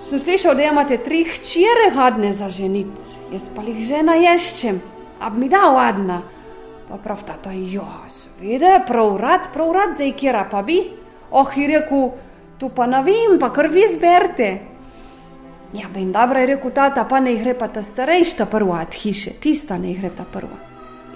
Sem 0.08 0.20
slišal, 0.20 0.54
da 0.56 0.68
imate 0.68 1.00
tri 1.04 1.24
hčere 1.24 1.90
hadne 1.96 2.32
za 2.36 2.48
ženit, 2.52 2.92
jaz 3.32 3.48
pa 3.54 3.64
jih 3.64 3.80
žena 3.84 4.14
ješčem, 4.20 4.80
ab 5.20 5.36
mi 5.40 5.48
da 5.48 5.66
vadna. 5.72 6.22
Pa 6.88 6.96
prav 6.96 7.24
tata, 7.26 7.52
ja, 7.52 8.04
seveda, 8.12 8.78
prav 8.88 9.16
rad, 9.20 9.50
prav 9.52 9.72
rad, 9.72 9.96
zdaj 9.96 10.14
kjera 10.16 10.46
pa 10.50 10.62
bi. 10.62 10.78
Oh, 11.30 11.48
je 11.56 11.66
rekel, 11.68 12.12
tu 12.60 12.70
pa 12.72 12.86
ne 12.88 13.02
vem, 13.04 13.36
pa 13.40 13.50
kar 13.52 13.68
vi 13.68 13.84
zberte. 13.88 14.48
Ja, 15.72 15.88
ben 15.94 16.12
dobro 16.12 16.38
je 16.40 16.46
rekel 16.46 16.70
tata, 16.70 17.04
pa 17.04 17.20
ne 17.20 17.34
gre 17.36 17.54
pa 17.54 17.68
ta 17.68 17.82
starejša 17.82 18.46
prva 18.46 18.80
od 18.80 18.94
hiše, 18.94 19.30
tista 19.40 19.78
ne 19.78 19.92
gre 19.94 20.10
ta 20.10 20.24
prva. 20.32 20.56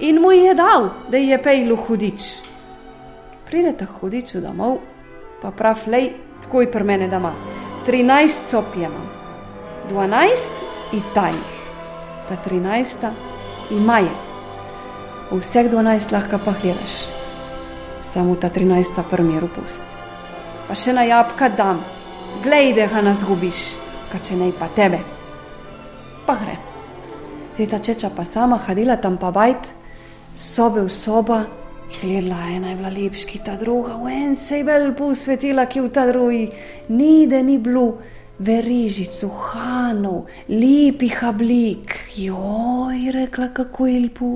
In 0.01 0.21
mu 0.21 0.33
je 0.33 0.55
dal, 0.55 0.91
da 1.09 1.17
je 1.17 1.39
pejlu 1.43 1.77
hudič. 1.77 2.23
Pride 3.47 3.73
ta 3.79 3.87
hudič 3.87 4.35
domov, 4.35 4.79
pa 5.43 5.51
prav 5.51 5.87
lej, 5.87 6.13
tako 6.43 6.61
je 6.61 6.73
pri 6.73 6.85
mene 6.85 7.09
doma. 7.09 7.33
13 7.87 8.51
copjema, 8.51 9.01
12 9.91 10.93
itajih, 10.93 11.57
ta 12.29 12.37
13 12.51 13.09
imaje 13.71 14.33
vseh 15.41 15.71
12 15.71 16.13
lahko 16.13 16.39
pa 16.45 16.53
gledaš, 16.63 17.09
samo 18.03 18.37
ta 18.37 18.51
13 18.51 19.03
primer 19.11 19.45
upust. 19.45 19.85
Pa 20.69 20.75
še 20.77 20.93
na 20.93 21.07
jabka 21.09 21.49
dam, 21.49 21.81
glej, 22.45 22.75
da 22.77 22.87
ga 22.87 23.01
nas 23.01 23.23
zgubiš, 23.25 23.63
ka 24.13 24.21
če 24.21 24.37
ne 24.37 24.51
pa 24.53 24.69
tebe. 24.77 25.01
Pa 26.27 26.37
gre. 26.37 26.59
Zdaj 27.57 27.69
ta 27.69 27.79
čeča 27.81 28.11
pa 28.17 28.25
sama 28.29 28.61
hadila 28.61 28.97
tam 29.01 29.17
pa 29.21 29.33
bajt, 29.33 29.73
sobe 30.37 30.85
v 30.85 30.93
soba, 30.93 31.43
gledala 31.93 32.49
ena 32.53 32.73
je 32.73 32.77
bila 32.77 32.93
lepški, 32.93 33.43
ta 33.45 33.57
druga, 33.61 33.97
v 34.01 34.13
en 34.13 34.37
se 34.37 34.61
je 34.61 34.65
vel 34.65 34.93
posvetila, 34.97 35.67
ki 35.69 35.85
v 35.85 35.93
ta 35.93 36.07
drugi, 36.09 36.47
ni 36.89 37.27
da 37.27 37.43
ni 37.43 37.59
blu. 37.59 37.93
Verižico, 38.43 39.29
hanov, 39.29 40.25
lepih 40.49 41.21
oblik, 41.29 41.93
joj, 42.17 43.13
rekla, 43.15 43.53
kako 43.55 43.87
je 43.87 44.01
lepo. 44.03 44.31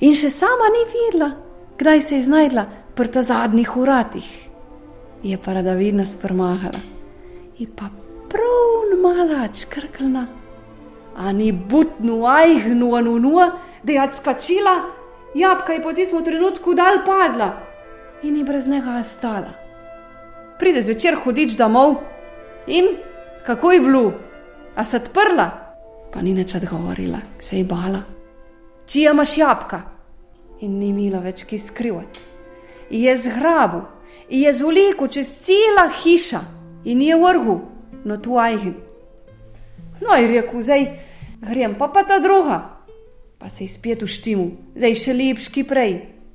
In 0.00 0.14
še 0.16 0.30
sama 0.32 0.70
ni 0.72 0.86
videla, 0.94 1.34
kdaj 1.76 2.00
se 2.00 2.16
je 2.16 2.28
znašla 2.30 2.64
pri 2.94 3.12
ta 3.12 3.22
zadnjih 3.26 3.76
uratih. 3.76 4.30
Je 5.26 5.36
pa 5.36 5.58
rada 5.58 5.74
vidna 5.74 6.06
sprmahala. 6.06 6.80
Je 7.58 7.66
pa 7.66 7.90
prav 8.30 8.67
malač, 8.96 9.64
krklna. 9.68 10.26
A 11.16 11.32
ni 11.32 11.52
butnu, 11.52 12.26
ajhnu, 12.26 12.94
anunu, 12.94 13.38
da 13.82 13.92
je 13.92 14.02
odskačila, 14.02 14.74
jabka 15.34 15.72
je 15.72 15.82
po 15.82 15.92
tistem 15.92 16.24
trenutku 16.24 16.74
dal 16.74 17.02
padla 17.06 17.52
in 18.22 18.36
je 18.36 18.44
brez 18.44 18.68
njega 18.68 18.98
ostala. 19.00 19.52
Pride 20.58 20.82
zvečer 20.82 21.16
hudič 21.24 21.56
domov 21.56 21.96
in 22.66 22.86
kako 23.46 23.72
je 23.72 23.80
bilo, 23.80 24.12
a 24.74 24.84
se 24.84 24.96
odprla, 24.96 25.50
pa 26.12 26.22
ni 26.22 26.34
nič 26.34 26.54
odgovorila, 26.54 27.18
se 27.38 27.58
je 27.58 27.64
bala 27.64 28.18
čija 28.88 29.12
imaš 29.12 29.38
jabka. 29.38 29.82
In 30.60 30.78
ni 30.78 30.88
imela 30.88 31.20
več 31.22 31.44
ki 31.46 31.58
skrivati. 31.58 32.20
Je 32.90 33.16
zgrabil, 33.16 33.84
je 34.28 34.54
zvlekel 34.54 35.08
čez 35.08 35.30
cela 35.44 35.86
hiša 36.02 36.40
in 36.84 37.02
je 37.02 37.16
vrhu 37.16 37.60
na 38.08 38.16
tu 38.16 38.38
ajhen. 38.40 38.74
No, 40.00 40.14
je 40.14 40.26
rekel, 40.30 40.62
zdaj 40.62 40.88
grem 41.42 41.74
pa 41.78 41.88
pa 41.88 42.04
ta 42.04 42.18
druga. 42.18 42.78
Pa 43.38 43.48
se 43.48 43.64
je 43.64 43.68
spet 43.70 44.02
uštimu, 44.02 44.74
zdaj 44.74 44.94
še 44.98 45.14
lepški 45.14 45.62
prej 45.68 45.92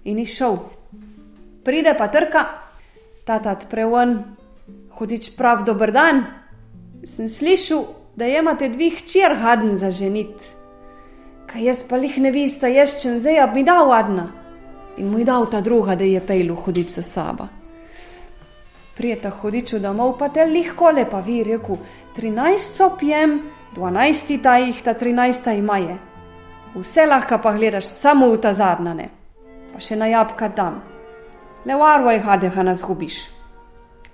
in 0.07 0.19
je 0.23 0.27
šel. 0.31 0.57
Pride 1.63 1.95
pa 1.99 2.07
trka, 2.07 2.43
tata 3.27 3.55
preven, 3.69 4.19
hodič 4.95 5.33
prav 5.35 5.65
dober 5.67 5.91
dan. 5.91 6.23
Sem 7.03 7.27
slišal, 7.27 7.83
da 8.15 8.27
imate 8.27 8.69
dveh 8.71 9.03
čir 9.03 9.35
hadn 9.41 9.75
za 9.75 9.91
ženit. 9.91 10.37
Kaj 11.47 11.67
jaz 11.67 11.83
pa 11.87 11.99
jih 11.99 12.21
ne 12.23 12.31
veste, 12.31 12.69
jaz 12.71 12.95
če 13.01 13.17
zdaj 13.19 13.43
bi 13.53 13.65
dal 13.67 13.91
adna. 13.91 14.29
In 14.97 15.11
mu 15.11 15.19
je 15.19 15.27
dal 15.27 15.49
ta 15.51 15.59
druga, 15.61 15.97
da 15.99 16.07
je 16.07 16.21
pejlu 16.23 16.55
hodič 16.55 16.95
za 16.95 17.03
sabo. 17.03 17.49
Prijeta 18.97 19.29
hodič 19.29 19.73
domov, 19.81 20.17
pa 20.17 20.29
te 20.29 20.45
lahko 20.45 20.91
lepa 20.93 21.19
vi, 21.25 21.41
rekel, 21.43 21.77
13 22.15 22.57
so 22.59 22.91
pijem, 22.99 23.39
12 23.75 24.41
ta 24.43 24.57
jih, 24.61 24.81
ta 24.85 24.93
13 24.93 25.57
ima 25.57 25.77
je. 25.81 25.97
Vse 26.75 27.05
lahko 27.05 27.39
pa 27.41 27.53
gledaš 27.57 27.89
samo 27.89 28.29
v 28.29 28.41
ta 28.41 28.53
zadnane, 28.53 29.09
pa 29.73 29.81
še 29.81 29.97
na 29.97 30.09
jabka 30.09 30.49
tam. 30.53 30.81
Le 31.65 31.75
varvo 31.79 32.11
je 32.11 32.21
hadeha 32.21 32.63
nas 32.63 32.83
gubiš. 32.83 33.23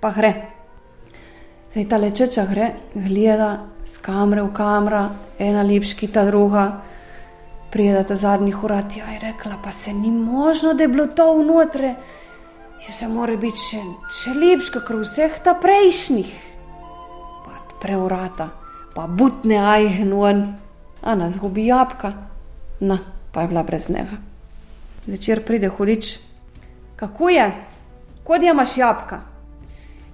Pa 0.00 0.12
gre. 0.16 0.32
Zdaj 1.72 1.88
ta 1.88 1.96
lečeča 1.96 2.46
gre, 2.50 2.70
gleda 2.94 3.50
z 3.84 3.98
kamre 4.02 4.42
v 4.42 4.52
kamera, 4.54 5.08
ena 5.38 5.62
lepški, 5.62 6.08
ta 6.08 6.24
druga 6.24 6.68
pride 7.70 8.04
ta 8.04 8.16
zadnjih 8.16 8.64
urat, 8.64 8.96
jo 8.96 9.04
je 9.12 9.18
rekla, 9.18 9.58
pa 9.64 9.72
se 9.72 9.92
ni 9.92 10.10
možno, 10.10 10.74
da 10.74 10.82
je 10.82 10.88
bilo 10.88 11.06
to 11.06 11.34
vnotre, 11.34 11.94
že 12.80 12.92
se 12.92 13.08
mora 13.08 13.36
biti 13.36 13.60
še, 13.60 13.82
še 14.08 14.32
lepš, 14.34 14.70
kot 14.72 14.88
vseh 14.88 15.36
ta 15.44 15.54
prejšnjih. 15.54 16.32
Pa 17.44 17.60
preurata, 17.82 18.48
pa 18.96 19.04
butne 19.06 19.60
ajhnuen, 19.60 20.44
a 21.04 21.14
nas 21.14 21.36
gubi 21.36 21.68
jabka, 21.68 22.14
na, 22.80 22.98
pa 23.32 23.44
je 23.44 23.52
bila 23.52 23.62
brez 23.62 23.90
njega. 23.92 24.16
Večer 25.06 25.44
pride 25.44 25.68
hudič, 25.68 26.18
kako 26.96 27.28
je, 27.28 27.50
kod 28.24 28.42
je 28.42 28.50
imaš 28.50 28.76
jabka? 28.76 29.20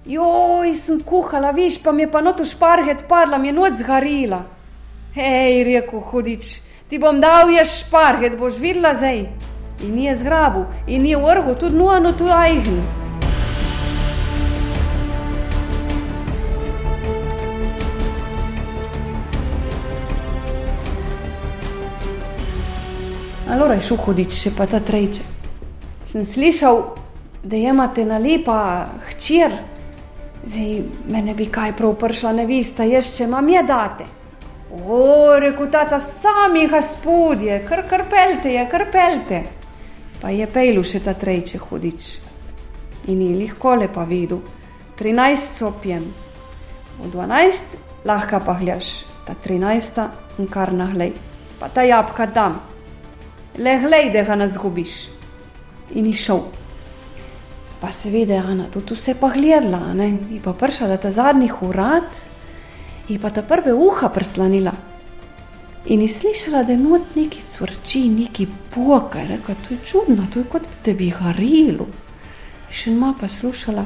Joj, 0.07 0.75
sem 0.79 1.01
kuhala, 1.03 1.51
viš, 1.51 1.81
pa 1.83 1.93
mi 1.93 2.07
je 2.07 2.11
pa 2.11 2.21
noto 2.23 2.45
šparget 2.45 3.09
padla, 3.09 3.39
mi 3.39 3.49
je 3.51 3.55
noč 3.55 3.83
zgarila. 3.83 4.45
Hej, 5.15 5.65
rekel 5.67 6.01
hudič, 6.01 6.61
ti 6.91 6.99
bom 6.99 7.19
dal 7.21 7.51
je 7.51 7.65
šparget, 7.67 8.39
boš 8.39 8.59
videla 8.63 8.95
zdaj. 8.95 9.27
In 9.81 9.99
je 9.99 10.17
zgrabu, 10.17 10.65
in 10.87 11.07
je 11.07 11.17
vrhu, 11.17 11.55
tudi 11.55 11.77
nuano 11.77 12.13
tu 12.13 12.25
ajhn. 12.25 12.81
Alora 23.51 23.75
je 23.75 23.81
šel 23.81 23.97
hodič, 23.97 24.33
še 24.33 24.51
pa 24.57 24.65
ta 24.67 24.81
trejče. 24.81 25.23
Sem 26.09 26.25
slišal, 26.25 26.81
da 27.45 27.57
imate 27.57 28.05
na 28.05 28.17
lepa 28.19 28.89
hčer, 29.11 29.55
zdaj 30.47 30.81
me 31.13 31.23
ne 31.23 31.35
bi 31.35 31.47
kaj 31.53 31.77
prav 31.77 31.95
pršla, 32.01 32.33
ne 32.41 32.47
veste, 32.49 32.89
jaz 32.89 33.13
če 33.17 33.29
imam 33.29 33.49
je 33.49 33.63
date. 33.69 34.09
O, 34.73 35.37
rekel 35.39 35.69
tata, 35.71 36.01
sami 36.01 36.67
gospodje, 36.67 37.61
kar 37.69 37.85
krpelte 37.89 38.51
je, 38.57 38.67
krpelte. 38.73 39.43
Pa 40.27 40.33
je 40.35 40.43
pejlu 40.51 40.83
še 40.83 40.99
ta 41.07 41.13
trejče 41.15 41.59
hudič. 41.63 42.05
in 43.07 43.19
ni 43.19 43.39
lahko 43.39 43.77
lepa 43.79 44.03
videl. 44.03 44.41
13 44.99 45.55
sopjem, 45.55 46.03
v 46.99 47.11
12 47.15 47.77
lahko 48.03 48.41
pa 48.43 48.59
gledaš, 48.59 49.07
ta 49.23 49.39
13 49.39 50.03
in 50.43 50.49
kar 50.51 50.73
nahlej, 50.75 51.13
pa 51.61 51.69
ta 51.69 51.87
jabka 51.87 52.27
dam. 52.27 52.59
Le 53.55 53.79
glej, 53.79 54.11
da 54.11 54.25
ga 54.27 54.35
ne 54.35 54.49
zgubiš. 54.49 54.95
In 55.95 56.11
je 56.11 56.19
šel. 56.19 56.43
Pa 57.79 57.93
seveda, 57.95 58.43
Ana, 58.43 58.67
tudi 58.67 58.99
vse 58.99 59.15
pa 59.15 59.31
gledala, 59.31 59.95
ne? 59.95 60.09
in 60.11 60.43
pa 60.43 60.59
prišla 60.59 60.89
do 60.89 60.97
ta 61.07 61.11
zadnjih 61.15 61.63
urad, 61.63 62.11
in 63.09 63.23
pa 63.23 63.31
ta 63.31 63.47
prve 63.47 63.71
uha 63.71 64.11
prslanila. 64.11 64.75
In 65.89 66.03
je 66.03 66.09
slišala, 66.09 66.63
da 66.63 66.73
je 66.73 66.79
not 66.79 67.15
neki 67.15 67.43
crči, 67.47 68.09
neki 68.09 68.47
poka, 68.75 69.23
reka, 69.29 69.55
to 69.55 69.75
je 69.75 69.81
čudno, 69.87 70.27
to 70.33 70.39
je 70.39 70.45
kot 70.51 70.63
da 70.85 70.93
bi 70.93 71.13
garilo. 71.15 71.87
Še 72.75 72.91
ima 72.91 73.13
pa 73.21 73.29
slušala, 73.31 73.85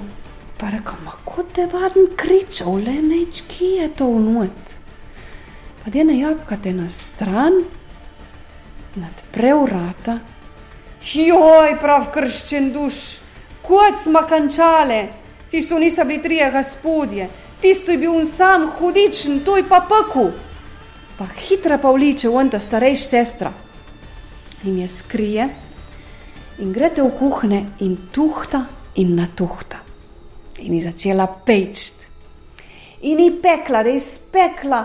pa 0.57 0.70
reka, 0.72 0.96
ma 1.05 1.12
kot 1.28 1.53
da 1.57 1.66
je 1.66 1.72
vaden 1.74 2.09
kričal, 2.16 2.80
le 2.80 2.96
neč, 3.05 3.42
ki 3.53 3.74
je 3.82 3.90
to 4.01 4.09
unot. 4.16 4.74
Pa 5.84 5.90
da 5.90 5.98
je 5.98 6.09
na 6.09 6.16
jabka 6.16 6.57
te 6.57 6.72
na 6.72 6.88
stran, 6.88 7.61
nadpre 8.96 9.55
vrata, 9.61 10.18
joj, 11.05 11.76
prav 11.84 12.09
krščen 12.16 12.72
duš, 12.72 13.20
kot 13.61 14.01
smo 14.01 14.24
končale, 14.28 15.03
tisto 15.53 15.78
niso 15.78 16.09
bili 16.09 16.22
trije 16.22 16.48
gospodje, 16.57 17.28
tisto 17.61 17.92
je 17.92 18.01
bil 18.01 18.16
un 18.16 18.24
sam 18.26 18.70
hudičen, 18.78 19.44
to 19.44 19.61
je 19.61 19.68
pa 19.68 19.84
peku 19.84 20.30
pa 21.20 21.26
hitra 21.36 21.76
pa 21.78 21.90
vliče 21.92 22.28
v 22.32 22.36
anta 22.40 22.56
starejša 22.56 23.04
sestra 23.04 23.50
in 24.64 24.78
je 24.80 24.86
skrije 24.88 25.48
in 26.64 26.70
grete 26.72 27.02
v 27.04 27.10
kuhne 27.18 27.58
in 27.84 27.96
tuhta 28.12 28.62
in 28.94 29.12
natuhta. 29.16 29.76
In 30.64 30.74
je 30.74 30.82
začela 30.84 31.26
pečt. 31.26 32.06
In 33.00 33.20
je 33.20 33.34
pekla, 33.42 33.82
da 33.82 33.92
je 33.92 34.00
spekla 34.00 34.80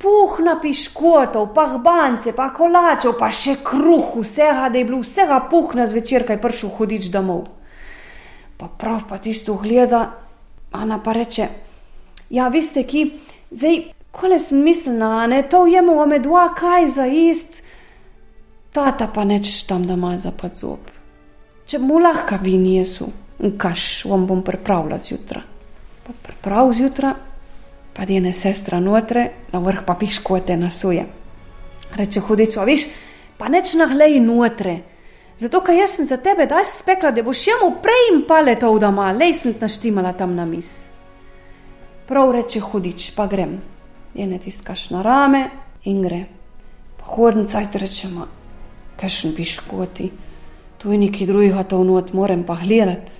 puhna 0.00 0.58
piškotov, 0.60 1.48
pa 1.54 1.64
hbance, 1.74 2.32
pa 2.36 2.50
kolačev, 2.56 3.16
pa 3.18 3.30
še 3.32 3.58
kruh, 3.64 4.18
vsega, 4.20 4.68
da 4.68 4.78
je 4.78 4.84
bilo 4.84 5.00
vsega 5.00 5.38
puhna 5.50 5.86
zvečer, 5.88 6.26
kaj 6.28 6.40
prišel 6.40 6.72
hodič 6.76 7.08
domov. 7.12 7.46
Pa 8.60 8.68
prav 8.68 9.08
pa 9.08 9.16
tisto 9.16 9.56
gleda, 9.60 10.10
Ana 10.70 11.00
pa 11.02 11.12
reče, 11.12 11.48
ja, 12.30 12.46
veste 12.48 12.84
ki, 12.86 13.00
zdaj 13.50 13.99
Kole 14.10 14.38
sem 14.38 14.62
mislila, 14.62 15.26
ne, 15.26 15.42
to 15.42 15.66
jemo 15.66 15.94
ome 16.02 16.18
dva, 16.18 16.48
kaj 16.54 16.88
za 16.88 17.06
ist, 17.06 17.62
tata 18.74 19.06
pa 19.14 19.24
neč 19.24 19.62
tam 19.62 19.86
da 19.86 19.94
ima 19.94 20.16
za 20.18 20.32
pa 20.34 20.48
zob. 20.54 20.90
Če 21.66 21.78
mu 21.78 22.00
lahko 22.02 22.40
vi 22.42 22.56
nijesu, 22.58 23.06
kaš 23.58 24.04
vam 24.10 24.26
bom 24.26 24.42
pripravila 24.42 24.98
zjutraj. 24.98 25.46
Pa 26.06 26.16
priprav 26.26 26.72
zjutraj, 26.74 27.14
pa 27.94 28.06
dene 28.06 28.32
sestra 28.34 28.80
notre, 28.80 29.28
na 29.52 29.62
vrh 29.62 29.84
pa 29.86 29.94
piškote 29.94 30.56
nasuje. 30.58 31.06
Reče 31.94 32.20
hudič, 32.20 32.58
a 32.58 32.66
viš, 32.66 32.88
pa 33.38 33.48
neč 33.48 33.76
nahlej 33.78 34.18
notre. 34.20 34.80
Zato, 35.38 35.62
ker 35.62 35.78
jaz 35.78 35.96
sem 35.96 36.06
za 36.06 36.18
tebe 36.20 36.50
daj 36.50 36.66
spekla, 36.66 37.14
da 37.14 37.22
boš 37.22 37.46
jemu 37.46 37.76
prej 37.82 38.10
in 38.10 38.24
pale 38.28 38.58
to 38.58 38.74
vdoma, 38.74 39.12
lej 39.14 39.38
sem 39.38 39.54
naštimala 39.60 40.12
tam 40.18 40.34
na 40.34 40.44
mis. 40.44 40.90
Prav 42.10 42.34
reče 42.34 42.60
hudič, 42.60 43.12
pa 43.14 43.30
grem 43.30 43.60
je 44.14 44.26
ne 44.26 44.38
tiskaš 44.38 44.90
na 44.90 45.02
rame 45.02 45.48
in 45.84 46.02
gre. 46.02 46.24
Hodnica 47.10 47.60
je 47.60 47.68
rečema, 47.74 48.26
kaj 49.00 49.10
še 49.10 49.30
piš 49.34 49.56
koti, 49.66 50.10
tu 50.78 50.92
je 50.92 50.98
neki 50.98 51.26
drugi, 51.26 51.50
a 51.50 51.64
to 51.66 51.80
vnot 51.82 52.12
moram 52.14 52.44
pa 52.46 52.54
gledati. 52.62 53.18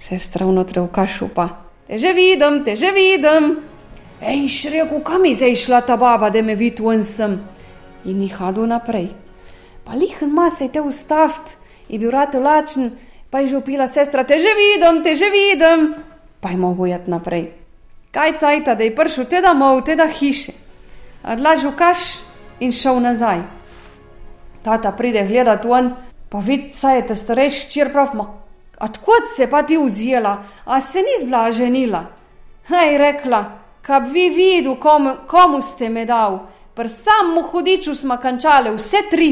Sestra 0.00 0.48
vnotre 0.48 0.82
v 0.82 0.88
kašu 0.90 1.28
pa, 1.34 1.46
te 1.86 1.98
že 2.02 2.10
vidim, 2.16 2.64
te 2.64 2.74
že 2.76 2.90
vidim. 2.90 3.60
Ej, 4.20 4.48
šreko, 4.48 4.98
kam 5.06 5.24
je 5.24 5.36
zdaj 5.38 5.56
šla 5.56 5.80
ta 5.86 5.96
baba, 5.96 6.32
da 6.34 6.42
me 6.42 6.58
vidi 6.58 6.82
ven 6.82 7.04
sem. 7.04 7.38
In 8.04 8.18
ni 8.18 8.28
hadu 8.28 8.66
naprej. 8.66 9.12
Pa 9.84 9.94
lihen 9.94 10.34
ma 10.34 10.50
se 10.50 10.66
je 10.66 10.72
te 10.74 10.80
ustavt, 10.80 11.56
je 11.88 11.98
bil 11.98 12.10
rad 12.10 12.34
lačen, 12.34 12.90
pa 13.30 13.40
je 13.40 13.54
že 13.54 13.56
upila 13.62 13.86
sestra, 13.86 14.24
te 14.24 14.40
že 14.40 14.52
vidim, 14.56 15.04
te 15.04 15.14
že 15.16 15.30
vidim. 15.30 15.94
Pa 16.40 16.50
je 16.50 16.56
mogo 16.56 16.90
jeti 16.90 17.10
naprej 17.10 17.59
kaj 18.10 18.36
cajta, 18.36 18.74
da 18.74 18.84
je 18.84 18.94
prišel 18.96 19.24
te 19.24 19.40
domov, 19.40 19.82
te 19.84 19.96
da 19.96 20.06
hiše. 20.06 20.52
Odlažil 21.24 21.72
kaš 21.78 21.98
in 22.60 22.72
šel 22.72 23.00
nazaj. 23.00 23.42
Tata 24.64 24.92
pride 24.92 25.24
gledati 25.28 25.68
ven, 25.68 25.94
pa 26.28 26.38
vidi, 26.38 26.72
saj 26.72 26.96
je 26.96 27.06
ta 27.06 27.14
starejši 27.14 27.66
hčer 27.66 27.92
prav, 27.92 28.14
odkot 28.80 29.28
se 29.36 29.46
pa 29.50 29.62
ti 29.62 29.78
vzela, 29.78 30.42
a 30.64 30.80
se 30.80 30.98
ni 30.98 31.26
zblaženila. 31.26 32.04
Hej, 32.68 32.98
rekla, 32.98 33.44
kab 33.82 34.08
vi 34.12 34.28
videl, 34.30 34.76
komu, 34.76 35.14
komu 35.26 35.62
ste 35.62 35.88
me 35.88 36.04
dal, 36.06 36.38
pr 36.74 36.88
sammu 36.88 37.42
hudiču 37.42 37.94
smo 37.94 38.16
končali, 38.16 38.70
vse 38.76 39.02
tri. 39.10 39.30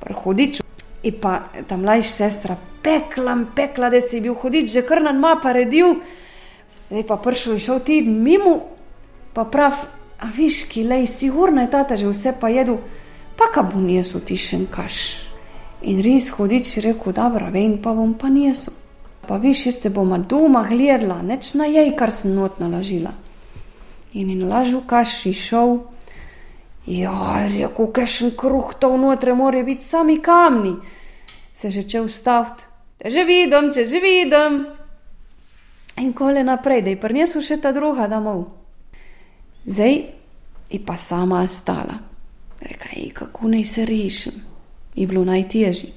Pr 0.00 0.12
hudiču. 0.12 0.62
In 1.02 1.14
pa 1.20 1.38
ta 1.68 1.76
mlajša 1.76 2.10
sestra, 2.10 2.56
pekla, 2.82 3.36
pekla, 3.56 3.88
da 3.90 4.00
si 4.00 4.20
bil 4.20 4.34
hudič, 4.34 4.72
že 4.72 4.82
kar 4.86 5.02
nam 5.02 5.20
ma 5.20 5.40
redil, 5.52 5.96
zdaj 6.90 7.06
pa 7.06 7.16
prišel 7.16 7.54
in 7.54 7.62
šel 7.62 7.80
teden 7.86 8.22
mimo, 8.22 8.58
pa 9.32 9.44
prav, 9.44 9.78
a 10.20 10.28
viš, 10.36 10.64
ki 10.68 10.84
le, 10.84 11.06
sigurno 11.06 11.62
je 11.62 11.70
tata 11.70 11.96
že 11.96 12.10
vse 12.10 12.34
pa 12.40 12.50
jedel, 12.50 12.78
pa 13.38 13.48
ka 13.54 13.62
bo 13.62 13.80
nijesu 13.80 14.20
tišen 14.20 14.66
kaš. 14.66 15.24
In 15.82 16.02
res 16.04 16.28
hodič 16.36 16.76
rekel, 16.84 17.14
dobro, 17.16 17.48
vem, 17.50 17.78
pa 17.80 17.94
bom 17.96 18.12
pa 18.14 18.28
nijesu. 18.28 18.74
Pa 19.24 19.38
viš, 19.38 19.66
jaz 19.66 19.78
te 19.80 19.90
bom 19.90 20.12
doma 20.28 20.66
gledala, 20.68 21.22
neč 21.22 21.54
na 21.54 21.64
jej, 21.70 21.94
kar 21.96 22.12
sem 22.12 22.34
not 22.34 22.58
nalažila. 22.60 23.14
In 24.12 24.30
in 24.30 24.48
lažu 24.48 24.82
kaš 24.86 25.26
in 25.30 25.34
šel. 25.38 25.78
Ja, 26.90 27.46
rekel, 27.46 27.86
kakšen 27.94 28.34
kruh 28.36 28.74
to 28.74 28.90
vnotre 28.96 29.34
more 29.34 29.62
biti, 29.64 29.84
sami 29.84 30.18
kamni. 30.18 30.74
Se 31.54 31.70
že 31.70 31.82
če 31.82 32.00
ustaviti. 32.00 32.66
Že 33.04 33.24
vidim, 33.24 33.70
če 33.72 33.84
že 33.84 34.00
vidim, 34.00 34.66
in 36.00 36.12
kole 36.12 36.44
naprej, 36.44 36.82
da 36.82 36.90
je 36.90 37.00
prinesel 37.00 37.42
še 37.42 37.60
ta 37.60 37.72
druga 37.72 38.08
domov. 38.08 38.44
Zdaj 39.66 39.96
je 40.70 40.80
pa 40.86 40.96
sama 40.96 41.46
stala. 41.48 41.98
Reka 42.60 42.88
je, 42.96 43.10
kako 43.14 43.48
naj 43.48 43.64
se 43.64 43.84
rešim. 43.84 44.40
Je 44.94 45.06
bilo 45.06 45.24
najtežje, 45.24 45.92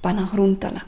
pa 0.00 0.12
nahruntala. 0.12 0.80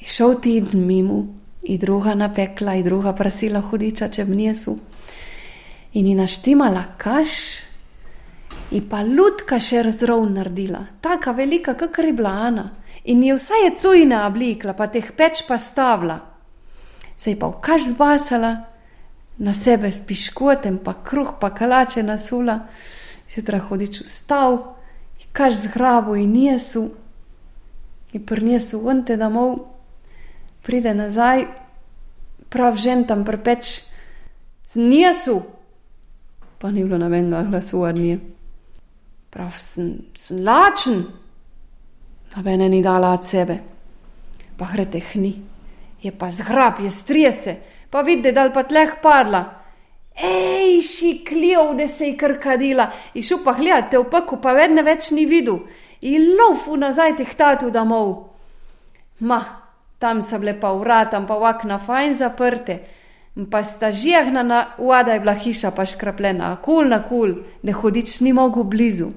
Je 0.00 0.08
šel 0.08 0.40
teden 0.40 0.86
mimo, 0.86 1.22
in 1.62 1.78
druga 1.78 2.14
napekla, 2.14 2.74
in 2.74 2.84
druga 2.84 3.12
prosila 3.12 3.60
hudiča, 3.60 4.08
če 4.08 4.24
bi 4.24 4.36
nesu. 4.36 4.76
In 5.92 6.06
je 6.06 6.16
naštimala 6.18 6.84
kaš, 6.98 7.36
in 8.72 8.88
pa 8.88 9.02
lutka 9.06 9.60
še 9.60 9.84
razrov 9.86 10.24
naredila, 10.32 10.80
tako 11.00 11.36
velika, 11.38 11.74
kakor 11.78 12.08
je 12.08 12.12
bila 12.12 12.34
Ana. 12.48 12.70
In 13.04 13.22
je 13.22 13.34
vsa 13.36 13.54
je 13.64 13.74
cujna 13.76 14.26
oblikla, 14.26 14.74
pa 14.74 14.86
teh 14.86 15.12
peč 15.16 15.44
pa 15.46 15.58
stavila 15.58 16.31
se 17.22 17.30
je 17.30 17.38
pa 17.38 17.46
v 17.46 17.60
kaš 17.62 17.94
zbasala, 17.94 18.66
na 19.38 19.54
sebe 19.54 19.92
s 19.92 20.02
piškotem, 20.02 20.78
pa 20.82 20.94
kruh, 21.06 21.38
pa 21.40 21.52
kalače 21.54 22.02
nasula, 22.02 22.66
zjutraj 23.30 23.60
hodič 23.68 24.00
vstal, 24.02 24.58
in 25.22 25.28
kaš 25.32 25.68
zgrabo 25.68 26.16
in 26.18 26.34
jesu, 26.36 26.90
in 28.12 28.26
prnesu 28.26 28.82
vnte 28.82 29.16
domov, 29.16 29.54
pride 30.66 30.94
nazaj, 30.94 31.46
prav 32.50 32.76
žen 32.76 33.06
tam 33.06 33.22
prepeč, 33.24 33.70
z 34.66 34.82
njesu, 34.82 35.38
pa 36.58 36.70
ni 36.74 36.82
bilo 36.84 36.98
nobenega 36.98 37.46
glasu 37.50 37.86
nje. 37.92 38.18
Prav 39.30 39.54
sem, 39.58 39.94
sem 40.18 40.42
lačen, 40.42 41.06
nobene 42.36 42.68
ni 42.68 42.82
dala 42.82 43.14
od 43.14 43.24
sebe, 43.24 43.58
pa 44.58 44.66
hrete 44.74 45.00
hni 45.00 45.51
je 46.02 46.12
pa 46.18 46.30
zgrab, 46.30 46.80
je 46.80 46.90
strese, 46.90 47.56
pa 47.90 48.02
vidi, 48.02 48.32
da 48.32 48.42
je 48.42 48.52
pa 48.52 48.62
tleh 48.62 48.96
padla. 49.02 49.44
Ej, 50.16 50.80
šikljiv, 50.82 51.76
da 51.78 51.88
se 51.88 52.06
je 52.06 52.16
krkadila, 52.16 52.90
in 53.14 53.22
šel 53.22 53.38
pa 53.44 53.52
gledati 53.52 53.96
v 53.96 54.04
peku, 54.10 54.36
pa 54.42 54.52
vedno 54.52 54.82
več 54.82 55.10
ni 55.10 55.24
videl, 55.26 55.62
in 56.02 56.34
lofu 56.36 56.76
nazaj 56.76 57.16
teh 57.16 57.34
tatu 57.36 57.70
domov. 57.70 58.12
Ma, 59.20 59.40
tam 59.98 60.20
so 60.22 60.38
bile 60.42 60.58
pa 60.60 60.72
vrata, 60.74 61.20
pa 61.28 61.38
vakna 61.38 61.78
fajn 61.78 62.14
zaprte, 62.18 62.78
pa 63.50 63.62
sta 63.64 63.90
žihna 63.90 64.42
na 64.42 64.66
vada 64.78 65.14
je 65.14 65.20
bila 65.20 65.32
hiša 65.32 65.70
pa 65.70 65.86
škrapljena, 65.86 66.56
kul 66.62 66.90
na 66.90 67.00
kul, 67.08 67.38
da 67.62 67.72
hodič 67.72 68.20
ni 68.20 68.32
mogel 68.32 68.64
blizu. 68.64 69.08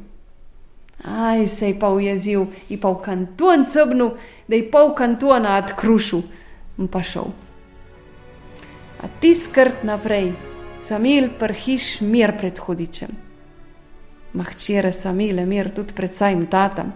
Aj, 1.03 1.47
se 1.47 1.73
je 1.73 1.79
pa 1.79 1.89
ujezil, 1.91 2.45
in 2.69 2.79
pa 2.79 2.93
v 2.93 3.01
kanton 3.03 3.65
cebnu, 3.65 4.13
da 4.47 4.55
je 4.55 4.69
pol 4.71 4.93
kantona 4.95 5.57
odkrušil 5.57 6.23
in 6.77 6.87
pa 6.87 7.03
šel. 7.03 7.31
A 9.03 9.07
ti 9.19 9.33
skrt 9.35 9.83
naprej, 9.83 10.33
samil 10.81 11.29
prhiš 11.39 12.01
mir 12.01 12.37
pred 12.37 12.59
hodičem. 12.59 13.09
Mahčere 14.33 14.91
samile 14.91 15.45
mir 15.45 15.71
tudi 15.75 15.93
pred 15.93 16.15
sajim 16.15 16.45
tatam. 16.47 16.93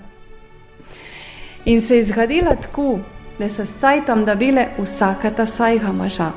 In 1.65 1.81
se 1.81 1.97
je 1.97 2.03
zgodila 2.03 2.55
tako, 2.55 2.99
da 3.39 3.49
se 3.49 3.65
sajtam, 3.65 4.25
da 4.25 4.35
bile 4.35 4.67
vsaka 4.79 5.31
ta 5.31 5.45
sajga 5.45 5.91
maža. 5.91 6.31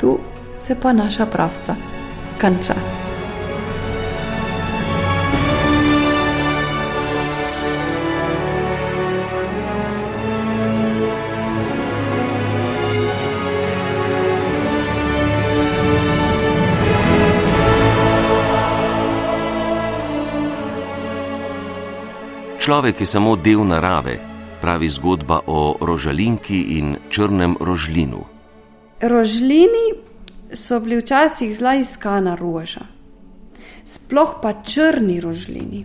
Tu 0.00 0.18
se 0.60 0.74
pa 0.82 0.92
naša 0.92 1.26
pravca 1.26 1.76
konča. 2.40 3.09
Človek 22.70 23.00
je 23.00 23.06
samo 23.06 23.34
del 23.34 23.64
narave, 23.66 24.12
pravi 24.62 24.88
zgodba 24.88 25.40
o 25.50 25.74
rožalinki 25.82 26.78
in 26.78 26.92
črnem 27.10 27.56
rožlinu. 27.58 28.20
Rožlini 29.02 29.98
so 30.54 30.78
bili 30.78 31.00
včasih 31.00 31.50
zelo 31.50 31.72
iskana 31.74 32.36
roža, 32.38 32.86
sploh 33.82 34.36
pa 34.42 34.52
črni 34.62 35.18
rožlini. 35.20 35.82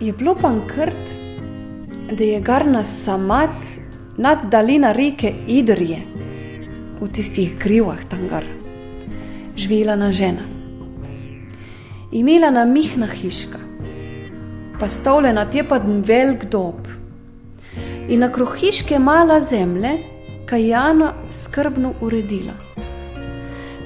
Je 0.00 0.12
bilo 0.12 0.34
pa 0.36 0.52
krt, 0.74 1.16
da 2.12 2.24
je 2.24 2.40
garna 2.40 2.84
samat 2.84 3.56
nad 4.18 4.44
dalina 4.52 4.92
reke 4.92 5.32
Idrije, 5.46 6.02
v 7.00 7.08
tistih 7.08 7.56
krivah 7.58 8.04
tam 8.10 8.28
gar, 8.28 8.44
živela 9.56 9.96
na 9.96 10.12
žena. 10.12 10.44
Imela 12.12 12.50
na 12.50 12.68
mihna 12.68 13.08
hiška 13.08 13.75
postavljena 14.80 15.46
je 15.52 15.64
pa 15.68 15.80
velik 15.84 16.44
dob. 16.44 16.88
In 18.08 18.20
na 18.20 18.32
krohiške 18.32 18.98
mala 18.98 19.40
zemlje, 19.40 19.90
kaj 20.46 20.68
Jana 20.68 21.12
skrbno 21.30 21.92
uredila. 22.00 22.52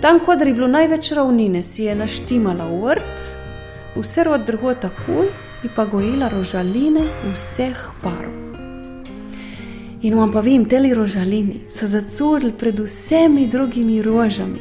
Tam, 0.01 0.19
kod 0.27 0.41
je 0.41 0.53
bilo 0.55 0.69
največ 0.69 1.13
ravnine, 1.13 1.63
si 1.63 1.85
je 1.85 1.95
naštimala 1.95 2.65
vrt, 2.65 3.25
vse 3.97 4.25
od 4.29 4.47
drugota 4.47 4.91
kul 5.07 5.25
in 5.65 5.71
pa 5.77 5.85
gojila 5.85 6.29
rožaline 6.29 7.05
vseh 7.33 7.89
parov. 8.03 8.41
In 10.03 10.15
vam 10.17 10.33
pa 10.33 10.41
vem, 10.41 10.65
teli 10.65 10.95
rožalini 10.95 11.67
so 11.69 11.87
zacurili 11.87 12.53
pred 12.53 12.81
vsemi 12.81 13.47
drugimi 13.47 14.03
rožami 14.03 14.61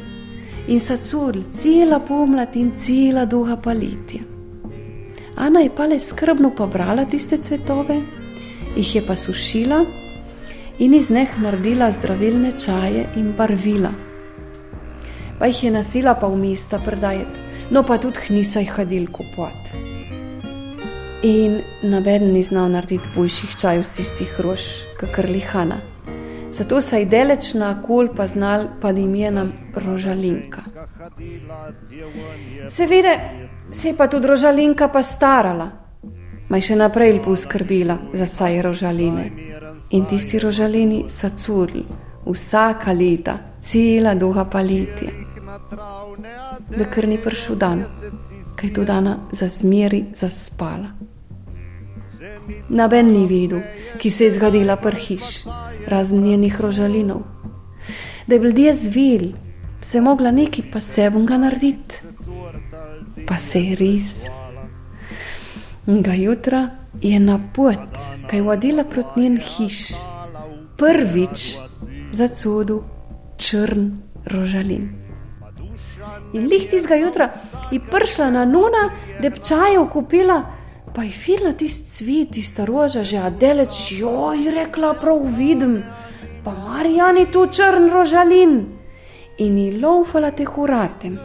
in 0.68 0.80
so 0.80 0.96
curili 0.96 1.44
cela 1.52 2.00
pomlad 2.00 2.56
in 2.56 2.72
cela 2.76 3.24
duha 3.24 3.56
palitja. 3.56 4.29
Ana 5.40 5.60
je 5.60 5.70
pa 5.76 5.86
le 5.86 5.96
skrbno 6.00 6.50
pobrala 6.56 7.04
tiste 7.04 7.36
cvetove, 7.40 7.94
jih 8.76 8.94
je 8.94 9.02
pa 9.06 9.16
sušila 9.16 9.84
in 10.78 10.94
iz 10.94 11.10
njih 11.10 11.38
naredila 11.40 11.92
zdravilne 11.92 12.50
čaje 12.64 13.06
in 13.16 13.32
barvila. 13.38 13.92
Pa 15.38 15.46
jih 15.46 15.64
je 15.64 15.70
nasila 15.70 16.14
pa 16.14 16.28
v 16.28 16.36
mesta 16.36 16.78
predajati, 16.84 17.40
no 17.70 17.82
pa 17.82 17.96
tudi 17.98 18.20
hnisa 18.26 18.60
jih 18.60 18.72
hodil 18.76 19.06
kupovat. 19.12 19.72
In 21.22 21.56
noben 21.82 22.32
ni 22.32 22.42
znal 22.42 22.68
narediti 22.68 23.08
boljših 23.16 23.56
čajev 23.56 23.84
z 23.84 23.96
tistih 23.96 24.40
rož, 24.40 24.60
kakor 25.00 25.24
lihana. 25.24 25.80
Zato 26.52 26.80
se 26.80 26.98
je 27.00 27.06
deleč 27.06 27.54
na 27.54 27.82
kol 27.82 28.08
pa 28.16 28.26
znal 28.26 28.68
pod 28.80 28.98
imenom 28.98 29.52
Rožalinka. 29.74 30.60
Seveda 32.68 33.14
se 33.72 33.88
je 33.88 33.96
pa 33.96 34.06
tudi 34.06 34.26
Rožalinka 34.26 34.88
pa 34.88 35.02
starala, 35.02 35.70
maj 36.48 36.62
še 36.66 36.76
naprej 36.76 37.20
poskrbila 37.24 37.98
za 38.12 38.26
saj 38.26 38.62
rožaline. 38.62 39.30
In 39.90 40.06
tisti 40.06 40.38
rožalini 40.38 41.04
so 41.08 41.30
curli, 41.30 41.84
vsaka 42.26 42.92
leta, 42.92 43.38
cela 43.60 44.14
duha 44.14 44.44
palitja. 44.44 45.10
Da 46.70 46.84
kar 46.84 47.08
ni 47.08 47.18
prišel 47.18 47.56
dan, 47.56 47.84
kaj 48.56 48.72
tu 48.74 48.84
dana 48.84 49.18
za 49.32 49.48
zmeri 49.48 50.04
zaspala. 50.14 50.90
Naben 52.68 53.12
ni 53.12 53.26
videl, 53.26 53.62
ki 53.98 54.10
se 54.10 54.24
je 54.24 54.34
zgodila 54.36 54.76
prhiš, 54.76 55.44
razen 55.86 56.22
njenih 56.22 56.60
rožalinov. 56.60 57.22
Da 58.26 58.34
je 58.34 58.40
bil 58.40 58.52
dje 58.52 58.74
zvil, 58.74 59.32
se 59.80 59.98
je 59.98 60.02
mogla 60.02 60.30
neki 60.30 60.62
pa 60.72 60.80
sebunga 60.80 61.38
narediti 61.38 62.02
pa 63.30 63.38
se 63.38 63.60
je 63.62 63.76
res. 63.78 64.26
Ga 65.86 66.14
jutra 66.18 66.70
je 67.00 67.18
na 67.22 67.38
pot, 67.54 67.98
kaj 68.26 68.40
vodila 68.42 68.82
proti 68.84 69.20
njen 69.20 69.36
hiš, 69.38 69.76
prvič 70.76 71.44
za 72.10 72.28
cudu 72.28 72.82
črn 73.38 73.86
rožalin. 74.26 74.90
In 76.34 76.50
lihti 76.50 76.82
z 76.82 76.90
ga 76.90 76.98
jutra 76.98 77.30
je 77.70 77.78
prišla 77.78 78.30
na 78.34 78.44
nuna, 78.44 78.90
da 79.22 79.30
bi 79.30 79.38
čajev 79.38 79.86
kupila, 79.92 80.42
pa 80.94 81.06
je 81.06 81.14
fila 81.14 81.52
tisti 81.52 81.86
cvet, 81.86 82.30
tista 82.34 82.64
roža, 82.66 83.04
že 83.06 83.22
adeleč, 83.22 83.92
jo 84.00 84.32
je 84.34 84.50
rekla, 84.50 84.96
prav 84.98 85.22
vidim, 85.38 85.84
pa 86.44 86.50
Marijani 86.50 87.30
tu 87.30 87.46
črn 87.46 87.92
rožalin. 87.94 88.64
In 89.38 89.58
je 89.58 89.78
laufala 89.78 90.30
te 90.30 90.44
huratem 90.44 91.18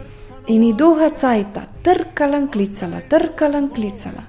in 0.46 0.62
ji 0.62 0.72
dolga 0.72 1.10
cajta, 1.10 1.62
trkala 1.86 2.36
in 2.36 2.48
klicala, 2.48 3.00
trkala 3.08 3.58
in 3.58 3.68
klicala, 3.68 4.22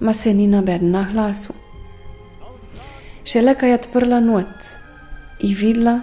ma 0.00 0.12
se 0.12 0.34
ni 0.34 0.46
naben 0.46 0.90
na 0.92 1.06
glasu. 1.12 1.54
Šele 3.24 3.54
kaj 3.54 3.70
je 3.70 3.78
odprla 3.78 4.20
not 4.20 4.68
in 5.40 5.54
videla, 5.54 6.00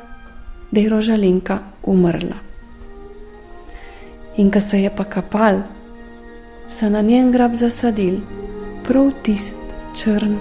da 0.71 0.81
je 0.81 0.89
rožalinka 0.89 1.59
umrla. 1.83 2.39
In 4.37 4.49
ko 4.51 4.61
se 4.61 4.81
je 4.81 4.89
pa 4.95 5.03
kapal, 5.03 5.61
se 6.67 6.89
na 6.89 7.01
njen 7.01 7.31
grab 7.31 7.53
zasadil 7.53 8.17
prav 8.83 9.11
tist 9.23 9.61
črn 9.95 10.35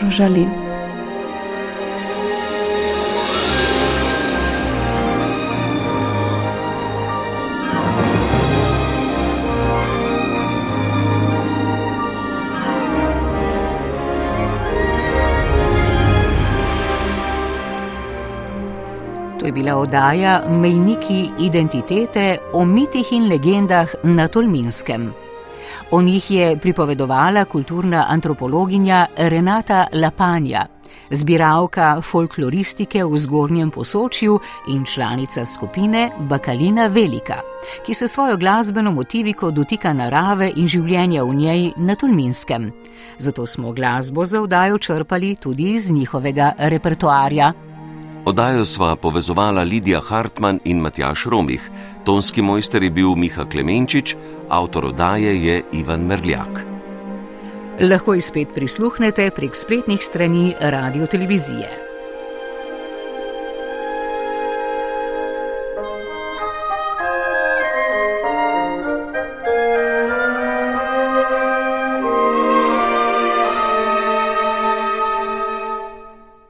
rožalin. 0.00 0.67
Oddaja 19.78 20.42
Mejniki 20.48 21.30
identitete 21.38 22.38
o 22.52 22.64
mitih 22.64 23.12
in 23.12 23.28
legendah 23.28 23.88
na 24.02 24.28
Tolminskem. 24.28 25.12
O 25.90 26.02
njih 26.02 26.30
je 26.30 26.56
pripovedovala 26.56 27.44
kulturna 27.44 28.06
antropologinja 28.08 29.06
Renata 29.16 29.86
Lapanja, 29.92 30.66
zbiralka 31.10 32.00
folkloristike 32.02 33.04
v 33.04 33.16
zgornjem 33.16 33.70
posočju 33.70 34.38
in 34.68 34.84
članica 34.84 35.46
skupine 35.46 36.10
Bakalina 36.18 36.86
Velika, 36.86 37.40
ki 37.86 37.94
se 37.94 38.08
svojo 38.08 38.36
glasbeno 38.36 38.92
motiviko 38.92 39.50
dotika 39.50 39.92
narave 39.92 40.52
in 40.56 40.68
življenja 40.68 41.24
v 41.24 41.34
njej 41.34 41.72
na 41.76 41.94
Tolminskem. 41.94 42.72
Zato 43.18 43.46
smo 43.46 43.72
glasbo 43.72 44.24
za 44.24 44.42
oddajo 44.42 44.78
črpali 44.78 45.36
tudi 45.36 45.74
iz 45.74 45.90
njihovega 45.90 46.52
repertoarja. 46.58 47.52
Oddajo 48.28 48.64
sva 48.64 48.96
povezovala 48.96 49.62
Lidija 49.64 50.00
Hartmann 50.04 50.58
in 50.64 50.82
Matjaš 50.84 51.24
Romih, 51.32 51.70
tonski 52.04 52.42
mojster 52.42 52.82
je 52.82 52.90
bil 52.90 53.14
Miha 53.16 53.46
Klemenčič, 53.48 54.16
avtor 54.48 54.90
oddaje 54.90 55.32
je 55.44 55.62
Ivan 55.72 56.04
Merljak. 56.04 56.60
Lahko 57.80 58.14
jih 58.14 58.24
spet 58.24 58.52
prisluhnete 58.54 59.30
prek 59.30 59.56
spletnih 59.56 60.04
strani 60.04 60.54
radio 60.60 61.06
televizije. 61.06 61.87